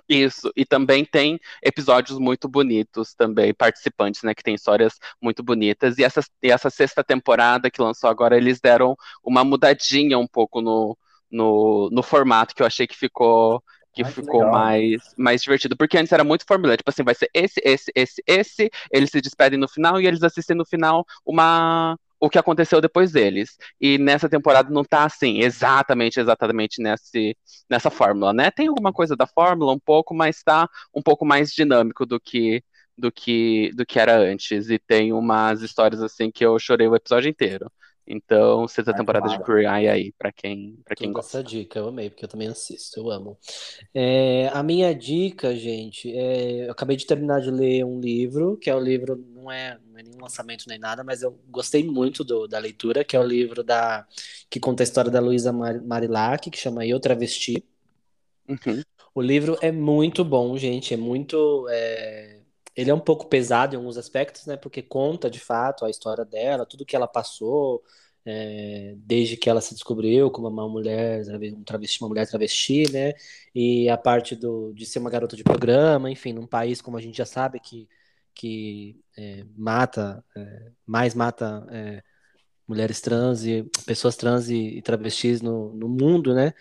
Isso, 0.08 0.52
e 0.54 0.64
também 0.64 1.04
tem 1.04 1.36
episódios 1.60 2.16
muito 2.16 2.48
bonitos 2.48 3.12
também, 3.12 3.52
participantes, 3.52 4.22
né, 4.22 4.36
que 4.36 4.42
tem 4.42 4.54
histórias 4.54 5.00
muito 5.20 5.42
bonitas, 5.42 5.98
e 5.98 6.04
essa, 6.04 6.20
e 6.40 6.48
essa 6.48 6.70
sexta 6.70 7.02
temporada 7.02 7.68
que 7.68 7.82
lançou 7.82 8.08
agora, 8.08 8.36
eles 8.36 8.60
deram 8.60 8.96
uma 9.20 9.42
mudadinha 9.42 10.16
um 10.16 10.26
pouco 10.28 10.60
no, 10.60 10.96
no, 11.30 11.88
no 11.90 12.02
formato 12.02 12.54
que 12.54 12.62
eu 12.62 12.66
achei 12.66 12.86
que 12.86 12.96
ficou 12.96 13.62
que 13.96 14.04
Ai, 14.04 14.12
ficou 14.12 14.46
mais, 14.50 15.14
mais 15.16 15.42
divertido. 15.42 15.74
Porque 15.76 15.96
antes 15.96 16.12
era 16.12 16.22
muito 16.22 16.44
formulado, 16.46 16.76
tipo 16.76 16.90
assim, 16.90 17.02
vai 17.02 17.14
ser 17.14 17.30
esse, 17.32 17.60
esse, 17.64 17.90
esse, 17.94 18.22
esse, 18.26 18.70
eles 18.92 19.10
se 19.10 19.20
despedem 19.22 19.58
no 19.58 19.66
final 19.68 19.98
e 20.00 20.06
eles 20.06 20.22
assistem 20.22 20.54
no 20.56 20.66
final 20.66 21.04
uma 21.24 21.96
o 22.20 22.30
que 22.30 22.38
aconteceu 22.38 22.80
depois 22.80 23.12
deles. 23.12 23.56
E 23.80 23.98
nessa 23.98 24.28
temporada 24.28 24.70
não 24.70 24.84
tá 24.84 25.04
assim, 25.04 25.40
exatamente, 25.40 26.20
exatamente 26.20 26.82
nesse, 26.82 27.36
nessa 27.70 27.90
fórmula, 27.90 28.32
né? 28.32 28.50
Tem 28.50 28.68
alguma 28.68 28.92
coisa 28.92 29.16
da 29.16 29.26
fórmula 29.26 29.72
um 29.72 29.78
pouco, 29.78 30.14
mas 30.14 30.42
tá 30.42 30.68
um 30.94 31.02
pouco 31.02 31.24
mais 31.24 31.50
dinâmico 31.52 32.06
do 32.06 32.20
que 32.20 32.62
do 32.98 33.12
que 33.12 33.70
do 33.74 33.84
que 33.86 33.98
era 33.98 34.16
antes. 34.18 34.70
E 34.70 34.78
tem 34.78 35.12
umas 35.12 35.62
histórias 35.62 36.02
assim 36.02 36.30
que 36.30 36.44
eu 36.44 36.58
chorei 36.58 36.88
o 36.88 36.96
episódio 36.96 37.28
inteiro. 37.30 37.70
Então, 38.06 38.68
sexta 38.68 38.94
temporada 38.94 39.28
de 39.28 39.42
Queer 39.42 39.64
Eye 39.64 39.88
aí, 39.88 40.12
pra 40.12 40.30
quem, 40.30 40.78
pra 40.84 40.94
quem 40.94 41.12
gosta. 41.12 41.38
Essa 41.38 41.44
dica 41.44 41.78
eu 41.78 41.88
amei, 41.88 42.08
porque 42.08 42.24
eu 42.24 42.28
também 42.28 42.46
assisto, 42.46 43.00
eu 43.00 43.10
amo. 43.10 43.36
É, 43.92 44.48
a 44.52 44.62
minha 44.62 44.94
dica, 44.94 45.56
gente, 45.56 46.16
é, 46.16 46.68
eu 46.68 46.72
acabei 46.72 46.96
de 46.96 47.04
terminar 47.04 47.40
de 47.40 47.50
ler 47.50 47.84
um 47.84 47.98
livro, 47.98 48.56
que 48.58 48.70
é 48.70 48.74
o 48.74 48.80
livro, 48.80 49.16
não 49.34 49.50
é, 49.50 49.78
não 49.84 49.98
é 49.98 50.02
nenhum 50.04 50.20
lançamento 50.20 50.66
nem 50.68 50.78
nada, 50.78 51.02
mas 51.02 51.22
eu 51.22 51.36
gostei 51.48 51.82
muito 51.82 52.22
do, 52.22 52.46
da 52.46 52.58
leitura, 52.58 53.04
que 53.04 53.16
é 53.16 53.20
o 53.20 53.26
livro 53.26 53.64
da 53.64 54.06
que 54.48 54.60
conta 54.60 54.82
a 54.82 54.84
história 54.84 55.10
da 55.10 55.20
Luísa 55.20 55.52
Marilac, 55.52 56.48
que 56.48 56.58
chama 56.58 56.86
Eu 56.86 57.00
Travesti. 57.00 57.64
Uhum. 58.48 58.82
O 59.14 59.22
livro 59.22 59.58
é 59.60 59.72
muito 59.72 60.24
bom, 60.24 60.56
gente. 60.56 60.94
É 60.94 60.96
muito. 60.96 61.66
é, 61.70 62.35
Ele 62.76 62.90
é 62.90 62.94
um 62.94 63.00
pouco 63.00 63.26
pesado 63.26 63.74
em 63.74 63.78
alguns 63.78 63.96
aspectos, 63.96 64.46
né? 64.46 64.56
Porque 64.56 64.82
conta 64.82 65.30
de 65.30 65.40
fato 65.40 65.84
a 65.84 65.90
história 65.90 66.24
dela, 66.24 66.66
tudo 66.66 66.84
que 66.84 66.94
ela 66.94 67.08
passou, 67.08 67.82
é, 68.24 68.94
desde 68.98 69.36
que 69.36 69.48
ela 69.48 69.60
se 69.60 69.72
descobriu 69.72 70.30
como 70.30 70.48
uma 70.48 70.68
mulher, 70.68 71.22
um 71.54 71.62
travesti, 71.64 72.02
uma 72.02 72.08
mulher 72.08 72.28
travesti, 72.28 72.90
né? 72.92 73.14
E 73.54 73.88
a 73.88 73.96
parte 73.96 74.34
do, 74.36 74.72
de 74.74 74.84
ser 74.84 74.98
uma 74.98 75.10
garota 75.10 75.36
de 75.36 75.44
programa, 75.44 76.10
enfim, 76.10 76.32
num 76.32 76.46
país 76.46 76.82
como 76.82 76.96
a 76.96 77.00
gente 77.00 77.16
já 77.18 77.24
sabe 77.26 77.60
que, 77.60 77.88
que 78.34 79.00
é, 79.16 79.44
mata, 79.56 80.24
é, 80.36 80.72
mais 80.84 81.14
mata 81.14 81.66
é, 81.70 82.02
mulheres 82.66 83.00
trans 83.00 83.44
e 83.46 83.62
pessoas 83.86 84.16
trans 84.16 84.48
e, 84.50 84.78
e 84.78 84.82
travestis 84.82 85.40
no, 85.40 85.72
no 85.74 85.88
mundo, 85.88 86.34
né? 86.34 86.52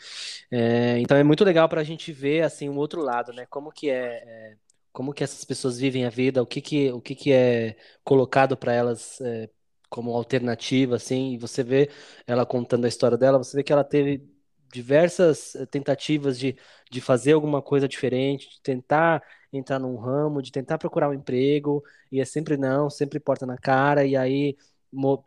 É, 0.52 1.00
então 1.00 1.18
é 1.18 1.24
muito 1.24 1.44
legal 1.44 1.68
para 1.68 1.82
a 1.82 1.84
gente 1.84 2.12
ver 2.12 2.44
assim 2.44 2.70
um 2.70 2.78
outro 2.78 3.02
lado, 3.02 3.34
né? 3.34 3.46
Como 3.50 3.72
que 3.72 3.90
é, 3.90 4.24
é, 4.26 4.58
como 4.96 5.14
que 5.14 5.24
essas 5.24 5.44
pessoas 5.44 5.78
vivem 5.78 6.06
a 6.06 6.10
vida, 6.10 6.42
o 6.42 6.48
que 6.48 6.62
que 6.62 6.92
o 6.92 7.02
que 7.02 7.16
que 7.16 7.32
é 7.34 7.78
colocado 8.04 8.56
para 8.58 8.74
elas 8.74 9.20
é, 9.22 9.50
como 9.90 10.16
alternativa, 10.16 10.96
assim. 10.96 11.34
E 11.34 11.38
você 11.38 11.64
vê 11.64 11.90
ela 12.26 12.46
contando 12.46 12.86
a 12.86 12.88
história 12.88 13.18
dela, 13.18 13.38
você 13.38 13.58
vê 13.58 13.64
que 13.64 13.74
ela 13.74 13.84
teve 13.84 14.26
diversas 14.72 15.56
eh, 15.56 15.66
tentativas 15.66 16.40
de, 16.40 16.58
de 16.92 17.02
fazer 17.02 17.34
alguma 17.34 17.62
coisa 17.62 17.88
diferente, 17.88 18.50
de 18.50 18.62
tentar 18.62 19.22
entrar 19.52 19.80
num 19.80 19.96
ramo, 19.98 20.42
de 20.42 20.52
tentar 20.52 20.78
procurar 20.78 21.10
um 21.10 21.14
emprego, 21.14 21.84
e 22.12 22.20
é 22.22 22.26
sempre 22.26 22.58
não, 22.58 22.90
sempre 22.90 23.20
porta 23.20 23.46
na 23.46 23.58
cara, 23.58 24.06
e 24.06 24.16
aí 24.16 24.58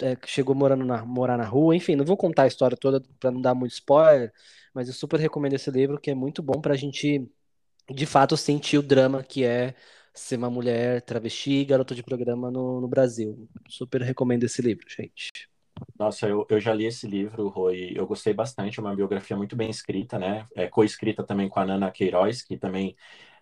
é, 0.03 0.17
chegou 0.27 0.55
morando 0.55 0.85
na, 0.85 1.05
morar 1.05 1.37
na 1.37 1.45
rua, 1.45 1.77
enfim, 1.77 1.95
não 1.97 2.05
vou 2.05 2.17
contar 2.17 2.45
a 2.45 2.47
história 2.47 2.77
toda 2.77 3.03
para 3.21 3.31
não 3.31 3.41
dar 3.41 3.55
muito 3.55 3.73
spoiler, 3.73 4.33
mas 4.75 4.89
eu 4.89 4.95
super 4.95 5.21
recomendo 5.21 5.55
esse 5.55 5.71
livro, 5.71 6.01
que 6.01 6.11
é 6.11 6.15
muito 6.15 6.43
bom 6.43 6.61
para 6.61 6.75
a 6.75 6.77
gente, 6.77 7.29
de 7.91 8.07
fato, 8.07 8.37
sentir 8.37 8.79
o 8.79 8.83
drama 8.83 9.23
que 9.23 9.45
é 9.45 9.75
ser 10.13 10.37
uma 10.37 10.51
mulher 10.51 11.03
travesti, 11.03 11.65
garota 11.65 11.95
de 11.95 12.03
programa 12.03 12.51
no, 12.51 12.81
no 12.81 12.89
Brasil. 12.89 13.49
Super 13.69 14.03
recomendo 14.03 14.45
esse 14.45 14.61
livro, 14.61 14.85
gente. 14.89 15.49
Nossa, 15.99 16.27
eu, 16.27 16.45
eu 16.51 16.61
já 16.61 16.75
li 16.75 16.87
esse 16.87 17.07
livro, 17.07 17.49
Rui, 17.49 17.93
eu 17.95 18.07
gostei 18.07 18.35
bastante, 18.35 18.79
é 18.79 18.83
uma 18.83 18.97
biografia 18.97 19.37
muito 19.37 19.55
bem 19.55 19.71
escrita, 19.71 20.19
né? 20.19 20.45
É 20.57 20.67
co-escrita 20.67 21.23
também 21.23 21.49
com 21.49 21.61
a 21.61 21.65
Nana 21.65 21.91
Queiroz, 21.91 22.43
que 22.43 22.57
também 22.57 22.97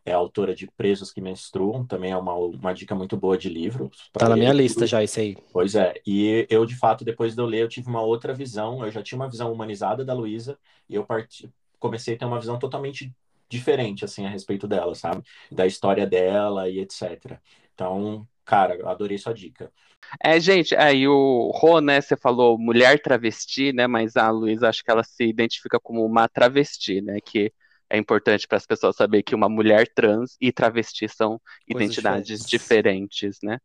é 0.05 0.13
autora 0.13 0.55
de 0.55 0.71
Presos 0.77 1.11
que 1.11 1.21
Menstruam, 1.21 1.85
também 1.85 2.13
é 2.13 2.17
uma, 2.17 2.35
uma 2.35 2.73
dica 2.73 2.95
muito 2.95 3.17
boa 3.17 3.37
de 3.37 3.49
livro. 3.49 3.91
Tá 4.13 4.29
na 4.29 4.37
minha 4.37 4.53
lista 4.53 4.87
já, 4.87 5.03
isso 5.03 5.19
aí. 5.19 5.37
Pois 5.53 5.75
é, 5.75 5.95
e 6.07 6.47
eu, 6.49 6.65
de 6.65 6.77
fato, 6.77 7.05
depois 7.05 7.35
de 7.35 7.41
eu 7.41 7.47
ler, 7.47 7.63
eu 7.63 7.69
tive 7.69 7.89
uma 7.89 8.03
outra 8.03 8.33
visão, 8.33 8.85
eu 8.85 8.91
já 8.93 9.03
tinha 9.03 9.19
uma 9.19 9.29
visão 9.29 9.53
humanizada 9.53 10.05
da 10.05 10.15
Luísa, 10.15 10.59
e 10.89 10.95
eu 10.95 11.05
parti, 11.05 11.51
comecei 11.79 12.15
a 12.15 12.19
ter 12.19 12.25
uma 12.25 12.39
visão 12.39 12.59
totalmente 12.59 13.13
diferente, 13.49 14.05
assim, 14.05 14.27
a 14.27 14.31
respeito 14.31 14.67
dela, 14.67 14.95
sabe? 14.95 15.23
Da 15.51 15.67
história 15.67 16.07
dela 16.07 16.69
e 16.69 16.81
etc. 16.81 17.41
Então, 17.75 18.27
cara, 18.45 18.79
adorei 18.89 19.19
sua 19.19 19.33
dica. 19.35 19.73
É, 20.23 20.39
gente, 20.39 20.75
aí 20.77 21.07
o 21.09 21.51
Rô, 21.55 21.81
né, 21.81 22.01
você 22.01 22.17
falou 22.17 22.59
mulher 22.59 23.01
travesti, 23.01 23.73
né, 23.73 23.87
mas 23.87 24.17
a 24.17 24.31
Luísa, 24.31 24.69
acho 24.69 24.85
que 24.85 24.91
ela 24.91 25.03
se 25.03 25.25
identifica 25.25 25.81
como 25.81 26.05
uma 26.05 26.29
travesti, 26.29 27.01
né, 27.01 27.19
que 27.25 27.53
é 27.89 27.99
importante 27.99 28.47
para 28.47 28.57
as 28.57 28.67
pessoas 28.67 28.97
saber 28.97 29.23
que 29.23 29.35
uma 29.35 29.49
mulher 29.49 29.89
trans 29.95 30.37
e 30.41 30.53
travesti 30.53 31.09
são 31.09 31.41
Coisas 31.71 31.91
identidades 31.91 32.45
diferentes. 32.45 32.49
diferentes, 32.49 33.39
né? 33.43 33.59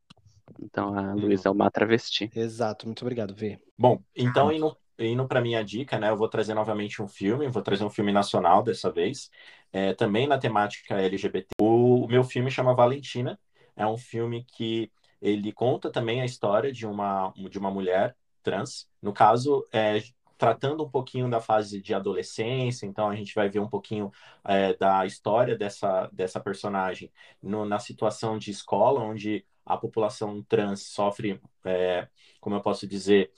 Então 0.61 0.97
a 0.97 1.13
Luísa 1.13 1.49
é 1.49 1.51
uma 1.51 1.71
travesti. 1.71 2.29
Exato, 2.35 2.85
muito 2.85 3.01
obrigado, 3.01 3.33
Vê. 3.33 3.59
Bom, 3.77 4.01
então 4.15 4.51
indo, 4.51 4.77
indo 5.05 5.27
para 5.27 5.41
minha 5.41 5.63
dica, 5.63 5.99
né? 5.99 6.09
Eu 6.09 6.17
vou 6.17 6.29
trazer 6.29 6.53
novamente 6.53 7.01
um 7.01 7.07
filme, 7.07 7.47
vou 7.47 7.61
trazer 7.61 7.83
um 7.83 7.89
filme 7.89 8.11
nacional 8.11 8.63
dessa 8.63 8.91
vez, 8.91 9.29
é, 9.71 9.93
também 9.93 10.27
na 10.27 10.37
temática 10.37 10.95
LGBT. 10.95 11.47
O, 11.59 12.05
o 12.05 12.07
meu 12.07 12.23
filme 12.23 12.51
chama 12.51 12.73
Valentina, 12.75 13.39
é 13.75 13.85
um 13.85 13.97
filme 13.97 14.45
que 14.45 14.91
ele 15.21 15.51
conta 15.51 15.91
também 15.91 16.21
a 16.21 16.25
história 16.25 16.71
de 16.71 16.85
uma, 16.85 17.33
de 17.49 17.57
uma 17.59 17.71
mulher 17.71 18.15
trans. 18.43 18.89
No 19.01 19.13
caso, 19.13 19.65
é, 19.71 20.01
tratando 20.37 20.83
um 20.83 20.89
pouquinho 20.89 21.29
da 21.29 21.39
fase 21.39 21.79
de 21.79 21.93
adolescência, 21.93 22.87
então 22.87 23.07
a 23.07 23.15
gente 23.15 23.35
vai 23.35 23.47
ver 23.47 23.59
um 23.59 23.69
pouquinho 23.69 24.11
é, 24.43 24.73
da 24.73 25.05
história 25.05 25.55
dessa, 25.55 26.09
dessa 26.11 26.39
personagem 26.39 27.11
no, 27.41 27.63
na 27.63 27.77
situação 27.77 28.39
de 28.39 28.49
escola, 28.49 29.01
onde 29.01 29.45
a 29.63 29.77
população 29.77 30.41
trans 30.41 30.87
sofre, 30.87 31.39
é, 31.63 32.07
como 32.39 32.55
eu 32.55 32.61
posso 32.61 32.87
dizer, 32.87 33.31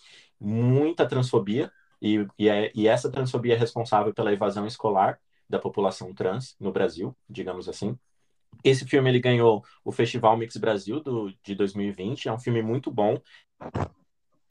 muita 0.44 1.08
transfobia, 1.08 1.72
e, 2.02 2.28
e, 2.38 2.50
é, 2.50 2.72
e 2.76 2.88
essa 2.88 3.10
transfobia 3.10 3.56
é 3.56 3.58
responsável 3.58 4.14
pela 4.14 4.34
evasão 4.34 4.68
escolar 4.68 5.20
da 5.50 5.58
população 5.58 6.14
trans 6.14 6.56
no 6.60 6.72
Brasil, 6.72 7.16
digamos 7.30 7.70
assim. 7.70 7.98
Esse 8.64 8.86
filme 8.86 9.10
ele 9.10 9.20
ganhou 9.20 9.64
o 9.84 9.92
Festival 9.92 10.38
Mix 10.38 10.58
Brasil 10.58 11.00
do, 11.00 11.34
de 11.44 11.56
2020, 11.56 12.28
é 12.28 12.34
um 12.34 12.40
filme 12.40 12.62
muito 12.62 12.92
bom. 12.92 13.20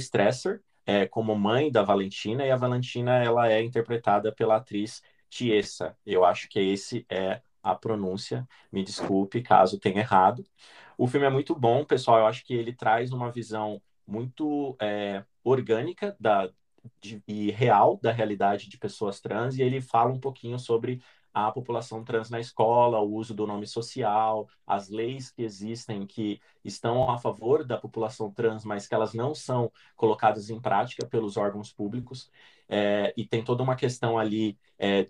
Stresser, 0.00 0.62
é, 0.86 1.06
como 1.06 1.34
mãe 1.36 1.70
da 1.70 1.82
Valentina, 1.82 2.44
e 2.44 2.50
a 2.50 2.56
Valentina 2.56 3.22
ela 3.22 3.50
é 3.50 3.62
interpretada 3.62 4.32
pela 4.32 4.56
atriz 4.56 5.02
Tiesa. 5.28 5.96
Eu 6.04 6.24
acho 6.24 6.48
que 6.48 6.58
esse 6.58 7.06
é 7.08 7.42
a 7.62 7.74
pronúncia. 7.74 8.46
Me 8.72 8.82
desculpe 8.82 9.42
caso 9.42 9.78
tenha 9.78 10.00
errado. 10.00 10.44
O 10.98 11.06
filme 11.06 11.26
é 11.26 11.30
muito 11.30 11.54
bom, 11.54 11.84
pessoal. 11.84 12.18
Eu 12.18 12.26
acho 12.26 12.44
que 12.44 12.54
ele 12.54 12.72
traz 12.72 13.12
uma 13.12 13.30
visão 13.30 13.80
muito 14.06 14.76
é, 14.80 15.24
orgânica 15.44 16.16
da, 16.18 16.50
de, 17.00 17.22
e 17.26 17.50
real 17.50 17.98
da 18.02 18.12
realidade 18.12 18.68
de 18.68 18.78
pessoas 18.78 19.20
trans, 19.20 19.56
e 19.56 19.62
ele 19.62 19.80
fala 19.80 20.12
um 20.12 20.20
pouquinho 20.20 20.58
sobre 20.58 21.02
a 21.34 21.50
população 21.50 22.04
trans 22.04 22.28
na 22.28 22.40
escola, 22.40 23.00
o 23.00 23.14
uso 23.14 23.34
do 23.34 23.46
nome 23.46 23.66
social, 23.66 24.46
as 24.66 24.90
leis 24.90 25.30
que 25.30 25.42
existem 25.42 26.06
que 26.06 26.38
estão 26.62 27.10
a 27.10 27.16
favor 27.18 27.64
da 27.64 27.78
população 27.78 28.30
trans, 28.30 28.64
mas 28.64 28.86
que 28.86 28.94
elas 28.94 29.14
não 29.14 29.34
são 29.34 29.72
colocadas 29.96 30.50
em 30.50 30.60
prática 30.60 31.06
pelos 31.06 31.36
órgãos 31.36 31.72
públicos. 31.72 32.30
É, 32.68 33.14
e 33.16 33.26
tem 33.26 33.42
toda 33.42 33.62
uma 33.62 33.76
questão 33.76 34.18
ali 34.18 34.58
é, 34.78 35.08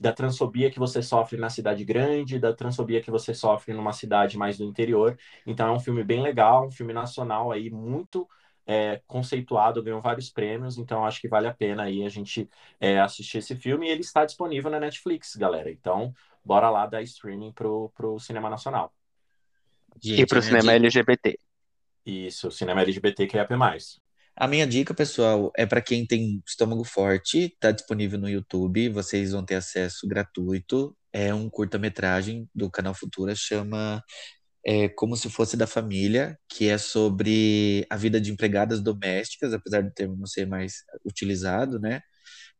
da 0.00 0.12
transfobia 0.12 0.70
que 0.70 0.78
você 0.78 1.02
sofre 1.02 1.38
na 1.38 1.50
cidade 1.50 1.84
grande, 1.84 2.38
da 2.38 2.54
transfobia 2.54 3.02
que 3.02 3.10
você 3.10 3.34
sofre 3.34 3.74
numa 3.74 3.92
cidade 3.92 4.38
mais 4.38 4.56
do 4.58 4.64
interior. 4.64 5.18
Então 5.46 5.68
é 5.68 5.72
um 5.72 5.80
filme 5.80 6.04
bem 6.04 6.22
legal, 6.22 6.66
um 6.66 6.70
filme 6.70 6.92
nacional 6.92 7.50
aí 7.50 7.68
muito 7.70 8.28
é, 8.68 9.00
conceituado, 9.06 9.82
ganhou 9.82 9.98
vários 9.98 10.28
prêmios, 10.28 10.76
então 10.76 11.06
acho 11.06 11.22
que 11.22 11.28
vale 11.28 11.46
a 11.46 11.54
pena 11.54 11.84
aí 11.84 12.04
a 12.04 12.08
gente 12.10 12.46
é, 12.78 13.00
assistir 13.00 13.38
esse 13.38 13.56
filme 13.56 13.86
e 13.86 13.90
ele 13.90 14.02
está 14.02 14.26
disponível 14.26 14.70
na 14.70 14.78
Netflix, 14.78 15.34
galera. 15.36 15.70
Então, 15.70 16.12
bora 16.44 16.68
lá 16.68 16.84
dar 16.84 17.00
streaming 17.00 17.50
pro, 17.52 17.90
pro 17.96 18.20
cinema 18.20 18.50
nacional. 18.50 18.92
Gente, 19.98 20.20
e 20.20 20.26
pro 20.26 20.42
cinema 20.42 20.64
dica... 20.64 20.74
LGBT. 20.74 21.38
Isso, 22.04 22.50
cinema 22.50 22.82
LGBT 22.82 23.26
que 23.26 23.38
é 23.38 23.56
mais. 23.56 23.98
A 24.36 24.46
minha 24.46 24.66
dica, 24.66 24.92
pessoal, 24.92 25.50
é 25.56 25.64
para 25.64 25.80
quem 25.80 26.06
tem 26.06 26.42
estômago 26.46 26.84
forte, 26.84 27.56
tá 27.58 27.72
disponível 27.72 28.18
no 28.18 28.28
YouTube, 28.28 28.90
vocês 28.90 29.32
vão 29.32 29.44
ter 29.44 29.54
acesso 29.54 30.06
gratuito. 30.06 30.94
É 31.10 31.32
um 31.32 31.48
curta-metragem 31.48 32.46
do 32.54 32.70
canal 32.70 32.92
Futura, 32.92 33.34
chama 33.34 34.04
é 34.64 34.88
como 34.88 35.16
se 35.16 35.30
fosse 35.30 35.56
da 35.56 35.66
família, 35.66 36.38
que 36.48 36.68
é 36.68 36.78
sobre 36.78 37.86
a 37.90 37.96
vida 37.96 38.20
de 38.20 38.32
empregadas 38.32 38.82
domésticas, 38.82 39.52
apesar 39.54 39.82
do 39.82 39.90
termo 39.92 40.16
não 40.16 40.26
ser 40.26 40.46
mais 40.46 40.84
utilizado, 41.04 41.78
né? 41.80 42.02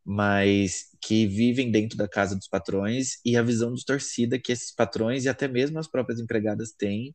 Mas 0.05 0.86
que 1.03 1.26
vivem 1.26 1.70
dentro 1.70 1.99
da 1.99 2.09
casa 2.09 2.36
dos 2.36 2.49
patrões 2.49 3.18
e 3.24 3.36
a 3.36 3.42
visão 3.42 3.74
distorcida 3.74 4.38
que 4.38 4.53
esses 4.53 4.74
patrões 4.74 5.24
e 5.24 5.28
até 5.28 5.49
mesmo 5.49 5.78
as 5.78 5.88
próprias 5.88 6.20
empregadas 6.20 6.72
têm 6.72 7.14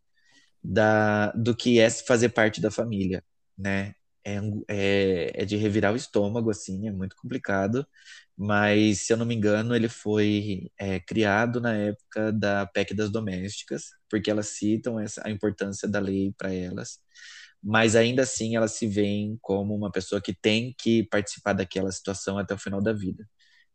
da, 0.63 1.31
do 1.33 1.55
que 1.55 1.79
é 1.79 1.89
fazer 1.89 2.29
parte 2.29 2.61
da 2.61 2.71
família, 2.71 3.23
né? 3.57 3.95
É, 4.25 4.39
é, 4.69 5.43
é 5.43 5.45
de 5.45 5.57
revirar 5.57 5.93
o 5.93 5.95
estômago, 5.97 6.49
assim, 6.49 6.87
é 6.87 6.91
muito 6.91 7.15
complicado, 7.15 7.85
mas 8.37 9.01
se 9.01 9.13
eu 9.13 9.17
não 9.17 9.25
me 9.25 9.35
engano, 9.35 9.75
ele 9.75 9.89
foi 9.89 10.71
é, 10.79 10.99
criado 10.99 11.59
na 11.61 11.73
época 11.75 12.31
da 12.31 12.65
PEC 12.67 12.93
das 12.95 13.11
domésticas, 13.11 13.83
porque 14.09 14.31
elas 14.31 14.47
citam 14.49 14.99
essa, 14.99 15.21
a 15.25 15.31
importância 15.31 15.87
da 15.89 15.99
lei 15.99 16.33
para 16.37 16.53
elas, 16.53 16.99
mas 17.61 17.95
ainda 17.95 18.23
assim 18.23 18.55
elas 18.55 18.73
se 18.73 18.87
veem 18.87 19.37
como 19.41 19.75
uma 19.75 19.91
pessoa 19.91 20.21
que 20.21 20.33
tem 20.33 20.73
que 20.77 21.03
participar 21.03 21.53
daquela 21.53 21.91
situação 21.91 22.37
até 22.37 22.53
o 22.53 22.57
final 22.57 22.81
da 22.81 22.93
vida. 22.93 23.27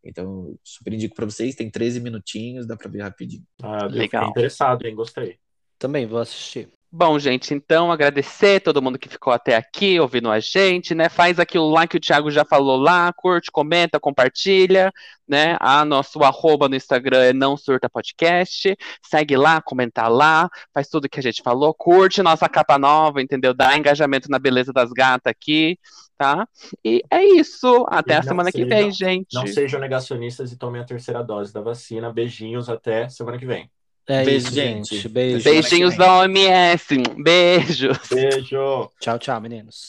Então, 0.05 0.59
super 0.62 0.92
indico 0.92 1.14
para 1.14 1.26
vocês, 1.26 1.55
tem 1.55 1.70
13 1.70 2.01
minutinhos, 2.01 2.66
dá 2.66 2.76
para 2.76 2.88
ver 2.90 3.03
rapidinho. 3.03 3.46
Ah, 3.62 3.86
Legal. 3.86 4.28
interessado, 4.28 4.86
hein? 4.86 4.94
Gostei. 4.94 5.38
Também 5.78 6.07
vou 6.07 6.20
assistir. 6.20 6.68
Bom, 6.91 7.18
gente, 7.18 7.53
então 7.53 7.93
agradecer 7.93 8.61
todo 8.61 8.80
mundo 8.80 8.99
que 8.99 9.11
ficou 9.11 9.30
até 9.30 9.55
aqui 9.55 10.01
ouvindo 10.01 10.30
a 10.30 10.41
gente, 10.41 10.95
né? 10.95 11.11
Faz 11.11 11.39
aquilo 11.39 11.68
lá 11.68 11.86
que 11.86 11.99
o 11.99 12.01
Thiago 12.01 12.30
já 12.30 12.47
falou 12.47 12.78
lá, 12.78 13.12
curte, 13.12 13.51
comenta, 13.53 14.01
compartilha, 14.01 14.91
né? 15.28 15.59
A 15.61 15.84
nosso 15.84 16.18
arroba 16.22 16.66
no 16.66 16.74
Instagram 16.74 17.24
é 17.24 17.32
não 17.34 17.59
surta 17.59 17.91
podcast. 17.91 18.74
Segue 19.05 19.36
lá, 19.36 19.61
comenta 19.61 20.09
lá, 20.09 20.49
faz 20.72 20.89
tudo 20.89 21.11
que 21.11 21.20
a 21.20 21.22
gente 21.22 21.43
falou, 21.43 21.74
curte 21.74 22.22
nossa 22.22 22.49
capa 22.49 22.78
nova, 22.78 23.20
entendeu? 23.20 23.53
Dá 23.53 23.76
engajamento 23.76 24.30
na 24.30 24.39
beleza 24.39 24.72
das 24.72 24.91
gatas 24.91 25.30
aqui, 25.30 25.78
tá? 26.16 26.49
E 26.82 27.03
é 27.11 27.22
isso. 27.22 27.84
Até 27.91 28.14
E 28.14 28.16
a 28.16 28.22
semana 28.22 28.51
que 28.51 28.62
seja- 28.62 28.68
vem, 28.74 28.91
gente. 28.91 29.34
Não 29.34 29.47
sejam 29.47 29.78
negacionistas 29.78 30.53
e 30.53 30.57
tomem 30.57 30.80
a 30.80 30.84
terceira 30.86 31.22
dose 31.22 31.53
da 31.53 31.61
vacina. 31.61 32.11
Beijinhos 32.11 32.70
até 32.70 33.11
semana 33.11 33.36
que 33.36 33.45
vem. 33.45 33.70
É 34.09 34.24
Beijo, 34.24 34.46
isso, 34.46 34.54
gente. 34.54 34.94
gente. 34.94 35.09
Beijo. 35.09 35.44
Beijinhos 35.44 35.94
da 35.94 36.20
OMS. 36.20 36.96
Beijo. 37.22 37.90
Beijo! 38.11 38.90
Tchau, 38.98 39.18
tchau, 39.18 39.38
meninos. 39.38 39.86